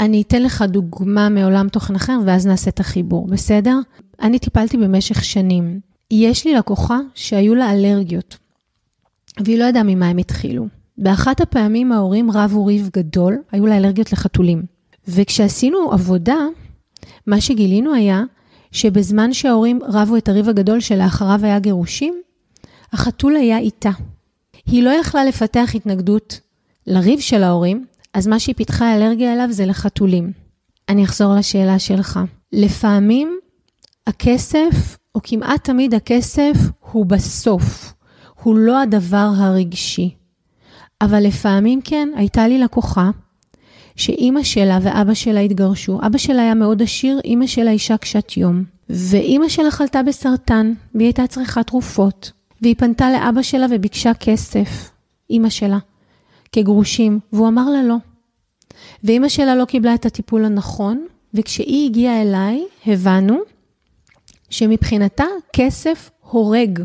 אני 0.00 0.22
אתן 0.22 0.42
לך 0.42 0.62
דוגמה 0.62 1.28
מעולם 1.28 1.68
תוכן 1.68 1.94
אחר, 1.94 2.18
ואז 2.26 2.46
נעשה 2.46 2.70
את 2.70 2.80
החיבור, 2.80 3.26
בסדר? 3.26 3.78
אני 4.22 4.38
טיפלתי 4.38 4.76
במשך 4.76 5.24
שנים. 5.24 5.80
יש 6.10 6.46
לי 6.46 6.54
לקוחה 6.54 6.98
שהיו 7.14 7.54
לה 7.54 7.72
אלרגיות, 7.72 8.38
והיא 9.44 9.58
לא 9.58 9.64
ידעה 9.64 9.82
ממה 9.82 10.06
הם 10.06 10.18
התחילו. 10.18 10.66
באחת 10.98 11.40
הפעמים 11.40 11.92
ההורים 11.92 12.30
רבו 12.30 12.66
ריב 12.66 12.90
גדול, 12.96 13.38
היו 13.52 13.66
לה 13.66 13.76
אלרגיות 13.76 14.12
לחתולים. 14.12 14.71
וכשעשינו 15.08 15.92
עבודה, 15.92 16.38
מה 17.26 17.40
שגילינו 17.40 17.94
היה 17.94 18.22
שבזמן 18.72 19.32
שההורים 19.32 19.80
רבו 19.82 20.16
את 20.16 20.28
הריב 20.28 20.48
הגדול 20.48 20.80
שלאחריו 20.80 21.40
היה 21.42 21.58
גירושים, 21.58 22.14
החתול 22.92 23.36
היה 23.36 23.58
איתה. 23.58 23.90
היא 24.66 24.82
לא 24.82 24.90
יכלה 24.90 25.24
לפתח 25.24 25.70
התנגדות 25.74 26.40
לריב 26.86 27.20
של 27.20 27.42
ההורים, 27.42 27.86
אז 28.14 28.26
מה 28.26 28.38
שהיא 28.38 28.54
פיתחה 28.54 28.96
אלרגיה 28.96 29.32
אליו 29.32 29.48
זה 29.50 29.66
לחתולים. 29.66 30.32
אני 30.88 31.04
אחזור 31.04 31.34
לשאלה 31.34 31.78
שלך. 31.78 32.20
לפעמים 32.52 33.38
הכסף, 34.06 34.96
או 35.14 35.20
כמעט 35.22 35.64
תמיד 35.64 35.94
הכסף, 35.94 36.52
הוא 36.92 37.06
בסוף. 37.06 37.94
הוא 38.42 38.56
לא 38.56 38.80
הדבר 38.82 39.30
הרגשי. 39.36 40.14
אבל 41.00 41.26
לפעמים 41.26 41.80
כן, 41.84 42.08
הייתה 42.16 42.48
לי 42.48 42.58
לקוחה 42.58 43.10
שאימא 43.96 44.42
שלה 44.42 44.78
ואבא 44.82 45.14
שלה 45.14 45.40
התגרשו. 45.40 45.98
אבא 46.06 46.18
שלה 46.18 46.42
היה 46.42 46.54
מאוד 46.54 46.82
עשיר, 46.82 47.20
אימא 47.24 47.46
שלה 47.46 47.70
אישה 47.70 47.96
קשת 47.96 48.36
יום. 48.36 48.64
ואימא 48.90 49.48
שלה 49.48 49.70
חלתה 49.70 50.02
בסרטן, 50.02 50.72
והיא 50.94 51.06
הייתה 51.06 51.26
צריכה 51.26 51.62
תרופות. 51.62 52.32
והיא 52.62 52.74
פנתה 52.78 53.10
לאבא 53.12 53.42
שלה 53.42 53.66
וביקשה 53.70 54.14
כסף, 54.14 54.90
אימא 55.30 55.48
שלה, 55.48 55.78
כגרושים, 56.52 57.20
והוא 57.32 57.48
אמר 57.48 57.70
לה 57.70 57.82
לא. 57.82 57.96
ואימא 59.04 59.28
שלה 59.28 59.54
לא 59.56 59.64
קיבלה 59.64 59.94
את 59.94 60.06
הטיפול 60.06 60.44
הנכון, 60.44 61.06
וכשהיא 61.34 61.86
הגיעה 61.86 62.22
אליי, 62.22 62.64
הבנו 62.86 63.38
שמבחינתה 64.50 65.24
כסף 65.52 66.10
הורג. 66.20 66.82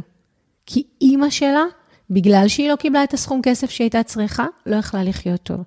כי 0.65 0.83
אימא 1.01 1.29
שלה 1.29 1.63
בגלל 2.09 2.47
שהיא 2.47 2.69
לא 2.69 2.75
קיבלה 2.75 3.03
את 3.03 3.13
הסכום 3.13 3.41
כסף 3.43 3.69
שהיא 3.69 3.85
הייתה 3.85 4.03
צריכה, 4.03 4.45
לא 4.65 4.75
יכלה 4.75 5.03
לחיות 5.03 5.43
טוב. 5.43 5.57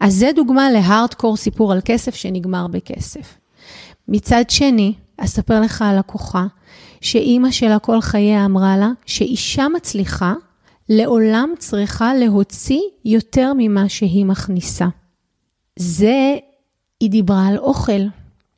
אז 0.00 0.14
זה 0.14 0.30
דוגמה 0.36 0.70
להארדקור 0.70 1.36
סיפור 1.36 1.72
על 1.72 1.80
כסף 1.84 2.14
שנגמר 2.14 2.66
בכסף. 2.66 3.34
מצד 4.08 4.44
שני, 4.48 4.94
אספר 5.16 5.60
לך 5.60 5.82
על 5.82 5.98
לקוחה, 5.98 6.46
שאימא 7.00 7.50
שלה 7.50 7.78
כל 7.78 8.00
חייה 8.00 8.44
אמרה 8.44 8.76
לה, 8.76 8.90
שאישה 9.06 9.68
מצליחה 9.68 10.34
לעולם 10.88 11.48
צריכה 11.58 12.14
להוציא 12.14 12.80
יותר 13.04 13.52
ממה 13.56 13.88
שהיא 13.88 14.24
מכניסה. 14.24 14.86
זה, 15.76 16.36
היא 17.00 17.10
דיברה 17.10 17.46
על 17.46 17.58
אוכל. 17.58 18.02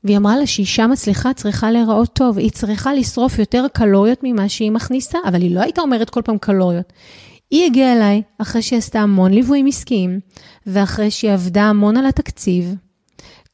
והיא 0.05 0.17
אמרה 0.17 0.37
לה 0.37 0.47
שאישה 0.47 0.87
מצליחה 0.87 1.33
צריכה 1.33 1.71
להיראות 1.71 2.13
טוב, 2.13 2.39
היא 2.39 2.51
צריכה 2.51 2.95
לשרוף 2.95 3.39
יותר 3.39 3.67
קלוריות 3.73 4.19
ממה 4.23 4.49
שהיא 4.49 4.71
מכניסה, 4.71 5.19
אבל 5.29 5.43
היא 5.43 5.55
לא 5.55 5.61
הייתה 5.61 5.81
אומרת 5.81 6.11
כל 6.11 6.23
פעם 6.23 6.39
קלוריות. 6.39 6.93
היא 7.51 7.67
הגיעה 7.67 7.93
אליי 7.93 8.23
אחרי 8.39 8.63
שהיא 8.63 8.79
עשתה 8.79 9.01
המון 9.01 9.33
ליוויים 9.33 9.67
עסקיים, 9.67 10.21
ואחרי 10.67 11.11
שהיא 11.11 11.33
עבדה 11.33 11.63
המון 11.63 11.97
על 11.97 12.07
התקציב. 12.07 12.75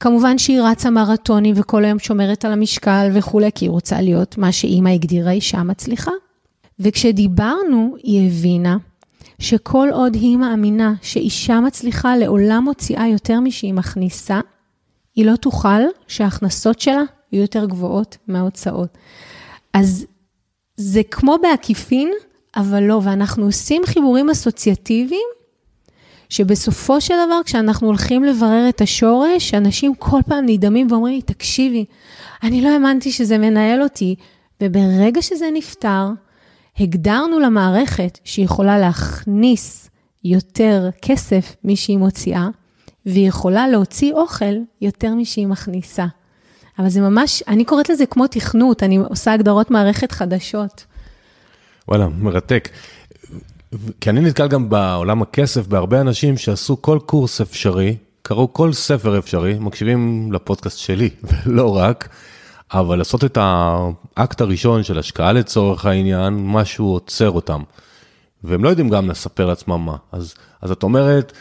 כמובן 0.00 0.38
שהיא 0.38 0.60
רצה 0.60 0.90
מרתונים 0.90 1.54
וכל 1.58 1.84
היום 1.84 1.98
שומרת 1.98 2.44
על 2.44 2.52
המשקל 2.52 3.10
וכולי, 3.14 3.50
כי 3.54 3.64
היא 3.64 3.70
רוצה 3.70 4.00
להיות 4.00 4.38
מה 4.38 4.52
שאימא 4.52 4.88
הגדירה 4.88 5.30
אישה 5.30 5.62
מצליחה. 5.62 6.10
וכשדיברנו, 6.78 7.96
היא 8.02 8.26
הבינה 8.26 8.76
שכל 9.38 9.88
עוד 9.92 10.14
היא 10.14 10.36
מאמינה 10.36 10.94
שאישה 11.02 11.60
מצליחה 11.60 12.16
לעולם 12.16 12.64
מוציאה 12.64 13.08
יותר 13.08 13.40
משהיא 13.40 13.74
מכניסה, 13.74 14.40
היא 15.14 15.26
לא 15.26 15.36
תוכל 15.36 15.82
שההכנסות 16.06 16.80
שלה 16.80 17.02
יהיו 17.32 17.42
יותר 17.42 17.66
גבוהות 17.66 18.16
מההוצאות. 18.28 18.98
אז 19.72 20.06
זה 20.76 21.02
כמו 21.10 21.36
בעקיפין, 21.42 22.10
אבל 22.56 22.82
לא, 22.82 23.00
ואנחנו 23.04 23.46
עושים 23.46 23.82
חיבורים 23.86 24.30
אסוציאטיביים, 24.30 25.28
שבסופו 26.28 27.00
של 27.00 27.14
דבר, 27.26 27.40
כשאנחנו 27.44 27.86
הולכים 27.86 28.24
לברר 28.24 28.68
את 28.68 28.80
השורש, 28.80 29.54
אנשים 29.54 29.94
כל 29.94 30.20
פעם 30.26 30.44
נדהמים 30.46 30.86
ואומרים 30.90 31.14
לי, 31.14 31.22
תקשיבי, 31.22 31.84
אני 32.42 32.62
לא 32.62 32.68
האמנתי 32.68 33.12
שזה 33.12 33.38
מנהל 33.38 33.82
אותי, 33.82 34.14
וברגע 34.62 35.22
שזה 35.22 35.48
נפתר, 35.52 36.06
הגדרנו 36.78 37.40
למערכת 37.40 38.18
שהיא 38.24 38.44
יכולה 38.44 38.78
להכניס 38.78 39.90
יותר 40.24 40.88
כסף 41.02 41.56
משהיא 41.64 41.98
מוציאה, 41.98 42.48
והיא 43.06 43.28
יכולה 43.28 43.68
להוציא 43.68 44.12
אוכל 44.12 44.54
יותר 44.80 45.14
משהיא 45.14 45.46
מכניסה. 45.46 46.06
אבל 46.78 46.88
זה 46.88 47.00
ממש, 47.00 47.42
אני 47.48 47.64
קוראת 47.64 47.90
לזה 47.90 48.06
כמו 48.06 48.26
תכנות, 48.26 48.82
אני 48.82 48.96
עושה 48.96 49.32
הגדרות 49.32 49.70
מערכת 49.70 50.12
חדשות. 50.12 50.84
וואלה, 51.88 52.08
מרתק. 52.08 52.68
כי 54.00 54.10
אני 54.10 54.20
נתקל 54.20 54.48
גם 54.48 54.68
בעולם 54.68 55.22
הכסף 55.22 55.66
בהרבה 55.66 56.00
אנשים 56.00 56.36
שעשו 56.36 56.82
כל 56.82 56.98
קורס 57.06 57.40
אפשרי, 57.40 57.96
קראו 58.22 58.52
כל 58.52 58.72
ספר 58.72 59.18
אפשרי, 59.18 59.56
מקשיבים 59.60 60.32
לפודקאסט 60.32 60.78
שלי, 60.78 61.10
ולא 61.46 61.76
רק, 61.76 62.08
אבל 62.72 62.98
לעשות 62.98 63.24
את 63.24 63.38
האקט 63.40 64.40
הראשון 64.40 64.82
של 64.82 64.98
השקעה 64.98 65.32
לצורך 65.32 65.86
העניין, 65.86 66.34
משהו 66.46 66.92
עוצר 66.92 67.30
אותם. 67.30 67.62
והם 68.44 68.64
לא 68.64 68.68
יודעים 68.68 68.88
גם 68.88 69.10
לספר 69.10 69.46
לעצמם 69.46 69.84
מה. 69.84 69.96
אז, 70.12 70.34
אז 70.62 70.70
את 70.70 70.82
אומרת, 70.82 71.32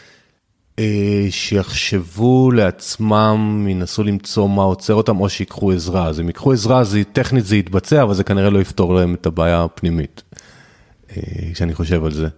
שיחשבו 1.30 2.50
לעצמם, 2.50 3.66
ינסו 3.70 4.02
למצוא 4.02 4.48
מה 4.48 4.62
עוצר 4.62 4.94
אותם, 4.94 5.20
או 5.20 5.28
שיקחו 5.28 5.72
עזרה. 5.72 6.06
אז 6.06 6.20
אם 6.20 6.26
ייקחו 6.26 6.52
עזרה, 6.52 6.84
זה, 6.84 7.04
טכנית 7.04 7.44
זה 7.44 7.56
יתבצע, 7.56 8.02
אבל 8.02 8.14
זה 8.14 8.24
כנראה 8.24 8.50
לא 8.50 8.58
יפתור 8.58 8.94
להם 8.94 9.14
את 9.14 9.26
הבעיה 9.26 9.64
הפנימית, 9.64 10.22
אה, 11.10 11.22
כשאני 11.52 11.74
חושב 11.74 12.04
על 12.04 12.12
זה. 12.12 12.28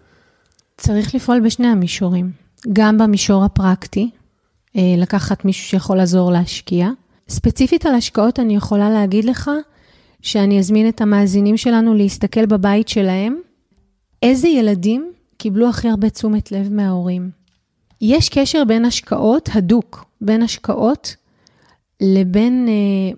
צריך 0.76 1.14
לפעול 1.14 1.40
בשני 1.40 1.66
המישורים. 1.66 2.30
גם 2.72 2.98
במישור 2.98 3.44
הפרקטי, 3.44 4.10
אה, 4.76 4.94
לקחת 4.98 5.44
מישהו 5.44 5.68
שיכול 5.68 5.96
לעזור 5.96 6.32
להשקיע. 6.32 6.88
ספציפית 7.28 7.86
על 7.86 7.94
השקעות, 7.94 8.38
אני 8.40 8.56
יכולה 8.56 8.90
להגיד 8.90 9.24
לך 9.24 9.50
שאני 10.22 10.58
אזמין 10.58 10.88
את 10.88 11.00
המאזינים 11.00 11.56
שלנו 11.56 11.94
להסתכל 11.94 12.46
בבית 12.46 12.88
שלהם, 12.88 13.36
איזה 14.22 14.48
ילדים 14.48 15.12
קיבלו 15.36 15.68
הכי 15.68 15.88
הרבה 15.88 16.10
תשומת 16.10 16.52
לב 16.52 16.72
מההורים. 16.72 17.43
יש 18.06 18.28
קשר 18.28 18.64
בין 18.64 18.84
השקעות, 18.84 19.48
הדוק, 19.54 20.04
בין 20.20 20.42
השקעות 20.42 21.16
לבין 22.00 22.66
אה, 22.68 23.16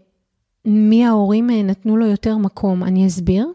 מי 0.65 1.05
ההורים 1.05 1.51
אה, 1.51 1.63
נתנו 1.63 1.97
לו 1.97 2.07
יותר 2.07 2.37
מקום. 2.37 2.85
אני 2.85 3.07
אסביר. 3.07 3.49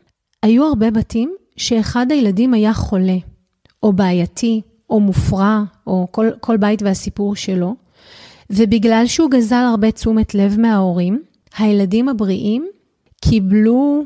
היו 0.43 0.65
הרבה 0.65 0.91
בתים 0.91 1.35
שאחד 1.57 2.11
הילדים 2.11 2.53
היה 2.53 2.73
חולה, 2.73 3.17
או 3.83 3.93
בעייתי, 3.93 4.61
או 4.89 4.99
מופרע, 4.99 5.63
או 5.87 6.07
כל, 6.11 6.29
כל 6.39 6.57
בית 6.57 6.81
והסיפור 6.81 7.35
שלו, 7.35 7.75
ובגלל 8.49 9.03
שהוא 9.07 9.31
גזל 9.31 9.65
הרבה 9.71 9.91
תשומת 9.91 10.35
לב 10.35 10.59
מההורים, 10.59 11.21
הילדים 11.57 12.09
הבריאים 12.09 12.67
קיבלו 13.21 14.03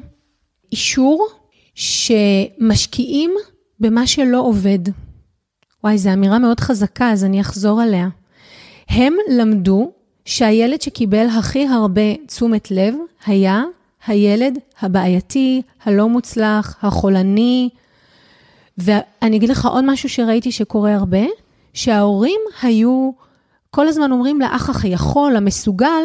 אישור 0.72 1.28
שמשקיעים 1.76 3.32
במה 3.80 4.08
שלא 4.08 4.42
עובד. 4.42 4.80
וואי, 5.86 5.98
זו 5.98 6.14
אמירה 6.14 6.40
מאוד 6.40 6.60
חזקה, 6.60 7.12
אז 7.12 7.24
אני 7.24 7.42
אחזור 7.42 7.82
עליה. 7.82 8.08
הם 8.90 9.14
למדו 9.32 9.92
שהילד 10.26 10.82
שקיבל 10.82 11.28
הכי 11.28 11.68
הרבה 11.68 12.16
תשומת 12.28 12.72
לב 12.72 12.96
היה 13.26 13.64
הילד 14.08 14.60
הבעייתי, 14.82 15.62
הלא 15.84 16.10
מוצלח, 16.10 16.76
החולני. 16.82 17.70
ואני 18.78 19.38
אגיד 19.38 19.50
לך 19.50 19.66
עוד 19.66 19.86
משהו 19.86 20.10
שראיתי 20.10 20.52
שקורה 20.52 20.94
הרבה, 20.96 21.26
שההורים 21.74 22.42
היו 22.62 23.12
כל 23.72 23.88
הזמן 23.88 24.12
אומרים 24.12 24.42
לאח 24.42 24.70
הכי 24.70 24.88
יכול, 24.88 25.36
המסוגל, 25.36 26.04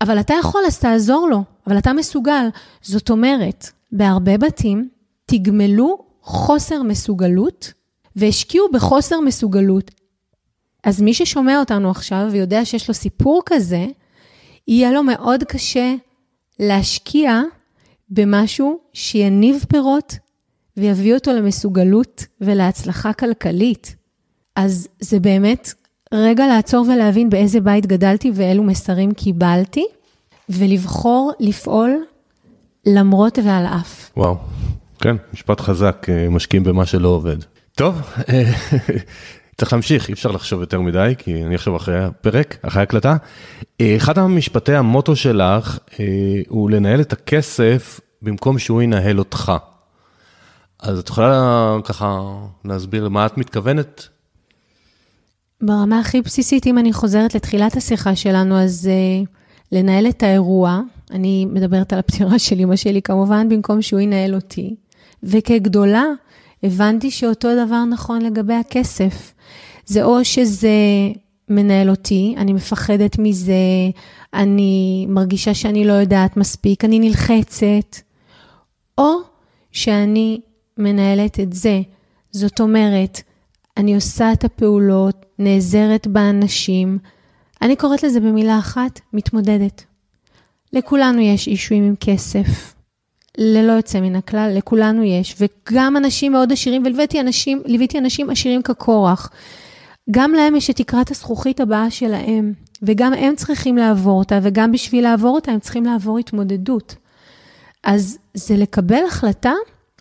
אבל 0.00 0.20
אתה 0.20 0.34
יכול, 0.40 0.60
אז 0.66 0.78
תעזור 0.78 1.28
לו, 1.30 1.42
אבל 1.66 1.78
אתה 1.78 1.92
מסוגל. 1.92 2.48
זאת 2.82 3.10
אומרת, 3.10 3.66
בהרבה 3.92 4.38
בתים 4.38 4.88
תגמלו 5.26 5.98
חוסר 6.22 6.82
מסוגלות 6.82 7.72
והשקיעו 8.16 8.66
בחוסר 8.72 9.20
מסוגלות. 9.20 9.90
אז 10.84 11.00
מי 11.00 11.14
ששומע 11.14 11.60
אותנו 11.60 11.90
עכשיו 11.90 12.28
ויודע 12.32 12.64
שיש 12.64 12.88
לו 12.88 12.94
סיפור 12.94 13.42
כזה, 13.46 13.86
יהיה 14.68 14.92
לו 14.92 15.02
מאוד 15.02 15.44
קשה 15.44 15.94
להשקיע 16.60 17.40
במשהו 18.10 18.80
שיניב 18.92 19.64
פירות 19.68 20.16
ויביא 20.76 21.14
אותו 21.14 21.32
למסוגלות 21.32 22.26
ולהצלחה 22.40 23.12
כלכלית. 23.12 23.96
אז 24.56 24.88
זה 25.00 25.20
באמת 25.20 25.72
רגע 26.14 26.46
לעצור 26.46 26.86
ולהבין 26.88 27.30
באיזה 27.30 27.60
בית 27.60 27.86
גדלתי 27.86 28.30
ואילו 28.34 28.62
מסרים 28.62 29.12
קיבלתי, 29.12 29.86
ולבחור 30.48 31.32
לפעול 31.40 32.04
למרות 32.86 33.38
ועל 33.44 33.66
אף. 33.66 34.10
וואו, 34.16 34.36
כן, 34.98 35.16
משפט 35.32 35.60
חזק, 35.60 36.06
אה, 36.08 36.28
משקיעים 36.28 36.64
במה 36.64 36.86
שלא 36.86 37.08
עובד. 37.08 37.36
טוב, 37.74 38.02
אה, 38.28 38.52
צריך 39.58 39.72
להמשיך, 39.72 40.08
אי 40.08 40.14
אפשר 40.14 40.30
לחשוב 40.30 40.60
יותר 40.60 40.80
מדי, 40.80 41.14
כי 41.18 41.44
אני 41.44 41.54
עכשיו 41.54 41.76
אחרי 41.76 42.04
הפרק, 42.04 42.56
אחרי 42.62 42.82
הקלטה. 42.82 43.16
אה, 43.80 43.96
אחד 43.96 44.18
המשפטי 44.18 44.74
המוטו 44.74 45.16
שלך 45.16 45.78
הוא 46.48 46.70
לנהל 46.70 47.00
את 47.00 47.12
הכסף 47.12 48.00
במקום 48.22 48.58
שהוא 48.58 48.82
ינהל 48.82 49.18
אותך. 49.18 49.52
אז 50.82 50.98
את 50.98 51.08
יכולה 51.08 51.76
ככה 51.84 52.20
להסביר 52.64 53.04
למה 53.04 53.26
את 53.26 53.38
מתכוונת 53.38 54.08
ברמה 55.62 55.98
הכי 55.98 56.20
בסיסית, 56.20 56.66
אם 56.66 56.78
אני 56.78 56.92
חוזרת 56.92 57.34
לתחילת 57.34 57.76
השיחה 57.76 58.16
שלנו, 58.16 58.58
אז 58.58 58.90
uh, 58.90 59.26
לנהל 59.72 60.06
את 60.06 60.22
האירוע, 60.22 60.80
אני 61.10 61.46
מדברת 61.46 61.92
על 61.92 61.98
הפטירה 61.98 62.38
של 62.38 62.60
אמא 62.60 62.76
שלי 62.76 63.02
כמובן, 63.02 63.48
במקום 63.48 63.82
שהוא 63.82 64.00
ינהל 64.00 64.34
אותי. 64.34 64.74
וכגדולה, 65.22 66.04
הבנתי 66.62 67.10
שאותו 67.10 67.48
דבר 67.66 67.84
נכון 67.84 68.22
לגבי 68.22 68.54
הכסף. 68.54 69.34
זה 69.86 70.04
או 70.04 70.24
שזה 70.24 70.68
מנהל 71.48 71.90
אותי, 71.90 72.34
אני 72.36 72.52
מפחדת 72.52 73.18
מזה, 73.18 73.52
אני 74.34 75.06
מרגישה 75.08 75.54
שאני 75.54 75.84
לא 75.84 75.92
יודעת 75.92 76.36
מספיק, 76.36 76.84
אני 76.84 76.98
נלחצת, 76.98 77.96
או 78.98 79.12
שאני 79.72 80.40
מנהלת 80.78 81.40
את 81.40 81.52
זה. 81.52 81.80
זאת 82.30 82.60
אומרת, 82.60 83.22
אני 83.76 83.94
עושה 83.94 84.32
את 84.32 84.44
הפעולות, 84.44 85.26
נעזרת 85.38 86.06
באנשים. 86.06 86.98
אני 87.62 87.76
קוראת 87.76 88.02
לזה 88.02 88.20
במילה 88.20 88.58
אחת, 88.58 89.00
מתמודדת. 89.12 89.84
לכולנו 90.72 91.20
יש 91.20 91.48
אישויים 91.48 91.84
עם 91.84 91.94
כסף. 92.00 92.71
ללא 93.38 93.72
יוצא 93.72 94.00
מן 94.00 94.16
הכלל, 94.16 94.52
לכולנו 94.54 95.02
יש. 95.02 95.36
וגם 95.40 95.96
אנשים 95.96 96.32
מאוד 96.32 96.52
עשירים, 96.52 96.82
וליוויתי 96.84 97.20
אנשים, 97.20 97.62
אנשים 97.98 98.30
עשירים 98.30 98.62
כקורח. 98.62 99.30
גם 100.10 100.32
להם 100.32 100.56
יש 100.56 100.70
את 100.70 100.76
תקרת 100.76 101.10
הזכוכית 101.10 101.60
הבאה 101.60 101.90
שלהם, 101.90 102.52
וגם 102.82 103.14
הם 103.14 103.36
צריכים 103.36 103.76
לעבור 103.76 104.18
אותה, 104.18 104.38
וגם 104.42 104.72
בשביל 104.72 105.04
לעבור 105.04 105.34
אותה 105.34 105.52
הם 105.52 105.60
צריכים 105.60 105.84
לעבור 105.84 106.18
התמודדות. 106.18 106.94
אז 107.84 108.18
זה 108.34 108.56
לקבל 108.56 109.04
החלטה 109.08 109.52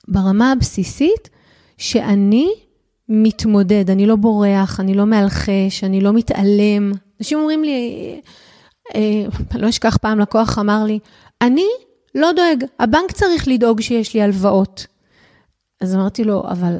ברמה 0.07 0.51
הבסיסית, 0.51 1.29
שאני 1.77 2.47
מתמודד, 3.09 3.89
אני 3.89 4.05
לא 4.05 4.15
בורח, 4.15 4.79
אני 4.79 4.93
לא 4.93 5.05
מאלחש, 5.05 5.83
אני 5.83 6.01
לא 6.01 6.13
מתעלם. 6.13 6.91
אנשים 7.19 7.39
אומרים 7.39 7.63
לי, 7.63 8.21
אה, 8.95 9.23
אני 9.51 9.61
לא 9.61 9.69
אשכח 9.69 9.97
פעם 9.97 10.19
לקוח 10.19 10.59
אמר 10.59 10.83
לי, 10.83 10.99
אני 11.41 11.67
לא 12.15 12.31
דואג, 12.31 12.63
הבנק 12.79 13.11
צריך 13.11 13.47
לדאוג 13.47 13.81
שיש 13.81 14.13
לי 14.13 14.21
הלוואות. 14.21 14.87
אז 15.81 15.95
אמרתי 15.95 16.23
לו, 16.23 16.43
אבל 16.47 16.77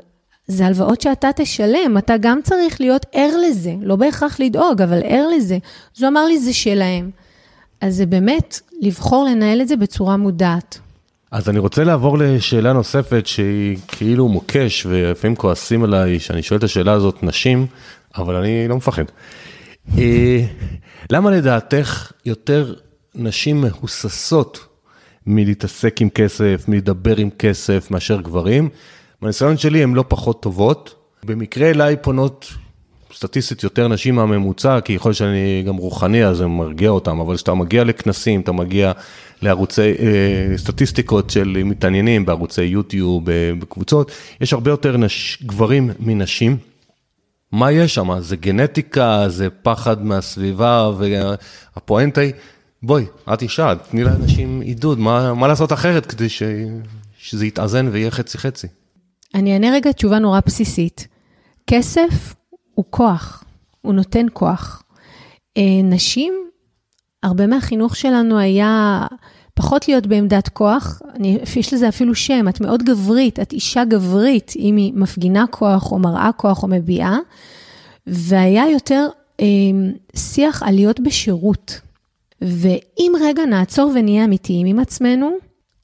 זה 0.47 0.65
הלוואות 0.65 1.01
שאתה 1.01 1.29
תשלם, 1.35 1.97
אתה 1.97 2.17
גם 2.17 2.39
צריך 2.43 2.81
להיות 2.81 3.05
ער 3.11 3.37
לזה, 3.47 3.73
לא 3.81 3.95
בהכרח 3.95 4.39
לדאוג, 4.39 4.81
אבל 4.81 5.01
ער 5.03 5.27
לזה. 5.27 5.57
אז 5.97 6.03
הוא 6.03 6.07
אמר 6.07 6.25
לי, 6.25 6.39
זה 6.39 6.53
שלהם. 6.53 7.09
אז 7.81 7.95
זה 7.95 8.05
באמת 8.05 8.59
לבחור 8.81 9.25
לנהל 9.25 9.61
את 9.61 9.67
זה 9.67 9.75
בצורה 9.75 10.17
מודעת. 10.17 10.79
אז 11.31 11.49
אני 11.49 11.59
רוצה 11.59 11.83
לעבור 11.83 12.17
לשאלה 12.17 12.73
נוספת 12.73 13.27
שהיא 13.27 13.77
כאילו 13.87 14.27
מוקש, 14.27 14.85
ולפעמים 14.85 15.35
כועסים 15.35 15.83
עליי 15.83 16.19
שאני 16.19 16.43
שואל 16.43 16.59
את 16.59 16.63
השאלה 16.63 16.91
הזאת 16.91 17.23
נשים, 17.23 17.67
אבל 18.17 18.35
אני 18.35 18.67
לא 18.67 18.75
מפחד. 18.75 19.03
אה, 19.97 20.45
למה 21.09 21.31
לדעתך 21.31 22.11
יותר 22.25 22.73
נשים 23.15 23.61
מהוססות 23.61 24.65
מלהתעסק 25.27 26.01
עם 26.01 26.09
כסף, 26.09 26.65
מלדבר 26.67 27.17
עם 27.17 27.29
כסף, 27.29 27.91
מאשר 27.91 28.21
גברים? 28.21 28.69
בניסיון 29.21 29.57
שלי 29.57 29.83
הן 29.83 29.93
לא 29.93 30.03
פחות 30.07 30.41
טובות. 30.41 30.95
במקרה 31.23 31.69
אליי 31.69 31.95
פונות 32.01 32.53
סטטיסטית 33.13 33.63
יותר 33.63 33.87
נשים 33.87 34.15
מהממוצע, 34.15 34.79
כי 34.81 34.93
יכול 34.93 35.09
להיות 35.09 35.17
שאני 35.17 35.63
גם 35.67 35.75
רוחני, 35.75 36.25
אז 36.25 36.37
זה 36.37 36.47
מרגיע 36.47 36.89
אותם, 36.89 37.19
אבל 37.19 37.35
כשאתה 37.35 37.53
מגיע 37.53 37.83
לכנסים, 37.83 38.41
אתה 38.41 38.51
מגיע 38.51 38.91
לערוצי 39.41 39.81
אה, 39.81 40.57
סטטיסטיקות 40.57 41.29
של 41.29 41.61
מתעניינים 41.65 42.25
בערוצי 42.25 42.63
יוטיוב, 42.63 43.23
בקבוצות, 43.59 44.11
יש 44.41 44.53
הרבה 44.53 44.71
יותר 44.71 44.97
נש, 44.97 45.37
גברים 45.43 45.89
מנשים. 45.99 46.57
מה 47.51 47.71
יש 47.71 47.95
שם? 47.95 48.19
זה 48.19 48.35
גנטיקה, 48.35 49.25
זה 49.27 49.49
פחד 49.49 50.05
מהסביבה, 50.05 50.91
והפואנטה 50.97 52.21
היא, 52.21 52.31
בואי, 52.83 53.05
את 53.33 53.41
אישה, 53.41 53.73
תני 53.89 54.03
לאנשים 54.03 54.61
עידוד, 54.61 54.99
מה, 54.99 55.33
מה 55.33 55.47
לעשות 55.47 55.73
אחרת 55.73 56.05
כדי 56.05 56.29
ש, 56.29 56.43
שזה 57.17 57.45
יתאזן 57.45 57.87
ויהיה 57.91 58.11
חצי 58.11 58.37
חצי. 58.37 58.67
אני 59.35 59.53
אענה 59.53 59.71
רגע 59.71 59.91
תשובה 59.91 60.19
נורא 60.19 60.39
בסיסית. 60.45 61.07
כסף 61.67 62.35
הוא 62.73 62.85
כוח, 62.89 63.43
הוא 63.81 63.93
נותן 63.93 64.25
כוח. 64.33 64.83
אה, 65.57 65.81
נשים, 65.83 66.33
הרבה 67.23 67.47
מהחינוך 67.47 67.95
שלנו 67.95 68.39
היה 68.39 69.05
פחות 69.53 69.87
להיות 69.87 70.07
בעמדת 70.07 70.49
כוח, 70.49 71.01
אני, 71.15 71.39
יש 71.55 71.73
לזה 71.73 71.89
אפילו 71.89 72.15
שם, 72.15 72.49
את 72.49 72.61
מאוד 72.61 72.83
גברית, 72.83 73.39
את 73.39 73.53
אישה 73.53 73.85
גברית, 73.85 74.53
אם 74.55 74.75
היא 74.75 74.93
מפגינה 74.95 75.45
כוח 75.51 75.91
או 75.91 75.99
מראה 75.99 76.29
כוח 76.37 76.63
או 76.63 76.67
מביעה, 76.67 77.17
והיה 78.07 78.69
יותר 78.69 79.07
אה, 79.39 79.45
שיח 80.15 80.63
על 80.63 80.75
להיות 80.75 80.99
בשירות. 80.99 81.81
ואם 82.41 83.13
רגע 83.21 83.45
נעצור 83.45 83.91
ונהיה 83.95 84.23
אמיתיים 84.23 84.67
עם 84.67 84.79
עצמנו, 84.79 85.31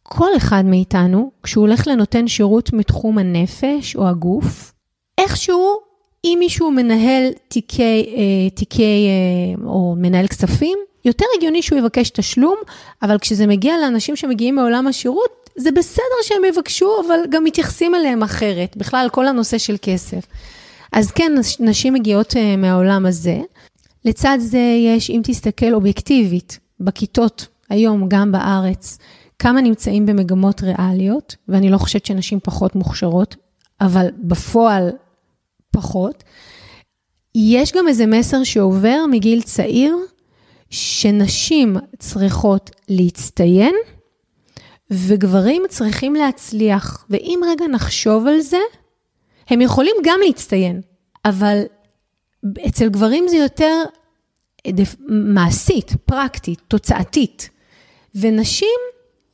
כל 0.03 0.29
אחד 0.37 0.65
מאיתנו, 0.65 1.31
כשהוא 1.43 1.61
הולך 1.61 1.87
לנותן 1.87 2.27
שירות 2.27 2.73
מתחום 2.73 3.17
הנפש 3.17 3.95
או 3.95 4.07
הגוף, 4.07 4.73
איכשהו, 5.17 5.77
אם 6.25 6.37
מישהו 6.39 6.71
מנהל 6.71 7.29
תיקי, 7.47 7.83
אה, 8.17 8.49
תיקי 8.55 9.07
אה, 9.07 9.65
או 9.67 9.95
מנהל 9.97 10.27
כספים, 10.27 10.77
יותר 11.05 11.25
הגיוני 11.37 11.61
שהוא 11.61 11.79
יבקש 11.79 12.09
תשלום, 12.09 12.55
אבל 13.01 13.17
כשזה 13.19 13.47
מגיע 13.47 13.77
לאנשים 13.77 14.15
שמגיעים 14.15 14.55
מעולם 14.55 14.87
השירות, 14.87 15.49
זה 15.55 15.71
בסדר 15.71 16.03
שהם 16.23 16.45
יבקשו, 16.45 16.91
אבל 17.07 17.19
גם 17.29 17.43
מתייחסים 17.43 17.95
אליהם 17.95 18.23
אחרת, 18.23 18.77
בכלל 18.77 19.07
כל 19.11 19.27
הנושא 19.27 19.57
של 19.57 19.75
כסף. 19.81 20.25
אז 20.91 21.11
כן, 21.11 21.31
נשים 21.59 21.93
מגיעות 21.93 22.31
uh, 22.31 22.57
מהעולם 22.57 23.05
הזה. 23.05 23.37
לצד 24.07 24.37
זה 24.41 24.75
יש, 24.85 25.09
אם 25.09 25.21
תסתכל 25.23 25.73
אובייקטיבית, 25.73 26.59
בכיתות 26.79 27.47
היום, 27.69 28.09
גם 28.09 28.31
בארץ, 28.31 28.97
כמה 29.39 29.61
נמצאים 29.61 30.05
במגמות 30.05 30.61
ריאליות, 30.61 31.35
ואני 31.47 31.69
לא 31.69 31.77
חושבת 31.77 32.05
שנשים 32.05 32.39
פחות 32.43 32.75
מוכשרות, 32.75 33.35
אבל 33.81 34.07
בפועל 34.17 34.89
פחות. 35.71 36.23
יש 37.35 37.71
גם 37.71 37.87
איזה 37.87 38.05
מסר 38.05 38.43
שעובר 38.43 39.05
מגיל 39.11 39.41
צעיר, 39.41 39.97
שנשים 40.69 41.77
צריכות 41.99 42.71
להצטיין, 42.89 43.75
וגברים 44.91 45.63
צריכים 45.69 46.15
להצליח. 46.15 47.05
ואם 47.09 47.39
רגע 47.51 47.67
נחשוב 47.67 48.27
על 48.27 48.39
זה, 48.39 48.59
הם 49.47 49.61
יכולים 49.61 49.95
גם 50.03 50.19
להצטיין, 50.27 50.81
אבל 51.25 51.63
אצל 52.67 52.89
גברים 52.89 53.27
זה 53.27 53.37
יותר 53.37 53.83
מעשית, 55.07 55.91
פרקטית, 56.05 56.59
תוצאתית. 56.67 57.49
ונשים, 58.15 58.79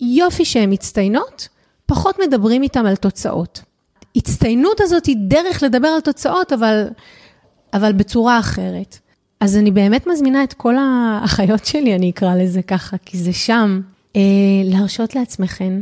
יופי 0.01 0.45
שהן 0.45 0.73
מצטיינות, 0.73 1.47
פחות 1.85 2.19
מדברים 2.27 2.63
איתן 2.63 2.85
על 2.85 2.95
תוצאות. 2.95 3.61
הצטיינות 4.15 4.81
הזאת 4.81 5.05
היא 5.05 5.15
דרך 5.19 5.63
לדבר 5.63 5.87
על 5.87 6.01
תוצאות, 6.01 6.53
אבל, 6.53 6.87
אבל 7.73 7.93
בצורה 7.93 8.39
אחרת. 8.39 8.99
אז 9.39 9.57
אני 9.57 9.71
באמת 9.71 10.07
מזמינה 10.07 10.43
את 10.43 10.53
כל 10.53 10.75
האחיות 10.77 11.65
שלי, 11.65 11.95
אני 11.95 12.09
אקרא 12.09 12.35
לזה 12.35 12.61
ככה, 12.61 12.97
כי 12.97 13.17
זה 13.17 13.33
שם, 13.33 13.81
אה, 14.15 14.21
להרשות 14.63 15.15
לעצמכן 15.15 15.81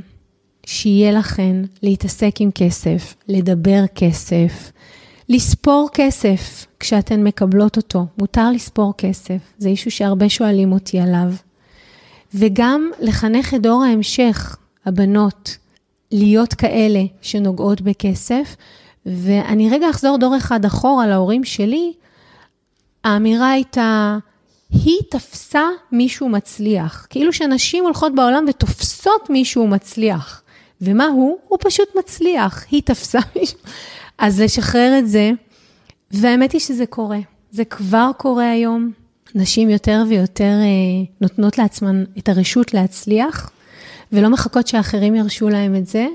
שיהיה 0.66 1.12
לכן 1.12 1.56
להתעסק 1.84 2.36
עם 2.40 2.50
כסף, 2.52 3.16
לדבר 3.28 3.84
כסף, 3.96 4.72
לספור 5.32 5.90
כסף 5.94 6.66
כשאתן 6.80 7.24
מקבלות 7.24 7.78
אותו. 7.78 8.06
מותר 8.18 8.52
לספור 8.52 8.94
כסף, 8.98 9.38
זה 9.58 9.70
אישו 9.70 9.92
שהרבה 9.92 10.30
שואלים 10.30 10.72
אותי 10.72 11.00
עליו. 11.00 11.34
וגם 12.34 12.92
לחנך 13.00 13.54
את 13.54 13.62
דור 13.62 13.84
ההמשך, 13.84 14.58
הבנות, 14.86 15.58
להיות 16.12 16.54
כאלה 16.54 17.04
שנוגעות 17.22 17.82
בכסף. 17.82 18.56
ואני 19.06 19.70
רגע 19.70 19.90
אחזור 19.90 20.18
דור 20.18 20.38
אחד 20.38 20.66
אחורה 20.66 21.08
להורים 21.08 21.44
שלי, 21.44 21.94
האמירה 23.04 23.52
הייתה, 23.52 24.18
היא 24.70 25.00
תפסה 25.12 25.64
מישהו 25.92 26.30
מצליח. 26.30 27.08
כאילו 27.10 27.34
שנשים 27.34 27.84
הולכות 27.84 28.16
בעולם 28.16 28.46
ותופסות 28.48 29.30
מישהו 29.30 29.68
מצליח. 29.68 30.42
ומה 30.82 31.06
הוא? 31.06 31.38
הוא 31.48 31.60
פשוט 31.62 31.88
מצליח, 32.00 32.66
היא 32.72 32.82
תפסה 32.86 33.20
מישהו. 33.36 33.60
אז 34.22 34.42
לשחרר 34.42 34.96
את 35.00 35.10
זה, 35.10 35.32
והאמת 36.12 36.52
היא 36.52 36.62
שזה 36.62 36.86
קורה. 36.86 37.20
זה 37.52 37.66
כבר 37.66 38.12
קורה 38.18 38.52
היום. 38.52 38.92
נשים 39.36 39.70
יותר 39.70 40.04
ויותר 40.10 40.44
אה, 40.62 41.06
נותנות 41.22 41.58
לעצמן 41.58 42.04
את 42.18 42.30
הרשות 42.30 42.74
להצליח, 42.74 43.52
ולא 44.12 44.30
מחכות 44.30 44.68
שאחרים 44.68 45.16
ירשו 45.16 45.50
להם 45.50 45.76
את 45.76 45.88
זה, 45.88 46.08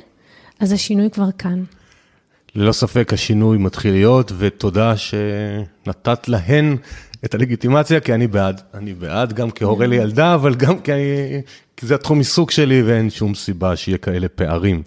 אז 0.60 0.72
השינוי 0.72 1.10
כבר 1.10 1.32
כאן. 1.38 1.62
ללא 2.54 2.72
ספק 2.72 3.12
השינוי 3.12 3.58
מתחיל 3.58 3.92
להיות, 3.92 4.32
ותודה 4.38 4.94
שנתת 4.96 6.28
להן 6.28 6.76
את 7.24 7.34
הלגיטימציה, 7.34 8.00
כי 8.00 8.14
אני 8.14 8.26
בעד. 8.26 8.60
אני 8.74 8.94
בעד 8.94 9.32
גם 9.32 9.50
כהורה 9.50 9.86
לילדה, 9.86 10.34
אבל 10.34 10.54
גם 10.54 10.78
כי, 10.78 10.92
אני, 10.92 11.40
כי 11.76 11.86
זה 11.86 11.94
התחום 11.94 12.18
עיסוק 12.18 12.50
שלי 12.50 12.82
ואין 12.82 13.10
שום 13.10 13.34
סיבה 13.34 13.76
שיהיה 13.76 13.98
כאלה 13.98 14.28
פערים. 14.28 14.82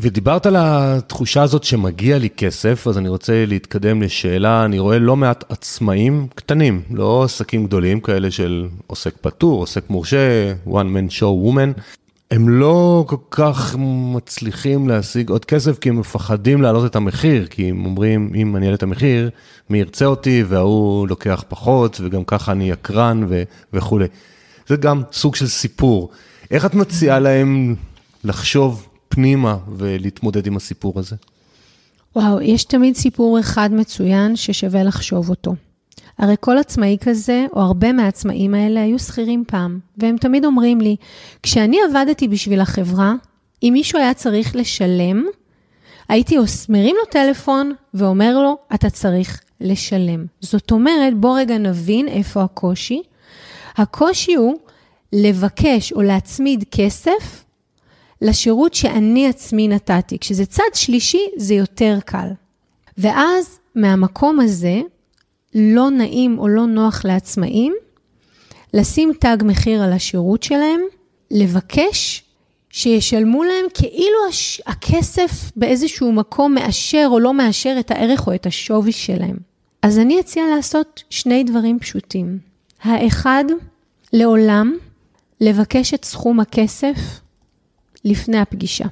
ודיברת 0.00 0.46
על 0.46 0.56
התחושה 0.58 1.42
הזאת 1.42 1.64
שמגיע 1.64 2.18
לי 2.18 2.30
כסף, 2.30 2.86
אז 2.86 2.98
אני 2.98 3.08
רוצה 3.08 3.44
להתקדם 3.46 4.02
לשאלה, 4.02 4.64
אני 4.64 4.78
רואה 4.78 4.98
לא 4.98 5.16
מעט 5.16 5.44
עצמאים 5.48 6.26
קטנים, 6.34 6.82
לא 6.90 7.24
עסקים 7.24 7.66
גדולים 7.66 8.00
כאלה 8.00 8.30
של 8.30 8.68
עוסק 8.86 9.14
פטור, 9.20 9.60
עוסק 9.60 9.90
מורשה, 9.90 10.54
one 10.66 10.68
man 10.68 11.20
show 11.20 11.54
woman, 11.54 11.80
הם 12.30 12.48
לא 12.48 13.04
כל 13.08 13.16
כך 13.30 13.76
מצליחים 14.14 14.88
להשיג 14.88 15.30
עוד 15.30 15.44
כסף 15.44 15.78
כי 15.78 15.88
הם 15.88 15.98
מפחדים 16.00 16.62
להעלות 16.62 16.90
את 16.90 16.96
המחיר, 16.96 17.46
כי 17.46 17.70
הם 17.70 17.84
אומרים, 17.84 18.32
אם 18.34 18.56
אני 18.56 18.66
אעלה 18.66 18.76
את 18.76 18.82
המחיר, 18.82 19.30
מי 19.70 19.78
ירצה 19.78 20.04
אותי 20.04 20.44
וההוא 20.48 21.08
לוקח 21.08 21.44
פחות, 21.48 22.00
וגם 22.04 22.24
ככה 22.24 22.52
אני 22.52 22.70
יקרן 22.70 23.24
ו- 23.28 23.42
וכולי. 23.72 24.06
זה 24.66 24.76
גם 24.76 25.02
סוג 25.12 25.36
של 25.36 25.46
סיפור. 25.46 26.10
איך 26.50 26.66
את 26.66 26.74
מציעה 26.74 27.18
להם 27.18 27.74
לחשוב 28.24 28.85
פנימה 29.16 29.56
ולהתמודד 29.76 30.46
עם 30.46 30.56
הסיפור 30.56 30.98
הזה? 30.98 31.16
וואו, 32.16 32.40
יש 32.40 32.64
תמיד 32.64 32.96
סיפור 32.96 33.40
אחד 33.40 33.70
מצוין 33.72 34.36
ששווה 34.36 34.82
לחשוב 34.82 35.30
אותו. 35.30 35.54
הרי 36.18 36.34
כל 36.40 36.58
עצמאי 36.58 36.96
כזה, 37.00 37.46
או 37.52 37.60
הרבה 37.60 37.92
מהעצמאים 37.92 38.54
האלה, 38.54 38.82
היו 38.82 38.98
שכירים 38.98 39.44
פעם, 39.46 39.78
והם 39.96 40.16
תמיד 40.16 40.44
אומרים 40.44 40.80
לי, 40.80 40.96
כשאני 41.42 41.78
עבדתי 41.90 42.28
בשביל 42.28 42.60
החברה, 42.60 43.14
אם 43.62 43.70
מישהו 43.72 43.98
היה 43.98 44.14
צריך 44.14 44.56
לשלם, 44.56 45.24
הייתי 46.08 46.36
מרים 46.68 46.96
לו 46.98 47.04
טלפון 47.10 47.72
ואומר 47.94 48.38
לו, 48.38 48.56
אתה 48.74 48.90
צריך 48.90 49.40
לשלם. 49.60 50.26
זאת 50.40 50.70
אומרת, 50.70 51.14
בוא 51.16 51.38
רגע 51.38 51.58
נבין 51.58 52.08
איפה 52.08 52.42
הקושי. 52.42 53.02
הקושי 53.76 54.34
הוא 54.34 54.54
לבקש 55.12 55.92
או 55.92 56.02
להצמיד 56.02 56.64
כסף 56.70 57.45
לשירות 58.22 58.74
שאני 58.74 59.28
עצמי 59.28 59.68
נתתי. 59.68 60.18
כשזה 60.18 60.46
צד 60.46 60.74
שלישי, 60.74 61.26
זה 61.36 61.54
יותר 61.54 61.98
קל. 62.04 62.28
ואז 62.98 63.58
מהמקום 63.74 64.40
הזה, 64.40 64.80
לא 65.54 65.90
נעים 65.90 66.38
או 66.38 66.48
לא 66.48 66.66
נוח 66.66 67.04
לעצמאים, 67.04 67.74
לשים 68.74 69.12
תג 69.20 69.36
מחיר 69.44 69.82
על 69.82 69.92
השירות 69.92 70.42
שלהם, 70.42 70.80
לבקש 71.30 72.22
שישלמו 72.70 73.44
להם 73.44 73.64
כאילו 73.74 74.18
הש... 74.28 74.62
הכסף 74.66 75.52
באיזשהו 75.56 76.12
מקום 76.12 76.54
מאשר 76.54 77.08
או 77.10 77.18
לא 77.18 77.34
מאשר 77.34 77.76
את 77.80 77.90
הערך 77.90 78.26
או 78.26 78.34
את 78.34 78.46
השווי 78.46 78.92
שלהם. 78.92 79.36
אז 79.82 79.98
אני 79.98 80.20
אציע 80.20 80.42
לעשות 80.56 81.02
שני 81.10 81.44
דברים 81.44 81.78
פשוטים. 81.78 82.38
האחד, 82.82 83.44
לעולם 84.12 84.76
לבקש 85.40 85.94
את 85.94 86.04
סכום 86.04 86.40
הכסף 86.40 86.96
לפני 88.06 88.38
הפגישה. 88.38 88.84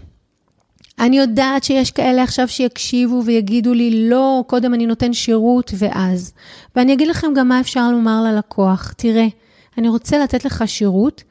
אני 0.99 1.19
יודעת 1.19 1.65
שיש 1.65 1.91
כאלה 1.91 2.23
עכשיו 2.23 2.49
שיקשיבו 2.49 3.23
ויגידו 3.25 3.75
לי, 3.75 4.09
לא, 4.09 4.45
קודם 4.47 4.75
אני 4.75 4.87
נותן 4.87 5.13
שירות 5.13 5.71
ואז. 5.79 6.33
ואני 6.77 6.93
אגיד 6.93 7.09
לכם 7.09 7.27
גם 7.37 7.49
מה 7.49 7.61
אפשר 7.61 7.91
לומר 7.91 8.23
ללקוח. 8.23 8.93
תראה, 8.97 9.27
אני 9.79 9.89
רוצה 9.89 10.19
לתת 10.19 10.45
לך 10.45 10.65
שירות, 10.67 11.23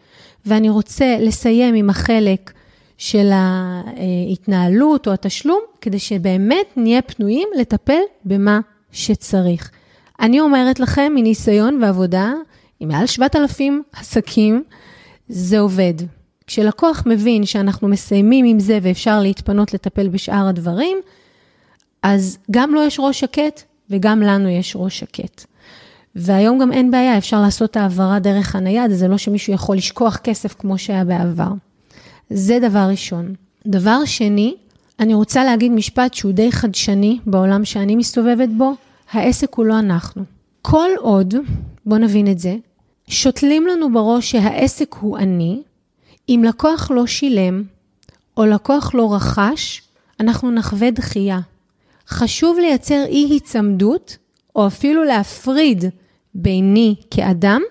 ואני 0.45 0.69
רוצה 0.69 1.17
לסיים 1.19 1.75
עם 1.75 1.89
החלק 1.89 2.51
של 2.97 3.29
ההתנהלות 3.33 5.07
או 5.07 5.13
התשלום, 5.13 5.59
כדי 5.81 5.99
שבאמת 5.99 6.65
נהיה 6.75 7.01
פנויים 7.01 7.47
לטפל 7.59 7.99
במה 8.25 8.59
שצריך. 8.91 9.71
אני 10.19 10.39
אומרת 10.39 10.79
לכם, 10.79 11.11
מניסיון 11.15 11.83
ועבודה, 11.83 12.33
עם 12.79 12.87
מעל 12.89 13.05
7,000 13.05 13.83
עסקים, 13.93 14.63
זה 15.29 15.59
עובד. 15.59 15.93
כשלקוח 16.47 17.03
מבין 17.05 17.45
שאנחנו 17.45 17.87
מסיימים 17.87 18.45
עם 18.45 18.59
זה 18.59 18.79
ואפשר 18.81 19.19
להתפנות 19.19 19.73
לטפל 19.73 20.07
בשאר 20.07 20.47
הדברים, 20.47 20.97
אז 22.03 22.37
גם 22.51 22.73
לו 22.73 22.81
יש 22.83 22.99
ראש 22.99 23.19
שקט 23.19 23.61
וגם 23.89 24.21
לנו 24.21 24.49
יש 24.49 24.73
ראש 24.75 24.99
שקט. 24.99 25.45
והיום 26.15 26.59
גם 26.59 26.71
אין 26.71 26.91
בעיה, 26.91 27.17
אפשר 27.17 27.41
לעשות 27.41 27.77
העברה 27.77 28.19
דרך 28.19 28.55
הנייד, 28.55 28.91
זה 28.91 29.07
לא 29.07 29.17
שמישהו 29.17 29.53
יכול 29.53 29.77
לשכוח 29.77 30.17
כסף 30.17 30.53
כמו 30.59 30.77
שהיה 30.77 31.05
בעבר. 31.05 31.51
זה 32.29 32.59
דבר 32.61 32.87
ראשון. 32.89 33.33
דבר 33.67 34.05
שני, 34.05 34.55
אני 34.99 35.13
רוצה 35.13 35.43
להגיד 35.43 35.71
משפט 35.71 36.13
שהוא 36.13 36.31
די 36.31 36.51
חדשני 36.51 37.19
בעולם 37.25 37.65
שאני 37.65 37.95
מסתובבת 37.95 38.49
בו, 38.57 38.73
העסק 39.11 39.53
הוא 39.53 39.65
לא 39.65 39.79
אנחנו. 39.79 40.23
כל 40.61 40.89
עוד, 40.99 41.33
בואו 41.85 41.99
נבין 41.99 42.31
את 42.31 42.39
זה, 42.39 42.55
שותלים 43.07 43.67
לנו 43.67 43.93
בראש 43.93 44.31
שהעסק 44.31 44.95
הוא 44.99 45.17
אני, 45.17 45.61
אם 46.29 46.43
לקוח 46.47 46.91
לא 46.91 47.07
שילם 47.07 47.63
או 48.37 48.45
לקוח 48.45 48.91
לא 48.93 49.13
רכש, 49.13 49.81
אנחנו 50.19 50.51
נחווה 50.51 50.91
דחייה. 50.91 51.39
חשוב 52.07 52.57
לייצר 52.59 53.03
אי 53.05 53.27
היצמדות, 53.29 54.17
או 54.55 54.67
אפילו 54.67 55.03
להפריד 55.03 55.83
ביני 56.35 56.95
כאדם, 57.11 57.61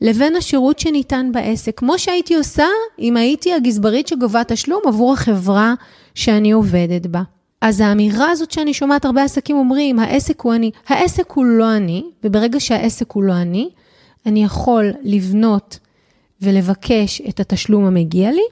לבין 0.00 0.36
השירות 0.36 0.78
שניתן 0.78 1.30
בעסק, 1.32 1.78
כמו 1.78 1.98
שהייתי 1.98 2.34
עושה 2.34 2.66
אם 2.98 3.16
הייתי 3.16 3.52
הגזברית 3.52 4.08
שגובה 4.08 4.44
תשלום 4.44 4.80
עבור 4.86 5.12
החברה 5.12 5.74
שאני 6.14 6.52
עובדת 6.52 7.06
בה. 7.06 7.22
אז 7.60 7.80
האמירה 7.80 8.30
הזאת 8.30 8.50
שאני 8.50 8.74
שומעת 8.74 9.04
הרבה 9.04 9.22
עסקים 9.22 9.56
אומרים, 9.56 9.98
העסק 9.98 10.40
הוא 10.40 10.54
אני, 10.54 10.70
העסק 10.88 11.30
הוא 11.30 11.44
לא 11.44 11.76
אני, 11.76 12.04
וברגע 12.24 12.60
שהעסק 12.60 13.12
הוא 13.12 13.22
לא 13.22 13.32
אני, 13.32 13.70
אני 14.26 14.44
יכול 14.44 14.92
לבנות 15.02 15.78
ולבקש 16.44 17.22
את 17.28 17.40
התשלום 17.40 17.84
המגיע 17.84 18.30
לי, 18.30 18.42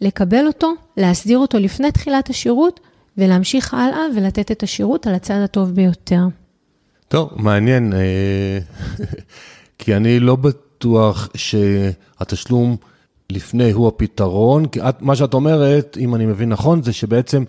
לקבל 0.00 0.46
אותו, 0.46 0.72
להסדיר 0.96 1.38
אותו 1.38 1.58
לפני 1.58 1.92
תחילת 1.92 2.30
השירות, 2.30 2.80
ולהמשיך 3.18 3.74
הלאה 3.74 4.00
ולתת 4.16 4.50
את 4.50 4.62
השירות 4.62 5.06
על 5.06 5.14
הצד 5.14 5.40
הטוב 5.44 5.70
ביותר. 5.70 6.22
טוב, 7.08 7.30
מעניין, 7.36 7.92
אה, 7.92 8.58
כי 9.78 9.96
אני 9.96 10.20
לא 10.20 10.36
בטוח 10.36 11.28
שהתשלום 11.34 12.76
לפני 13.32 13.70
הוא 13.70 13.88
הפתרון, 13.88 14.66
כי 14.66 14.80
את, 14.80 15.02
מה 15.02 15.16
שאת 15.16 15.34
אומרת, 15.34 15.96
אם 16.00 16.14
אני 16.14 16.26
מבין 16.26 16.48
נכון, 16.48 16.82
זה 16.82 16.92
שבעצם 16.92 17.44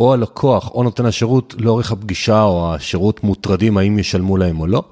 או 0.00 0.12
הלקוח 0.12 0.70
או 0.70 0.82
נותן 0.82 1.06
השירות 1.06 1.54
לאורך 1.58 1.92
הפגישה 1.92 2.42
או 2.42 2.74
השירות 2.74 3.24
מוטרדים 3.24 3.76
האם 3.76 3.98
ישלמו 3.98 4.36
להם 4.36 4.60
או 4.60 4.66
לא? 4.66 4.82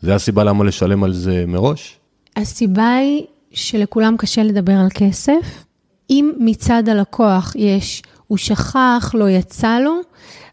זה 0.00 0.14
הסיבה 0.14 0.44
למה 0.44 0.64
לשלם 0.64 1.04
על 1.04 1.12
זה 1.12 1.44
מראש? 1.48 1.98
הסיבה 2.36 2.94
היא 2.94 3.24
שלכולם 3.52 4.16
קשה 4.16 4.42
לדבר 4.42 4.72
על 4.72 4.88
כסף. 4.94 5.64
אם 6.10 6.32
מצד 6.38 6.88
הלקוח 6.88 7.52
יש, 7.56 8.02
הוא 8.26 8.38
שכח, 8.38 9.10
לא 9.14 9.30
יצא 9.30 9.78
לו, 9.78 10.00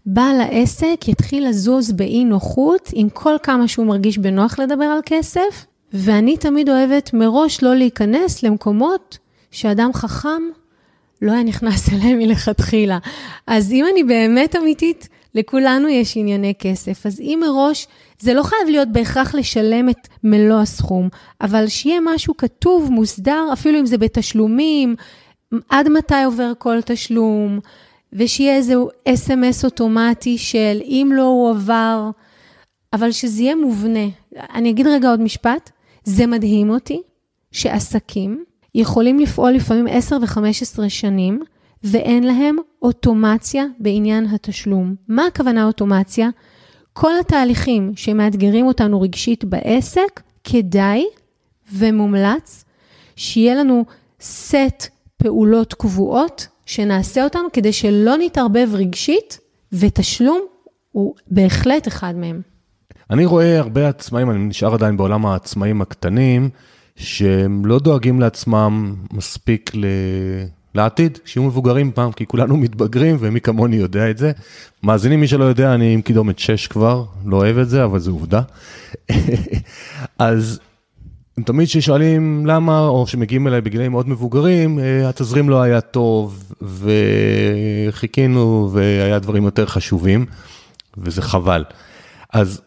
בעל 0.05 0.41
העסק 0.41 1.05
יתחיל 1.07 1.47
לזוז 1.49 1.91
באי 1.91 2.23
נוחות 2.23 2.89
עם 2.93 3.09
כל 3.09 3.35
כמה 3.43 3.67
שהוא 3.67 3.85
מרגיש 3.85 4.17
בנוח 4.17 4.59
לדבר 4.59 4.83
על 4.83 4.99
כסף, 5.05 5.65
ואני 5.93 6.37
תמיד 6.37 6.69
אוהבת 6.69 7.13
מראש 7.13 7.63
לא 7.63 7.75
להיכנס 7.75 8.43
למקומות 8.43 9.17
שאדם 9.51 9.93
חכם 9.93 10.41
לא 11.21 11.31
היה 11.31 11.43
נכנס 11.43 11.89
אליהם 11.93 12.17
מלכתחילה. 12.17 12.97
אז 13.47 13.71
אם 13.71 13.85
אני 13.93 14.03
באמת 14.03 14.55
אמיתית, 14.55 15.09
לכולנו 15.35 15.87
יש 15.87 16.17
ענייני 16.17 16.53
כסף. 16.59 17.05
אז 17.05 17.19
אם 17.19 17.39
מראש, 17.41 17.87
זה 18.19 18.33
לא 18.33 18.43
חייב 18.43 18.69
להיות 18.69 18.87
בהכרח 18.87 19.35
לשלם 19.35 19.89
את 19.89 20.07
מלוא 20.23 20.59
הסכום, 20.59 21.09
אבל 21.41 21.67
שיהיה 21.67 21.99
משהו 22.05 22.37
כתוב, 22.37 22.91
מוסדר, 22.91 23.49
אפילו 23.53 23.79
אם 23.79 23.85
זה 23.85 23.97
בתשלומים, 23.97 24.95
עד 25.69 25.89
מתי 25.89 26.23
עובר 26.25 26.51
כל 26.57 26.81
תשלום, 26.81 27.59
ושיהיה 28.13 28.55
איזשהו 28.55 28.89
אס.אם.אס 29.05 29.65
אוטומטי 29.65 30.37
של 30.37 30.81
אם 30.83 31.11
לא 31.13 31.23
הוא 31.23 31.49
עבר, 31.49 32.09
אבל 32.93 33.11
שזה 33.11 33.43
יהיה 33.43 33.55
מובנה. 33.55 34.07
אני 34.53 34.69
אגיד 34.69 34.87
רגע 34.87 35.09
עוד 35.09 35.21
משפט, 35.21 35.69
זה 36.03 36.27
מדהים 36.27 36.69
אותי 36.69 37.01
שעסקים 37.51 38.43
יכולים 38.75 39.19
לפעול 39.19 39.51
לפעמים 39.51 39.87
10 39.87 40.17
ו-15 40.21 40.89
שנים, 40.89 41.39
ואין 41.83 42.23
להם 42.23 42.55
אוטומציה 42.81 43.65
בעניין 43.79 44.25
התשלום. 44.25 44.95
מה 45.07 45.25
הכוונה 45.25 45.65
אוטומציה? 45.65 46.29
כל 46.93 47.11
התהליכים 47.19 47.91
שמאתגרים 47.95 48.65
אותנו 48.65 49.01
רגשית 49.01 49.43
בעסק, 49.43 50.21
כדאי 50.43 51.05
ומומלץ 51.73 52.65
שיהיה 53.15 53.55
לנו 53.55 53.85
סט 54.21 54.87
פעולות 55.17 55.73
קבועות 55.73 56.47
שנעשה 56.65 57.23
אותם 57.23 57.39
כדי 57.53 57.73
שלא 57.73 58.17
נתערבב 58.17 58.69
רגשית, 58.73 59.39
ותשלום 59.73 60.41
הוא 60.91 61.15
בהחלט 61.27 61.87
אחד 61.87 62.15
מהם. 62.15 62.41
אני 63.09 63.25
רואה 63.25 63.59
הרבה 63.59 63.89
עצמאים, 63.89 64.31
אני 64.31 64.39
נשאר 64.39 64.73
עדיין 64.73 64.97
בעולם 64.97 65.25
העצמאים 65.25 65.81
הקטנים, 65.81 66.49
שהם 66.95 67.65
לא 67.65 67.79
דואגים 67.79 68.19
לעצמם 68.19 68.95
מספיק. 69.13 69.71
לעתיד, 70.75 71.17
שיהיו 71.25 71.43
מבוגרים 71.43 71.91
פעם, 71.91 72.11
כי 72.11 72.25
כולנו 72.25 72.57
מתבגרים, 72.57 73.17
ומי 73.19 73.41
כמוני 73.41 73.75
יודע 73.75 74.09
את 74.09 74.17
זה. 74.17 74.31
מאזינים, 74.83 75.19
מי 75.19 75.27
שלא 75.27 75.43
יודע, 75.43 75.73
אני 75.73 75.93
עם 75.93 76.01
קידומת 76.01 76.39
6 76.39 76.67
כבר, 76.67 77.03
לא 77.25 77.37
אוהב 77.37 77.57
את 77.57 77.69
זה, 77.69 77.83
אבל 77.83 77.99
זו 77.99 78.11
עובדה. 78.11 78.41
אז 80.19 80.59
תמיד 81.45 81.67
ששואלים 81.67 82.45
למה, 82.45 82.87
או 82.87 83.07
שמגיעים 83.07 83.47
אליי 83.47 83.61
בגילאים 83.61 83.91
מאוד 83.91 84.09
מבוגרים, 84.09 84.79
אה, 84.79 85.09
התזרים 85.09 85.49
לא 85.49 85.61
היה 85.61 85.81
טוב, 85.81 86.53
וחיכינו, 87.91 88.69
והיה 88.73 89.19
דברים 89.19 89.43
יותר 89.43 89.65
חשובים, 89.65 90.25
וזה 90.97 91.21
חבל. 91.21 91.63
אז 92.33 92.61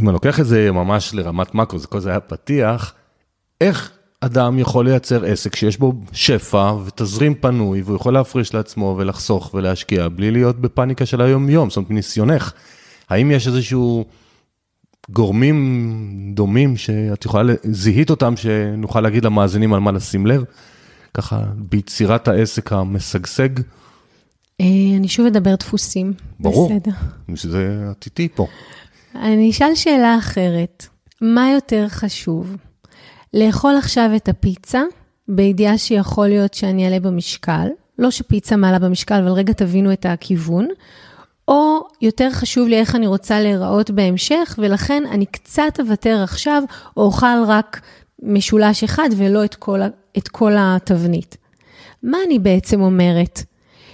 אם 0.00 0.08
אני 0.08 0.14
לוקח 0.14 0.40
את 0.40 0.46
זה 0.46 0.72
ממש 0.72 1.14
לרמת 1.14 1.54
מקרו, 1.54 1.78
זה 1.78 1.86
כל 1.86 2.00
זה 2.00 2.10
היה 2.10 2.20
פתיח, 2.20 2.94
איך 3.60 3.97
אדם 4.20 4.58
יכול 4.58 4.84
לייצר 4.84 5.24
עסק 5.24 5.56
שיש 5.56 5.78
בו 5.78 5.92
שפע 6.12 6.72
ותזרים 6.72 7.34
פנוי, 7.34 7.82
והוא 7.82 7.96
יכול 7.96 8.14
להפריש 8.14 8.54
לעצמו 8.54 8.94
ולחסוך 8.98 9.54
ולהשקיע, 9.54 10.08
בלי 10.08 10.30
להיות 10.30 10.60
בפאניקה 10.60 11.06
של 11.06 11.20
היום-יום, 11.20 11.70
זאת 11.70 11.76
אומרת, 11.76 11.90
מניסיונך. 11.90 12.52
האם 13.08 13.30
יש 13.30 13.46
איזשהו 13.46 14.04
גורמים 15.10 16.32
דומים 16.34 16.76
שאת 16.76 17.24
יכולה, 17.24 17.52
זיהית 17.62 18.10
אותם, 18.10 18.36
שנוכל 18.36 19.00
להגיד 19.00 19.24
למאזינים 19.24 19.74
על 19.74 19.80
מה 19.80 19.92
לשים 19.92 20.26
לב? 20.26 20.44
ככה, 21.14 21.42
ביצירת 21.56 22.28
העסק 22.28 22.72
המשגשג? 22.72 23.48
אה, 24.60 24.66
אני 24.96 25.08
שוב 25.08 25.26
אדבר 25.26 25.54
דפוסים. 25.54 26.12
ברור, 26.40 26.70
בסדר. 26.70 26.96
שזה 27.34 27.84
את 27.90 28.06
איתי 28.06 28.28
פה. 28.34 28.46
אני 29.14 29.50
אשאל 29.50 29.74
שאלה 29.74 30.18
אחרת. 30.18 30.86
מה 31.20 31.50
יותר 31.54 31.88
חשוב? 31.88 32.56
לאכול 33.34 33.76
עכשיו 33.76 34.10
את 34.16 34.28
הפיצה, 34.28 34.82
בידיעה 35.28 35.78
שיכול 35.78 36.28
להיות 36.28 36.54
שאני 36.54 36.84
אעלה 36.84 37.00
במשקל, 37.00 37.68
לא 37.98 38.10
שפיצה 38.10 38.56
מעלה 38.56 38.78
במשקל, 38.78 39.14
אבל 39.14 39.32
רגע 39.32 39.52
תבינו 39.52 39.92
את 39.92 40.06
הכיוון, 40.06 40.68
או 41.48 41.80
יותר 42.00 42.30
חשוב 42.30 42.68
לי 42.68 42.76
איך 42.76 42.94
אני 42.94 43.06
רוצה 43.06 43.40
להיראות 43.40 43.90
בהמשך, 43.90 44.58
ולכן 44.58 45.02
אני 45.10 45.26
קצת 45.26 45.80
אוותר 45.80 46.20
עכשיו, 46.22 46.62
או 46.96 47.02
אוכל 47.02 47.44
רק 47.46 47.80
משולש 48.22 48.84
אחד 48.84 49.08
ולא 49.16 49.44
את 49.44 49.54
כל, 49.54 49.80
את 50.18 50.28
כל 50.28 50.52
התבנית. 50.58 51.36
מה 52.02 52.18
אני 52.26 52.38
בעצם 52.38 52.80
אומרת? 52.80 53.42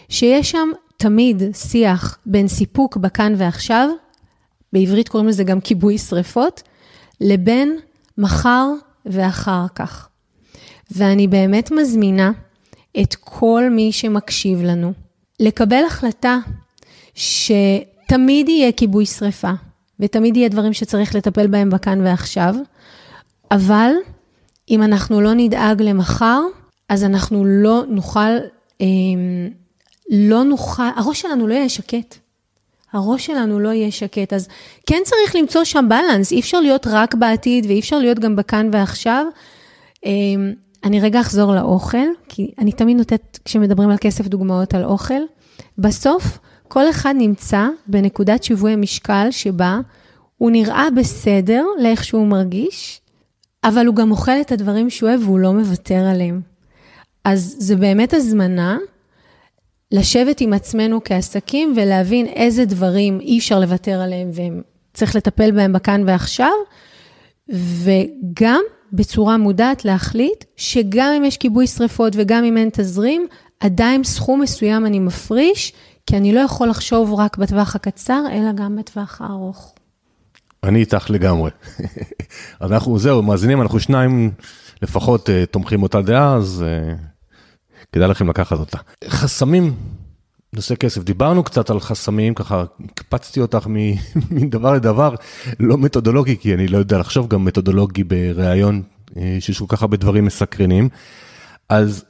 שיש 0.09 0.51
שם 0.51 0.69
תמיד 0.97 1.43
שיח 1.55 2.19
בין 2.27 2.49
סיפוק 2.49 2.97
בכאן 2.97 3.35
ועכשיו, 3.37 3.89
בעברית 4.73 5.09
קוראים 5.09 5.29
לזה 5.29 5.45
גם 5.45 5.61
כיבוי 5.61 5.99
שריפות, 5.99 6.63
לבין 7.21 7.79
מחר 8.19 8.73
ואחר 9.07 9.67
כך. 9.75 10.09
ואני 10.91 11.29
באמת 11.29 11.71
מזמינה 11.71 12.33
את 13.03 13.15
כל 13.15 13.69
מי 13.71 13.93
שמקשיב 13.93 14.63
לנו 14.63 14.93
לקבל 15.41 15.83
החלטה 15.87 16.39
שתמיד 17.15 18.49
יהיה 18.49 18.73
כיבוי 18.73 19.07
שריפה, 19.07 19.51
ותמיד 20.01 20.37
יהיה 20.37 20.49
דברים 20.49 20.73
שצריך 20.73 21.15
לטפל 21.15 21.47
בהם 21.47 21.71
בכאן 21.71 22.01
ועכשיו, 22.01 22.55
אבל 23.51 23.93
אם 24.71 24.83
אנחנו 24.83 25.21
לא 25.21 25.35
נדאג 25.35 25.83
למחר, 25.83 26.41
אז 26.89 27.05
אנחנו 27.05 27.45
לא 27.45 27.83
נוכל, 27.89 28.21
אה, 28.81 28.87
לא 30.11 30.45
נוכל, 30.45 30.83
הראש 30.97 31.21
שלנו 31.21 31.47
לא 31.47 31.55
יהיה 31.55 31.69
שקט. 31.69 32.24
הראש 32.95 33.27
שלנו 33.27 33.61
לא 33.61 33.69
יהיה 33.69 33.91
שקט. 33.91 34.33
אז 34.33 34.49
כן 34.87 35.03
צריך 35.05 35.37
למצוא 35.37 35.65
שם 35.65 35.87
בלנס, 35.89 36.33
אי 36.33 36.41
אפשר 36.41 36.61
להיות 36.61 36.87
רק 36.87 37.15
בעתיד 37.15 37.67
ואי 37.67 37.81
אפשר 37.81 37.99
להיות 37.99 38.19
גם 38.19 38.37
בכאן 38.37 38.69
ועכשיו. 38.73 39.27
אמ, 40.05 40.53
אני 40.85 41.01
רגע 41.01 41.21
אחזור 41.21 41.55
לאוכל, 41.55 42.07
כי 42.29 42.51
אני 42.59 42.73
תמיד 42.73 42.97
נותנת, 42.97 43.39
כשמדברים 43.45 43.91
על 43.91 43.97
כסף, 44.01 44.27
דוגמאות 44.27 44.75
על 44.75 44.85
אוכל. 44.85 45.23
בסוף, 45.79 46.39
כל 46.69 46.91
אחד 46.91 47.15
נמצא 47.19 47.69
בנקודת 47.87 48.45
שיווי 48.45 48.73
המשקל 48.73 49.27
שבה 49.31 49.79
הוא 50.39 50.51
נראה 50.51 50.89
בסדר 50.97 51.65
לאיך 51.79 52.05
שהוא 52.05 52.27
מרגיש, 52.27 53.01
אבל 53.65 53.87
הוא 53.87 53.95
גם 53.95 54.11
אוכל 54.11 54.41
את 54.41 54.53
הדברים 54.53 54.91
שהוא 54.91 55.09
אוהב 55.09 55.23
והוא 55.23 55.39
לא 55.39 55.53
מוותר 55.53 56.05
עליהם. 56.11 56.41
אז 57.25 57.57
זה 57.59 57.77
באמת 57.77 58.15
הזמנה 58.15 58.79
לשבת 59.95 60.41
עם 60.41 60.53
עצמנו 60.53 61.01
כעסקים 61.05 61.75
ולהבין 61.77 62.27
איזה 62.27 62.65
דברים 62.65 63.21
אי 63.21 63.39
אפשר 63.39 63.61
לוותר 63.61 64.01
עליהם 64.01 64.31
וצריך 64.93 65.17
לטפל 65.17 65.51
בהם 65.51 65.73
בכאן 65.73 66.03
ועכשיו, 66.07 66.53
וגם 67.49 68.61
בצורה 68.93 69.37
מודעת 69.37 69.85
להחליט 69.85 70.45
שגם 70.57 71.13
אם 71.17 71.25
יש 71.25 71.37
כיבוי 71.37 71.67
שריפות 71.67 72.13
וגם 72.17 72.45
אם 72.45 72.57
אין 72.57 72.69
תזרים, 72.73 73.27
עדיין 73.61 74.05
סכום 74.05 74.41
מסוים 74.41 74.87
אני 74.87 74.99
מפריש, 74.99 75.73
כי 76.07 76.17
אני 76.17 76.33
לא 76.33 76.41
יכול 76.41 76.69
לחשוב 76.69 77.15
רק 77.15 77.37
בטווח 77.37 77.77
הקצר, 77.77 78.23
אלא 78.33 78.53
גם 78.53 78.77
בטווח 78.77 79.21
הארוך. 79.21 79.75
אני 80.65 80.81
איתך 80.81 81.11
לגמרי. 81.11 81.51
אנחנו, 82.63 82.99
זהו, 82.99 83.23
מאזינים, 83.23 83.63
אנחנו 83.63 83.81
שניים 83.81 84.31
לפחות 84.83 85.29
uh, 85.29 85.33
תומכים 85.51 85.83
אותה 85.83 86.03
דעה, 86.03 86.35
אז 86.35 86.65
uh, 86.65 87.14
כדאי 87.95 88.09
לכם 88.09 88.29
לקחת 88.29 88.59
אותה. 88.59 88.79
חסמים, 89.09 89.75
נושא 90.53 90.75
כסף, 90.75 91.03
דיברנו 91.03 91.45
קצת 91.45 91.71
על 91.71 91.81
חסמים, 91.81 92.35
ככה 92.35 92.65
הקפצתי 92.85 93.41
אותך 93.41 93.67
מדבר 94.31 94.73
לדבר, 94.73 95.15
לא 95.61 95.79
מתודולוגי, 95.79 96.37
כי 96.37 96.55
אני 96.55 96.69
לא 96.69 96.79
יודע 96.79 96.99
לחשוב 96.99 97.29
גם 97.29 97.45
מתודולוגי 97.45 98.05
בריאיון, 98.05 98.83
uh, 99.09 99.13
שיש 99.41 99.59
כל 99.59 99.65
כך 99.69 99.83
הרבה 99.83 99.97
דברים 99.97 100.25
מסקרנים. 100.25 100.89
אז 101.69 102.05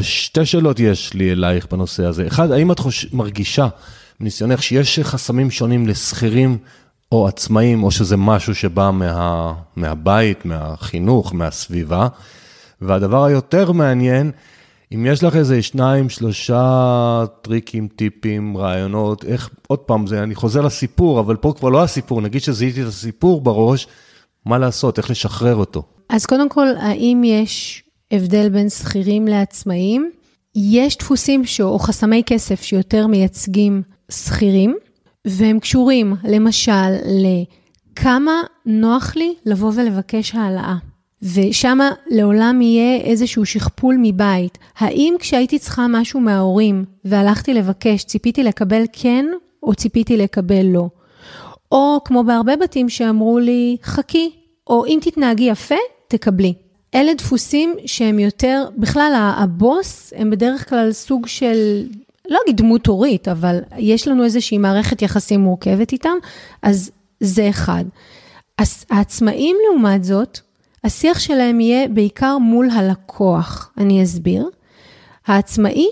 שתי 0.00 0.46
שאלות 0.46 0.80
יש 0.80 1.14
לי 1.14 1.32
אלייך 1.32 1.66
בנושא 1.70 2.04
הזה. 2.04 2.26
אחד, 2.26 2.50
האם 2.50 2.72
את 2.72 2.78
חוש... 2.78 3.06
מרגישה, 3.12 3.68
מניסיונך, 4.20 4.62
שיש 4.62 4.98
חסמים 5.02 5.50
שונים 5.50 5.86
לשכירים 5.86 6.58
או 7.12 7.28
עצמאים, 7.28 7.84
או 7.84 7.90
שזה 7.90 8.16
משהו 8.16 8.54
שבא 8.54 8.90
מה... 8.90 9.54
מהבית, 9.76 10.44
מהחינוך, 10.44 11.34
מהסביבה? 11.34 12.08
והדבר 12.80 13.24
היותר 13.24 13.72
מעניין, 13.72 14.32
אם 14.94 15.06
יש 15.06 15.24
לך 15.24 15.36
איזה 15.36 15.62
שניים, 15.62 16.08
שלושה 16.08 17.24
טריקים, 17.42 17.88
טיפים, 17.96 18.56
רעיונות, 18.56 19.24
איך, 19.24 19.50
עוד 19.66 19.78
פעם, 19.78 20.06
זה, 20.06 20.22
אני 20.22 20.34
חוזר 20.34 20.60
לסיפור, 20.60 21.20
אבל 21.20 21.36
פה 21.36 21.52
כבר 21.58 21.68
לא 21.68 21.82
הסיפור, 21.82 22.20
נגיד 22.20 22.42
שזיהיתי 22.42 22.82
את 22.82 22.86
הסיפור 22.86 23.40
בראש, 23.40 23.86
מה 24.44 24.58
לעשות, 24.58 24.98
איך 24.98 25.10
לשחרר 25.10 25.56
אותו. 25.56 25.82
אז 26.08 26.26
קודם 26.26 26.48
כל, 26.48 26.66
האם 26.80 27.22
יש 27.24 27.82
הבדל 28.10 28.48
בין 28.48 28.68
שכירים 28.68 29.28
לעצמאים. 29.28 30.10
יש 30.54 30.96
דפוסים 30.96 31.44
ש... 31.44 31.60
או 31.60 31.78
חסמי 31.78 32.22
כסף 32.26 32.62
שיותר 32.62 33.06
מייצגים 33.06 33.82
שכירים, 34.10 34.76
והם 35.26 35.58
קשורים 35.58 36.14
למשל 36.24 36.72
לכמה 37.06 38.40
נוח 38.66 39.16
לי 39.16 39.34
לבוא 39.46 39.72
ולבקש 39.76 40.34
העלאה. 40.34 40.76
ושם 41.22 41.78
לעולם 42.06 42.60
יהיה 42.62 43.00
איזשהו 43.00 43.46
שכפול 43.46 43.96
מבית. 43.98 44.58
האם 44.78 45.14
כשהייתי 45.18 45.58
צריכה 45.58 45.86
משהו 45.88 46.20
מההורים 46.20 46.84
והלכתי 47.04 47.54
לבקש, 47.54 48.04
ציפיתי 48.04 48.42
לקבל 48.42 48.82
כן 48.92 49.26
או 49.62 49.74
ציפיתי 49.74 50.16
לקבל 50.16 50.66
לא? 50.66 50.88
או 51.72 52.00
כמו 52.04 52.24
בהרבה 52.24 52.56
בתים 52.56 52.88
שאמרו 52.88 53.38
לי, 53.38 53.76
חכי, 53.82 54.30
או 54.66 54.86
אם 54.86 54.98
תתנהגי 55.02 55.44
יפה, 55.44 55.74
תקבלי. 56.08 56.54
אלה 56.94 57.14
דפוסים 57.14 57.74
שהם 57.86 58.18
יותר, 58.18 58.64
בכלל 58.76 59.32
הבוס 59.36 60.12
הם 60.16 60.30
בדרך 60.30 60.68
כלל 60.68 60.92
סוג 60.92 61.26
של, 61.26 61.86
לא 62.28 62.38
אגיד 62.44 62.56
דמות 62.56 62.86
הורית, 62.86 63.28
אבל 63.28 63.58
יש 63.78 64.08
לנו 64.08 64.24
איזושהי 64.24 64.58
מערכת 64.58 65.02
יחסים 65.02 65.40
מורכבת 65.40 65.92
איתם, 65.92 66.16
אז 66.62 66.90
זה 67.20 67.48
אחד. 67.48 67.84
העצמאים 68.90 69.56
לעומת 69.66 70.04
זאת, 70.04 70.40
השיח 70.84 71.18
שלהם 71.18 71.60
יהיה 71.60 71.88
בעיקר 71.88 72.38
מול 72.38 72.70
הלקוח, 72.70 73.72
אני 73.78 74.02
אסביר. 74.02 74.48
העצמאי 75.26 75.88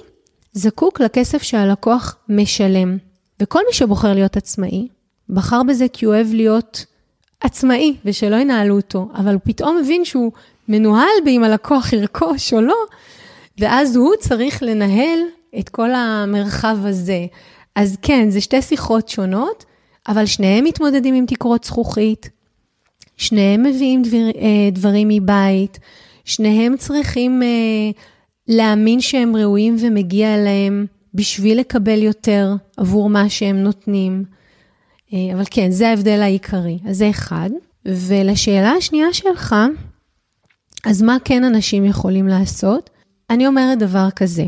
זקוק 0.53 1.01
לכסף 1.01 1.43
שהלקוח 1.43 2.17
משלם, 2.29 2.97
וכל 3.43 3.61
מי 3.69 3.75
שבוחר 3.75 4.15
להיות 4.15 4.37
עצמאי, 4.37 4.89
בחר 5.29 5.63
בזה 5.63 5.87
כי 5.93 6.05
הוא 6.05 6.15
אוהב 6.15 6.35
להיות 6.35 6.85
עצמאי 7.41 7.97
ושלא 8.05 8.37
ינהלו 8.37 8.77
אותו, 8.77 9.09
אבל 9.15 9.33
הוא 9.33 9.41
פתאום 9.45 9.79
מבין 9.83 10.05
שהוא 10.05 10.33
מנוהל 10.69 11.17
באם 11.25 11.45
הלקוח 11.45 11.93
ירכוש 11.93 12.53
או 12.53 12.61
לא, 12.61 12.77
ואז 13.59 13.97
הוא 13.97 14.15
צריך 14.21 14.63
לנהל 14.63 15.19
את 15.59 15.69
כל 15.69 15.95
המרחב 15.95 16.77
הזה. 16.83 17.27
אז 17.75 17.97
כן, 18.03 18.31
זה 18.31 18.41
שתי 18.41 18.63
שיחות 18.63 19.09
שונות, 19.09 19.65
אבל 20.09 20.27
שניהם 20.27 20.65
מתמודדים 20.65 21.15
עם 21.15 21.27
תקרות 21.27 21.65
זכוכית, 21.65 22.31
שניהם 23.17 23.63
מביאים 23.63 24.03
דבר, 24.03 24.29
אה, 24.37 24.71
דברים 24.73 25.09
מבית, 25.09 25.79
שניהם 26.25 26.77
צריכים 26.77 27.43
אה, 27.43 27.91
להאמין 28.49 29.01
שהם 29.01 29.37
ראויים 29.37 29.77
ומגיע 29.81 30.37
להם 30.37 30.87
בשביל 31.15 31.61
לקבל 31.61 32.03
יותר 32.03 32.55
עבור 32.77 33.11
מה 33.11 33.29
שהם 33.29 33.57
נותנים. 33.57 34.25
אה, 35.13 35.35
אבל 35.35 35.45
כן, 35.51 35.71
זה 35.71 35.89
ההבדל 35.89 36.21
העיקרי. 36.23 36.79
אז 36.89 36.97
זה 36.97 37.11
אחד. 37.11 37.51
ולשאלה 37.87 38.73
השנייה 38.73 39.13
שלך, 39.13 39.55
אז 40.85 41.03
מה 41.03 41.17
כן 41.25 41.45
אנשים 41.45 41.85
יכולים 41.85 42.29
לעשות? 42.29 42.91
אני 43.31 43.47
אומרת 43.47 43.79
דבר 43.79 44.09
כזה, 44.17 44.45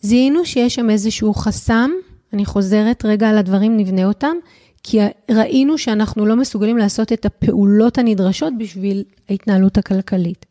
זיהינו 0.00 0.46
שיש 0.46 0.74
שם 0.74 0.90
איזשהו 0.90 1.34
חסם, 1.34 1.90
אני 2.32 2.44
חוזרת 2.44 3.04
רגע 3.04 3.28
על 3.28 3.38
הדברים, 3.38 3.76
נבנה 3.76 4.04
אותם, 4.04 4.36
כי 4.82 4.98
ראינו 5.30 5.78
שאנחנו 5.78 6.26
לא 6.26 6.36
מסוגלים 6.36 6.78
לעשות 6.78 7.12
את 7.12 7.26
הפעולות 7.26 7.98
הנדרשות 7.98 8.52
בשביל 8.58 9.04
ההתנהלות 9.28 9.78
הכלכלית. 9.78 10.46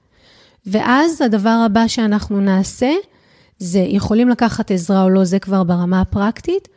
ואז 0.66 1.22
הדבר 1.22 1.64
הבא 1.66 1.88
שאנחנו 1.88 2.42
נעשה, 2.42 2.92
זה 3.60 3.80
יכולים 3.80 4.30
לקחת 4.30 4.72
עזרה 4.72 5.04
או 5.04 5.10
לא, 5.10 5.24
זה 5.24 5.40
כבר 5.40 5.64
ברמה 5.64 6.02
הפרקטית. 6.02 6.68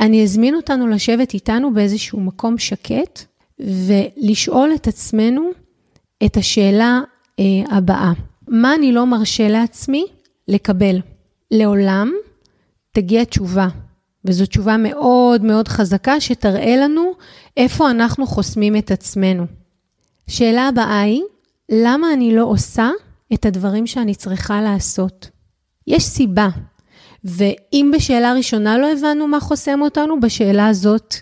אני 0.00 0.22
אזמין 0.22 0.54
אותנו 0.54 0.88
לשבת 0.88 1.34
איתנו 1.34 1.74
באיזשהו 1.74 2.20
מקום 2.20 2.58
שקט 2.58 3.24
ולשאול 3.60 4.70
את 4.74 4.86
עצמנו 4.88 5.50
את 6.24 6.36
השאלה 6.36 7.00
אה, 7.40 7.44
הבאה. 7.76 8.12
מה 8.48 8.74
אני 8.74 8.92
לא 8.92 9.06
מרשה 9.06 9.48
לעצמי 9.48 10.04
לקבל? 10.48 11.00
לעולם 11.50 12.12
תגיע 12.92 13.24
תשובה, 13.24 13.68
וזו 14.24 14.46
תשובה 14.46 14.76
מאוד 14.76 15.44
מאוד 15.44 15.68
חזקה 15.68 16.20
שתראה 16.20 16.76
לנו 16.76 17.12
איפה 17.56 17.90
אנחנו 17.90 18.26
חוסמים 18.26 18.76
את 18.76 18.90
עצמנו. 18.90 19.46
שאלה 20.28 20.68
הבאה 20.68 21.00
היא, 21.00 21.22
למה 21.68 22.12
אני 22.12 22.36
לא 22.36 22.44
עושה 22.44 22.90
את 23.34 23.46
הדברים 23.46 23.86
שאני 23.86 24.14
צריכה 24.14 24.62
לעשות? 24.62 25.30
יש 25.86 26.04
סיבה, 26.04 26.48
ואם 27.24 27.90
בשאלה 27.94 28.32
ראשונה 28.32 28.78
לא 28.78 28.92
הבנו 28.92 29.28
מה 29.28 29.40
חוסם 29.40 29.82
אותנו, 29.82 30.20
בשאלה 30.20 30.68
הזאת 30.68 31.14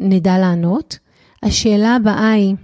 נדע 0.00 0.38
לענות. 0.38 0.98
השאלה 1.42 1.94
הבאה 1.94 2.30
היא, 2.30 2.54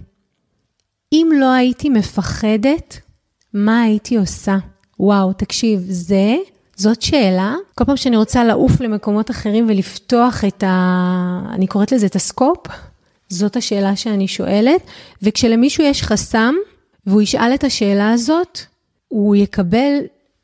אם 1.13 1.29
לא 1.39 1.51
הייתי 1.51 1.89
מפחדת, 1.89 2.99
מה 3.53 3.81
הייתי 3.81 4.17
עושה? 4.17 4.57
וואו, 4.99 5.33
תקשיב, 5.33 5.79
זה, 5.87 6.35
זאת 6.81 7.01
שאלה. 7.01 7.55
כל 7.75 7.85
פעם 7.85 7.97
שאני 7.97 8.17
רוצה 8.17 8.43
לעוף 8.43 8.81
למקומות 8.81 9.31
אחרים 9.31 9.65
ולפתוח 9.69 10.45
את 10.45 10.63
ה... 10.63 11.41
אני 11.51 11.67
קוראת 11.67 11.91
לזה 11.91 12.05
את 12.05 12.15
הסקופ, 12.15 12.57
זאת 13.29 13.55
השאלה 13.55 13.95
שאני 13.95 14.27
שואלת. 14.27 14.81
וכשלמישהו 15.21 15.83
יש 15.83 16.03
חסם, 16.03 16.55
והוא 17.07 17.21
ישאל 17.21 17.51
את 17.53 17.63
השאלה 17.63 18.11
הזאת, 18.11 18.59
הוא 19.07 19.35
יקבל, 19.35 19.97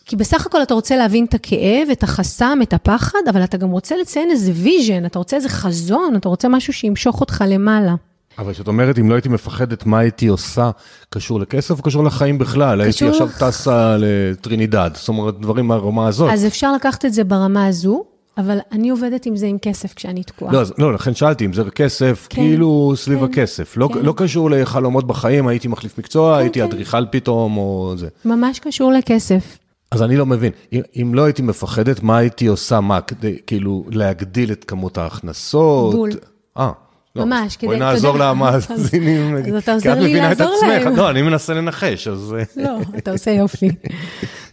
כי 0.05 0.15
בסך 0.15 0.45
הכל 0.45 0.63
אתה 0.63 0.73
רוצה 0.73 0.97
להבין 0.97 1.25
את 1.25 1.33
הכאב, 1.33 1.89
את 1.91 2.03
החסם, 2.03 2.59
את 2.63 2.73
הפחד, 2.73 3.19
אבל 3.29 3.43
אתה 3.43 3.57
גם 3.57 3.69
רוצה 3.69 3.95
לציין 3.97 4.31
איזה 4.31 4.51
vision, 4.55 5.05
אתה 5.05 5.19
רוצה 5.19 5.35
איזה 5.35 5.49
חזון, 5.49 6.15
אתה 6.15 6.29
רוצה 6.29 6.47
משהו 6.47 6.73
שימשוך 6.73 7.21
אותך 7.21 7.43
למעלה. 7.47 7.95
אבל 8.39 8.53
כשאת 8.53 8.67
אומרת, 8.67 8.99
אם 8.99 9.09
לא 9.09 9.15
הייתי 9.15 9.29
מפחדת, 9.29 9.85
מה 9.85 9.99
הייתי 9.99 10.27
עושה, 10.27 10.71
קשור 11.09 11.39
לכסף 11.39 11.77
או 11.77 11.83
קשור 11.83 12.03
לחיים 12.03 12.37
בכלל? 12.37 12.87
קשור... 12.87 13.07
הייתי 13.07 13.23
עכשיו 13.23 13.49
טסה 13.49 13.95
לטרינידד, 13.99 14.89
זאת 14.93 15.07
אומרת, 15.07 15.39
דברים 15.39 15.67
מהרמה 15.67 16.07
הזאת. 16.07 16.29
אז 16.33 16.45
אפשר 16.45 16.73
לקחת 16.73 17.05
את 17.05 17.13
זה 17.13 17.23
ברמה 17.23 17.67
הזו, 17.67 18.03
אבל 18.37 18.57
אני 18.71 18.89
עובדת 18.89 19.25
עם 19.25 19.35
זה 19.35 19.45
עם 19.45 19.57
כסף 19.61 19.93
כשאני 19.93 20.23
תקועה. 20.23 20.53
לא, 20.53 20.61
לא, 20.77 20.93
לכן 20.93 21.13
שאלתי 21.13 21.45
אם 21.45 21.53
זה 21.53 21.63
כסף, 21.63 22.27
כן, 22.29 22.41
כאילו 22.41 22.93
סביב 22.95 23.19
כן, 23.19 23.25
הכסף. 23.25 23.77
לא, 23.77 23.89
כן. 23.93 23.99
לא 24.01 24.13
קשור 24.17 24.49
לחלומות 24.49 25.07
בחיים, 25.07 25.47
הייתי 25.47 25.67
מחליף 25.67 25.97
מקצוע, 25.97 26.35
כן, 26.35 26.41
הייתי 26.41 26.59
כן. 26.59 26.65
אדריכל 26.65 27.05
פתאום, 27.11 27.57
או 27.57 27.93
זה. 27.97 28.07
ממש 28.25 28.59
קשור 28.59 28.91
לכסף. 28.91 29.57
אז 29.91 30.01
אני 30.01 30.17
לא 30.17 30.25
מבין, 30.25 30.51
אם, 30.73 30.81
אם 31.01 31.13
לא 31.13 31.23
הייתי 31.25 31.41
מפחדת, 31.41 32.03
מה 32.03 32.17
הייתי 32.17 32.47
עושה? 32.47 32.79
מה, 32.79 33.01
כדי 33.01 33.37
כאילו 33.47 33.85
להגדיל 33.89 34.51
את 34.51 34.63
כמות 34.63 34.97
ההכנסות? 34.97 35.95
בול. 35.95 36.11
אה. 36.57 36.71
לא, 37.17 37.25
ממש, 37.25 37.55
כדי, 37.55 37.67
בואי 37.67 37.79
נעזור 37.79 38.17
למאזינים, 38.17 39.35
אז 39.37 39.55
אתה 39.55 39.73
עוזר 39.73 39.99
לי 39.99 40.15
לעזור 40.15 40.55
להם. 40.67 40.95
לא, 40.95 41.09
אני 41.09 41.21
מנסה 41.21 41.53
לנחש, 41.53 42.07
אז... 42.07 42.35
לא, 42.65 42.79
אתה 42.97 43.11
עושה 43.11 43.31
יופי. 43.31 43.69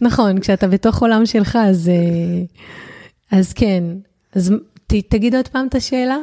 נכון, 0.01 0.39
כשאתה 0.39 0.67
בתוך 0.67 1.01
עולם 1.01 1.25
שלך, 1.25 1.57
אז, 1.61 1.91
אז 3.31 3.53
כן. 3.53 3.83
אז 4.35 4.53
ת, 4.87 4.93
תגיד 5.09 5.35
עוד 5.35 5.47
פעם 5.47 5.67
את 5.67 5.75
השאלה. 5.75 6.17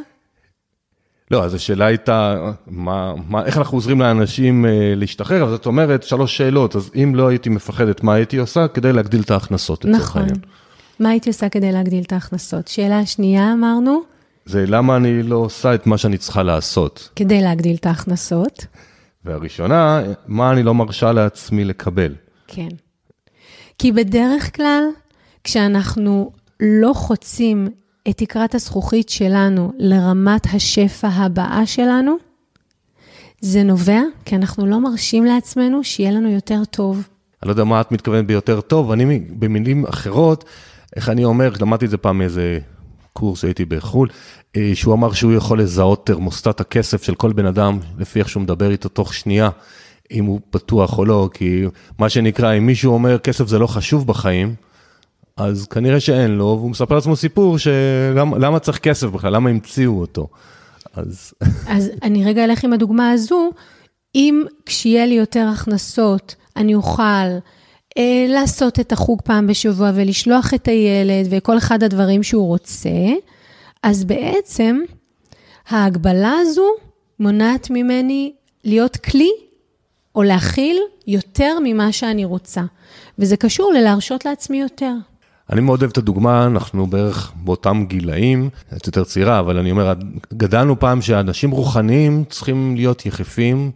לא, 1.30 1.45
אז 1.45 1.55
השאלה 1.55 1.86
הייתה, 1.86 2.51
מה, 2.66 3.14
מה, 3.28 3.45
איך 3.45 3.59
אנחנו 3.59 3.76
עוזרים 3.76 4.01
לאנשים 4.01 4.66
אה, 4.66 4.93
להשתחרר, 4.97 5.43
אבל 5.43 5.51
זאת 5.51 5.66
אומרת, 5.66 6.03
שלוש 6.03 6.36
שאלות, 6.36 6.76
אז 6.76 6.90
אם 6.95 7.14
לא 7.14 7.28
הייתי 7.28 7.51
מפחדת, 7.51 8.03
מה 8.03 8.14
הייתי 8.14 8.36
עושה 8.36 8.68
כדי 8.68 8.93
להגדיל 8.93 9.20
את 9.20 9.30
ההכנסות, 9.30 9.84
נכון. 9.84 10.26
מה 11.01 11.09
הייתי 11.09 11.30
עושה 11.30 11.49
כדי 11.49 11.72
להגדיל 11.72 12.03
את 12.03 12.12
ההכנסות? 12.12 12.68
שאלה 12.68 13.07
שנייה, 13.07 13.53
אמרנו? 13.53 14.12
זה 14.45 14.64
למה 14.66 14.97
אני 14.97 15.22
לא 15.22 15.36
עושה 15.36 15.74
את 15.74 15.86
מה 15.86 15.99
שאני 15.99 16.18
צריכה 16.18 16.43
לעשות. 16.43 17.09
כדי 17.16 17.40
להגדיל 17.40 17.76
את 17.76 17.86
ההכנסות. 17.86 18.66
והראשונה, 19.24 20.03
מה 20.26 20.51
אני 20.51 20.62
לא 20.62 20.74
מרשה 20.74 21.12
לעצמי 21.12 21.64
לקבל. 21.64 22.14
כן. 22.47 22.68
כי 23.78 23.93
בדרך 23.93 24.57
כלל, 24.57 24.84
כשאנחנו 25.45 26.30
לא 26.61 26.93
חוצים 26.95 27.68
את 28.09 28.16
תקרת 28.16 28.55
הזכוכית 28.55 29.09
שלנו 29.09 29.72
לרמת 29.78 30.47
השפע 30.55 31.09
הבאה 31.09 31.66
שלנו, 31.66 32.16
זה 33.40 33.62
נובע 33.62 34.01
כי 34.24 34.36
אנחנו 34.36 34.66
לא 34.66 34.80
מרשים 34.80 35.24
לעצמנו 35.24 35.84
שיהיה 35.84 36.11
לנו 36.11 36.30
יותר 36.30 36.64
טוב. 36.70 37.09
אני 37.43 37.49
לא 37.49 37.53
יודע 37.53 37.64
מה 37.64 37.80
את 37.80 37.93
מתכוונת 37.93 38.26
ביותר 38.26 38.61
טוב, 38.61 38.90
אני 38.90 39.18
במילים 39.18 39.86
אחרות, 39.86 40.45
איך 40.97 41.09
אני 41.09 41.24
אומר, 41.24 41.53
למדתי 41.61 41.84
את 41.84 41.90
זה 41.90 41.97
פעם 41.97 42.18
מאיזה 42.18 42.59
קורס 43.13 43.41
שהייתי 43.41 43.65
בחו"ל, 43.65 44.09
אה, 44.57 44.71
שהוא 44.75 44.95
אמר 44.95 45.13
שהוא 45.13 45.33
יכול 45.33 45.61
לזהות 45.61 46.07
תרמוסטט 46.07 46.61
הכסף 46.61 47.03
של 47.03 47.15
כל 47.15 47.33
בן 47.33 47.47
אדם, 47.47 47.79
לפי 47.99 48.19
איך 48.19 48.29
שהוא 48.29 48.43
מדבר 48.43 48.71
איתו 48.71 48.89
תוך 48.89 49.15
שנייה, 49.15 49.51
אם 50.11 50.25
הוא 50.25 50.41
פתוח 50.51 50.99
או 50.99 51.05
לא, 51.05 51.29
כי 51.35 51.65
מה 51.99 52.09
שנקרא, 52.09 52.55
אם 52.55 52.67
מישהו 52.67 52.93
אומר 52.93 53.19
כסף 53.19 53.49
זה 53.49 53.59
לא 53.59 53.67
חשוב 53.67 54.07
בחיים, 54.07 54.55
אז 55.37 55.67
כנראה 55.67 56.01
שאין 56.01 56.31
לו, 56.31 56.45
והוא 56.45 56.71
מספר 56.71 56.95
לעצמו 56.95 57.17
סיפור 57.17 57.59
שלמה 57.59 58.59
צריך 58.59 58.79
כסף 58.79 59.07
בכלל, 59.07 59.33
למה 59.33 59.51
המציאו 59.51 60.01
אותו. 60.01 60.29
אז... 60.95 61.35
אז 61.67 61.91
אני 62.03 62.25
רגע 62.25 62.45
אלך 62.45 62.65
עם 62.65 62.73
הדוגמה 62.73 63.11
הזו, 63.11 63.51
אם 64.15 64.43
כשיהיה 64.67 65.07
לי 65.07 65.15
יותר 65.15 65.47
הכנסות, 65.53 66.35
אני 66.57 66.75
אוכל 66.75 67.03
לעשות 68.28 68.80
את 68.80 68.93
החוג 68.93 69.22
פעם 69.24 69.47
בשבוע 69.47 69.90
ולשלוח 69.95 70.55
את 70.55 70.68
הילד 70.68 71.26
וכל 71.30 71.59
אחד 71.59 71.82
הדברים 71.82 72.22
שהוא 72.22 72.47
רוצה, 72.47 72.90
אז 73.82 74.05
בעצם 74.05 74.80
ההגבלה 75.68 76.32
הזו 76.40 76.66
מונעת 77.20 77.70
ממני 77.70 78.32
להיות 78.64 78.97
כלי 78.97 79.30
או 80.14 80.22
להכיל 80.22 80.76
יותר 81.07 81.59
ממה 81.64 81.93
שאני 81.93 82.24
רוצה. 82.24 82.62
וזה 83.18 83.36
קשור 83.36 83.72
ללהרשות 83.72 84.24
לעצמי 84.24 84.61
יותר. 84.61 84.93
אני 85.51 85.61
מאוד 85.61 85.80
אוהב 85.82 85.90
את 85.90 85.99
הדוגמה, 85.99 86.47
אנחנו 86.47 86.86
בערך 86.86 87.32
באותם 87.36 87.84
גילאים, 87.88 88.51
את 88.76 88.86
יותר 88.86 89.05
צעירה, 89.05 89.38
אבל 89.38 89.59
אני 89.59 89.70
אומר, 89.70 89.93
גדלנו 90.34 90.80
פעם 90.80 91.03
שאנשים 91.03 91.51
רוחניים 91.51 92.24
צריכים 92.28 92.76
להיות 92.76 93.07
יחפים. 93.07 93.70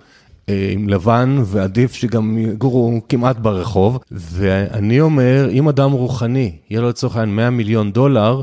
אה, 0.48 0.68
עם 0.72 0.88
לבן, 0.88 1.42
ועדיף 1.44 1.94
שגם 1.94 2.38
יגורו 2.38 3.00
כמעט 3.08 3.36
ברחוב. 3.36 3.98
ואני 4.10 5.00
אומר, 5.00 5.48
אם 5.50 5.68
אדם 5.68 5.92
רוחני, 5.92 6.56
יהיה 6.70 6.80
לו 6.80 6.88
לצורך 6.88 7.16
העניין 7.16 7.36
100 7.36 7.50
מיליון 7.50 7.92
דולר, 7.92 8.42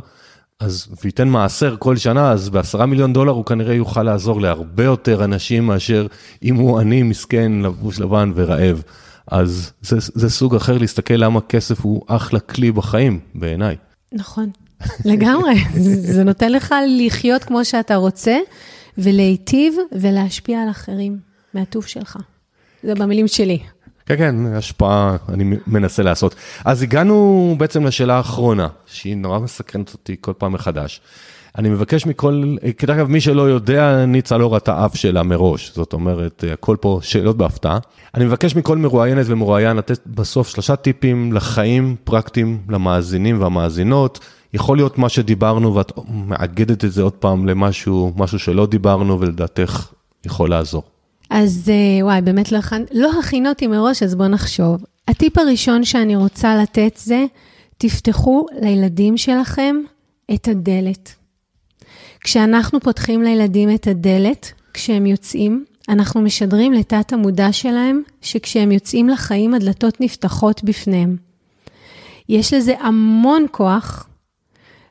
אז 0.60 0.88
וייתן 1.04 1.28
מעשר 1.28 1.76
כל 1.80 1.97
שנה, 1.97 2.32
אז 2.32 2.49
בעשרה 2.49 2.86
מיליון 2.86 3.14
דולר 3.14 3.32
הוא 3.32 3.45
כנראה 3.45 3.74
יוכל 3.74 4.04
לעזור 4.04 4.41
להרבה 4.41 4.84
יותר 4.84 5.24
אנשים 5.24 5.68
מאשר 5.68 6.08
אם 6.43 6.56
הוא 6.56 6.80
עני, 6.80 7.04
מסכן, 7.04 7.51
לבוש 7.51 7.99
לבן 7.99 8.32
ורעב. 8.36 8.82
אז 9.28 9.72
זה, 9.82 9.97
זה 9.99 10.30
סוג 10.30 10.56
אחר 10.56 10.78
להסתכל 10.78 11.14
למה 11.14 11.41
כסף 11.41 11.82
הוא 11.82 12.01
אחלה 12.08 12.39
כלי 12.39 12.72
בחיים, 12.72 13.20
בעיניי. 13.36 13.76
נכון, 14.12 14.49
לגמרי. 15.06 15.54
זה 16.16 16.24
נותן 16.24 16.51
לך 16.51 16.76
לחיות 16.99 17.43
כמו 17.43 17.66
שאתה 17.66 17.95
רוצה, 17.95 18.38
ולהיטיב 18.97 19.76
ולהשפיע 19.91 20.62
על 20.62 20.70
אחרים 20.70 21.33
מהטוב 21.54 21.86
שלך. 21.86 22.18
זה 22.84 22.95
במילים 22.95 23.28
שלי. 23.28 23.60
כן, 24.06 24.18
כן, 24.18 24.45
השפעה 24.45 25.18
אני 25.30 25.58
מנסה 25.68 26.04
לעשות. 26.04 26.36
אז 26.66 26.82
הגענו 26.82 27.56
בעצם 27.58 27.86
לשאלה 27.86 28.16
האחרונה, 28.16 28.68
שהיא 28.86 29.18
נורא 29.18 29.39
מסקרנת 29.39 29.93
אותי 29.93 30.16
כל 30.22 30.34
פעם 30.38 30.54
מחדש. 30.54 31.01
אני 31.58 31.70
מבקש 31.70 32.06
מכל, 32.06 32.56
כדרך 32.78 32.97
אגב, 32.97 33.08
מי 33.08 33.22
שלא 33.22 33.41
יודע, 33.41 34.06
ניצה 34.06 34.38
לא 34.38 34.54
ראתה 34.54 34.86
אף 34.86 34.95
שאלה 34.95 35.24
מראש, 35.24 35.72
זאת 35.76 35.93
אומרת, 35.93 36.43
הכל 36.54 36.76
פה 36.82 36.99
שאלות 37.04 37.38
בהפתעה. 37.38 37.80
אני 38.16 38.26
מבקש 38.26 38.56
מכל 38.56 38.78
מרואיינת 38.78 39.26
ומרואיין 39.30 39.78
לתת 39.78 39.99
בסוף 40.08 40.47
שלושה 40.47 40.76
טיפים 40.76 41.34
לחיים 41.34 41.95
פרקטיים 42.04 42.62
למאזינים 42.70 43.41
והמאזינות. 43.41 44.20
יכול 44.54 44.78
להיות 44.78 44.97
מה 44.97 45.10
שדיברנו 45.10 45.76
ואת 45.76 45.91
מאגדת 46.10 46.86
את 46.86 46.91
זה 46.91 47.01
עוד 47.01 47.14
פעם 47.14 47.47
למשהו, 47.47 48.14
משהו 48.18 48.39
שלא 48.39 48.66
דיברנו 48.66 49.20
ולדעתך 49.20 49.88
יכול 50.26 50.49
לעזור. 50.49 50.93
אז 51.30 51.71
אה, 51.74 52.05
וואי, 52.05 52.21
באמת 52.21 52.51
לא, 52.51 52.59
לא 52.91 53.19
הכינו 53.19 53.49
אותי 53.49 53.67
מראש, 53.67 54.03
אז 54.03 54.15
בואו 54.15 54.28
נחשוב. 54.28 54.84
הטיפ 55.07 55.38
הראשון 55.38 55.84
שאני 55.84 56.15
רוצה 56.15 56.55
לתת 56.55 56.97
זה, 56.97 57.26
תפתחו 57.78 58.45
לילדים 58.61 59.17
שלכם 59.17 59.76
את 60.34 60.47
הדלת. 60.47 61.15
כשאנחנו 62.19 62.80
פותחים 62.80 63.24
לילדים 63.24 63.76
את 63.76 63.88
הדלת, 63.88 64.51
כשהם 64.74 65.05
יוצאים, 65.05 65.65
אנחנו 65.89 66.21
משדרים 66.21 66.74
לתת 66.74 67.13
המודע 67.13 67.51
שלהם, 67.51 68.01
שכשהם 68.21 68.71
יוצאים 68.71 69.09
לחיים 69.09 69.53
הדלתות 69.53 70.01
נפתחות 70.01 70.63
בפניהם. 70.63 71.17
יש 72.30 72.53
לזה 72.53 72.74
המון 72.80 73.45
כוח, 73.51 74.07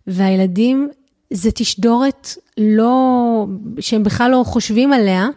והילדים, 0.07 0.89
זה 1.33 1.51
תשדורת 1.51 2.29
לא, 2.59 3.47
שהם 3.81 4.03
בכלל 4.03 4.31
לא 4.31 4.43
חושבים 4.47 4.93
עליה, 4.93 5.29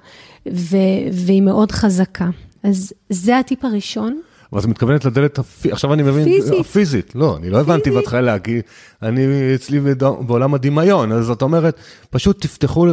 ו, 0.54 0.78
והיא 1.12 1.42
מאוד 1.42 1.72
חזקה. 1.72 2.30
אז 2.64 2.94
זה 3.10 3.40
הטיפ 3.40 3.66
הראשון. 3.66 4.22
אבל 4.54 4.62
את 4.62 4.66
מתכוונת 4.66 5.06
לדלת 5.06 5.40
הפיזית, 5.40 5.72
עכשיו 5.72 5.94
אני 5.94 6.04
מבין, 6.04 6.24
פיזית. 6.24 6.60
הפיזית, 6.60 7.16
לא, 7.16 7.38
אני 7.38 7.50
לא 7.50 7.60
הבנתי 7.60 7.92
בהתחלה 7.92 8.22
להגיד, 8.22 8.62
אני 9.02 9.26
אצלי 9.56 9.80
בעולם 10.20 10.54
הדמיון, 10.54 11.12
אז 11.12 11.30
את 11.30 11.42
אומרת, 11.42 11.80
פשוט 12.10 12.42
תפתחו, 12.42 12.88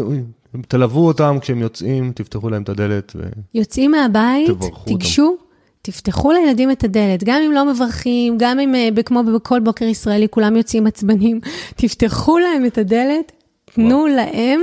תלוו 0.69 1.07
אותם 1.07 1.39
כשהם 1.41 1.59
יוצאים, 1.59 2.13
תפתחו 2.15 2.49
להם 2.49 2.63
את 2.63 2.69
הדלת. 2.69 3.13
ו... 3.17 3.23
יוצאים 3.55 3.91
מהבית, 3.91 4.51
תיגשו, 4.85 5.23
אותם. 5.23 5.43
תפתחו 5.83 6.33
לילדים 6.33 6.71
את 6.71 6.85
הדלת, 6.85 7.25
גם 7.25 7.43
אם 7.47 7.53
לא 7.53 7.73
מברכים, 7.73 8.35
גם 8.39 8.59
אם 8.59 8.75
אה, 8.75 9.03
כמו 9.05 9.23
בכל 9.25 9.61
בוקר 9.61 9.85
ישראלי 9.85 10.27
כולם 10.31 10.57
יוצאים 10.57 10.87
עצבנים, 10.87 11.41
תפתחו 11.77 12.39
להם 12.39 12.67
את 12.67 12.79
הדלת, 12.79 13.33
תנו 13.75 13.97
וואו. 13.97 14.07
להם 14.07 14.61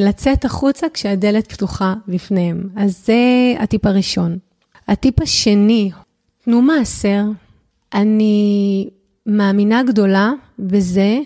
לצאת 0.00 0.44
החוצה 0.44 0.86
כשהדלת 0.94 1.52
פתוחה 1.52 1.94
בפניהם. 2.08 2.68
אז 2.76 3.04
זה 3.06 3.14
הטיפ 3.58 3.86
הראשון. 3.86 4.38
הטיפ 4.88 5.22
השני, 5.22 5.90
תנו 6.44 6.62
מעשר. 6.62 7.22
אני 7.94 8.88
מאמינה 9.26 9.82
גדולה 9.82 10.32
בזה 10.58 11.18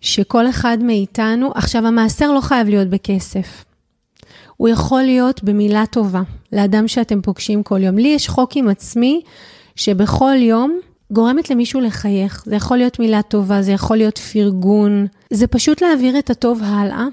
שכל 0.00 0.48
אחד 0.48 0.78
מאיתנו, 0.80 1.52
עכשיו 1.54 1.86
המעשר 1.86 2.32
לא 2.32 2.40
חייב 2.40 2.68
להיות 2.68 2.88
בכסף. 2.88 3.64
הוא 4.56 4.68
יכול 4.68 5.02
להיות 5.02 5.44
במילה 5.44 5.84
טובה 5.86 6.22
לאדם 6.52 6.88
שאתם 6.88 7.22
פוגשים 7.22 7.62
כל 7.62 7.82
יום. 7.82 7.98
לי 7.98 8.08
יש 8.08 8.28
חוק 8.28 8.56
עם 8.56 8.68
עצמי 8.68 9.20
שבכל 9.76 10.36
יום 10.38 10.80
גורמת 11.12 11.50
למישהו 11.50 11.80
לחייך. 11.80 12.42
זה 12.46 12.56
יכול 12.56 12.76
להיות 12.76 12.98
מילה 12.98 13.22
טובה, 13.22 13.62
זה 13.62 13.72
יכול 13.72 13.96
להיות 13.96 14.18
פרגון. 14.18 15.06
זה 15.30 15.46
פשוט 15.46 15.82
להעביר 15.82 16.18
את 16.18 16.30
הטוב 16.30 16.60
הלאה, 16.64 17.04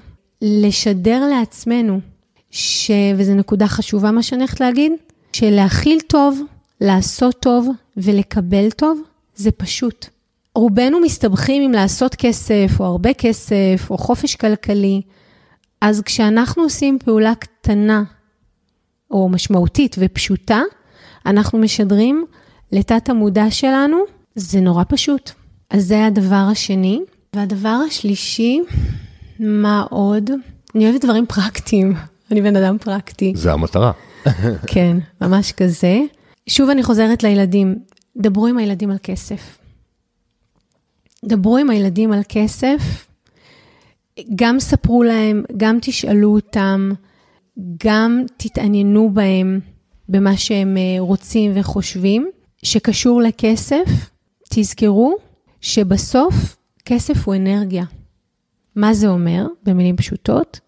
לשדר 0.42 1.26
לעצמנו, 1.30 2.00
ש... 2.50 2.90
וזו 3.16 3.34
נקודה 3.34 3.66
חשובה 3.66 4.10
מה 4.10 4.22
שאני 4.22 4.40
הולכת 4.40 4.60
להגיד, 4.60 4.92
שלהכיל 5.32 5.98
טוב, 6.00 6.40
לעשות 6.80 7.40
טוב 7.40 7.68
ולקבל 7.96 8.70
טוב, 8.70 9.00
זה 9.34 9.50
פשוט. 9.50 10.06
רובנו 10.54 11.00
מסתבכים 11.00 11.62
עם 11.62 11.72
לעשות 11.72 12.14
כסף, 12.14 12.70
או 12.80 12.84
הרבה 12.84 13.14
כסף, 13.14 13.86
או 13.90 13.98
חופש 13.98 14.36
כלכלי. 14.36 15.02
אז 15.80 16.02
כשאנחנו 16.02 16.62
עושים 16.62 16.98
פעולה 17.04 17.34
קטנה, 17.34 18.02
או 19.10 19.28
משמעותית 19.28 19.96
ופשוטה, 19.98 20.60
אנחנו 21.26 21.58
משדרים 21.58 22.24
לתת 22.72 23.08
המודע 23.08 23.50
שלנו, 23.50 23.98
זה 24.34 24.60
נורא 24.60 24.84
פשוט. 24.88 25.30
אז 25.70 25.84
זה 25.84 26.06
הדבר 26.06 26.48
השני. 26.50 27.00
והדבר 27.36 27.78
השלישי, 27.86 28.60
מה 29.40 29.84
עוד? 29.90 30.30
אני 30.74 30.84
אוהבת 30.84 31.04
דברים 31.04 31.26
פרקטיים, 31.26 31.94
אני 32.30 32.42
בן 32.42 32.56
אדם 32.56 32.78
פרקטי. 32.78 33.32
זה 33.36 33.52
המטרה. 33.52 33.92
כן, 34.72 34.96
ממש 35.20 35.52
כזה. 35.52 36.00
שוב 36.48 36.70
אני 36.70 36.82
חוזרת 36.82 37.22
לילדים, 37.22 37.78
דברו 38.16 38.46
עם 38.46 38.58
הילדים 38.58 38.90
על 38.90 38.96
כסף. 39.02 39.58
דברו 41.24 41.56
עם 41.56 41.70
הילדים 41.70 42.12
על 42.12 42.20
כסף, 42.28 43.06
גם 44.34 44.60
ספרו 44.60 45.02
להם, 45.02 45.42
גם 45.56 45.78
תשאלו 45.82 46.34
אותם, 46.34 46.90
גם 47.84 48.24
תתעניינו 48.36 49.10
בהם, 49.10 49.60
במה 50.08 50.36
שהם 50.36 50.76
אה, 50.76 50.96
רוצים 50.98 51.52
וחושבים, 51.54 52.30
שקשור 52.62 53.22
לכסף, 53.22 54.10
תזכרו 54.50 55.16
שבסוף 55.60 56.56
כסף 56.84 57.26
הוא 57.26 57.34
אנרגיה. 57.34 57.84
מה 58.78 58.94
זה 58.94 59.08
אומר, 59.08 59.46
במילים 59.62 59.96
פשוטות? 59.96 60.60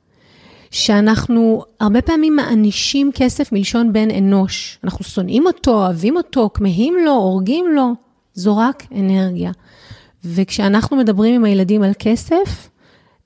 שאנחנו 0.70 1.62
הרבה 1.80 2.02
פעמים 2.02 2.36
מענישים 2.36 3.11
כסף 3.14 3.52
מלשון 3.52 3.92
בן 3.92 4.11
אנוש. 4.11 4.78
אנחנו 4.84 5.04
שונאים 5.04 5.46
אותו, 5.46 5.74
אוהבים 5.74 6.16
אותו, 6.16 6.50
כמהים 6.54 6.94
לו, 7.04 7.12
הורגים 7.12 7.64
לו, 7.74 7.92
זו 8.34 8.56
רק 8.56 8.86
אנרגיה. 8.96 9.52
וכשאנחנו 10.24 10.96
מדברים 10.96 11.34
עם 11.34 11.44
הילדים 11.44 11.82
על 11.82 11.92
כסף, 11.98 12.70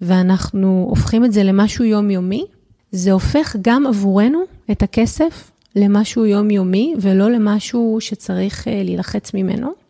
ואנחנו 0.00 0.86
הופכים 0.88 1.24
את 1.24 1.32
זה 1.32 1.42
למשהו 1.42 1.84
יומיומי, 1.84 2.44
זה 2.92 3.12
הופך 3.12 3.56
גם 3.62 3.86
עבורנו 3.86 4.42
את 4.70 4.82
הכסף 4.82 5.50
למשהו 5.76 6.26
יומיומי, 6.26 6.94
ולא 7.00 7.30
למשהו 7.30 7.96
שצריך 8.00 8.68
אה, 8.68 8.82
להילחץ 8.84 9.34
ממנו, 9.34 9.83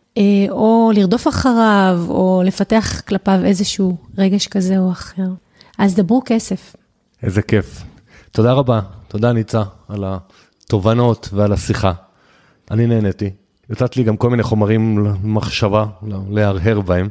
או 0.49 0.91
לרדוף 0.95 1.27
אחריו, 1.27 2.05
או 2.09 2.41
לפתח 2.45 3.01
כלפיו 3.07 3.39
איזשהו 3.45 3.97
רגש 4.17 4.47
כזה 4.47 4.77
או 4.77 4.91
אחר. 4.91 5.27
אז 5.77 5.95
דברו 5.95 6.21
כסף. 6.25 6.75
איזה 7.23 7.41
כיף. 7.41 7.83
תודה 8.31 8.53
רבה, 8.53 8.79
תודה 9.07 9.33
ניצה 9.33 9.63
על 9.89 10.03
התובנות 10.07 11.29
ועל 11.33 11.53
השיחה. 11.53 11.91
אני 12.71 12.87
נהניתי. 12.87 13.29
נתת 13.69 13.97
לי 13.97 14.03
גם 14.03 14.17
כל 14.17 14.29
מיני 14.29 14.43
חומרים 14.43 15.05
למחשבה, 15.05 15.85
להרהר 16.29 16.81
בהם. 16.81 17.09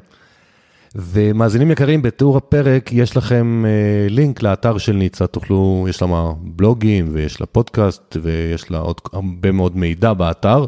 ומאזינים 0.95 1.71
יקרים, 1.71 2.03
בתיאור 2.03 2.37
הפרק 2.37 2.93
יש 2.93 3.17
לכם 3.17 3.65
אה, 3.67 4.07
לינק 4.09 4.43
לאתר 4.43 4.79
של 4.79 4.93
ניצה, 4.93 5.27
תוכלו, 5.27 5.87
יש 5.89 6.03
לה 6.03 6.09
בלוגים 6.43 7.09
ויש 7.13 7.41
לה 7.41 7.47
פודקאסט 7.47 8.17
ויש 8.23 8.71
לה 8.71 8.79
עוד 8.79 9.01
הרבה 9.13 9.53
מאוד 9.53 9.77
מידע 9.77 10.13
באתר, 10.13 10.65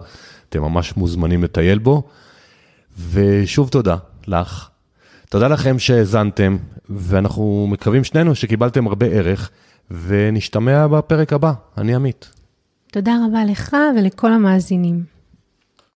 אתם 0.48 0.62
ממש 0.62 0.96
מוזמנים 0.96 1.44
לטייל 1.44 1.78
בו. 1.78 2.02
ושוב 3.10 3.68
תודה 3.68 3.96
לך, 4.26 4.68
תודה 5.30 5.48
לכם 5.48 5.78
שהאזנתם, 5.78 6.56
ואנחנו 6.90 7.66
מקווים 7.70 8.04
שנינו 8.04 8.34
שקיבלתם 8.34 8.86
הרבה 8.86 9.06
ערך, 9.06 9.50
ונשתמע 9.90 10.86
בפרק 10.86 11.32
הבא. 11.32 11.52
אני 11.78 11.94
עמית. 11.94 12.30
תודה 12.92 13.16
רבה 13.26 13.44
לך 13.44 13.76
ולכל 13.98 14.32
המאזינים. 14.32 15.15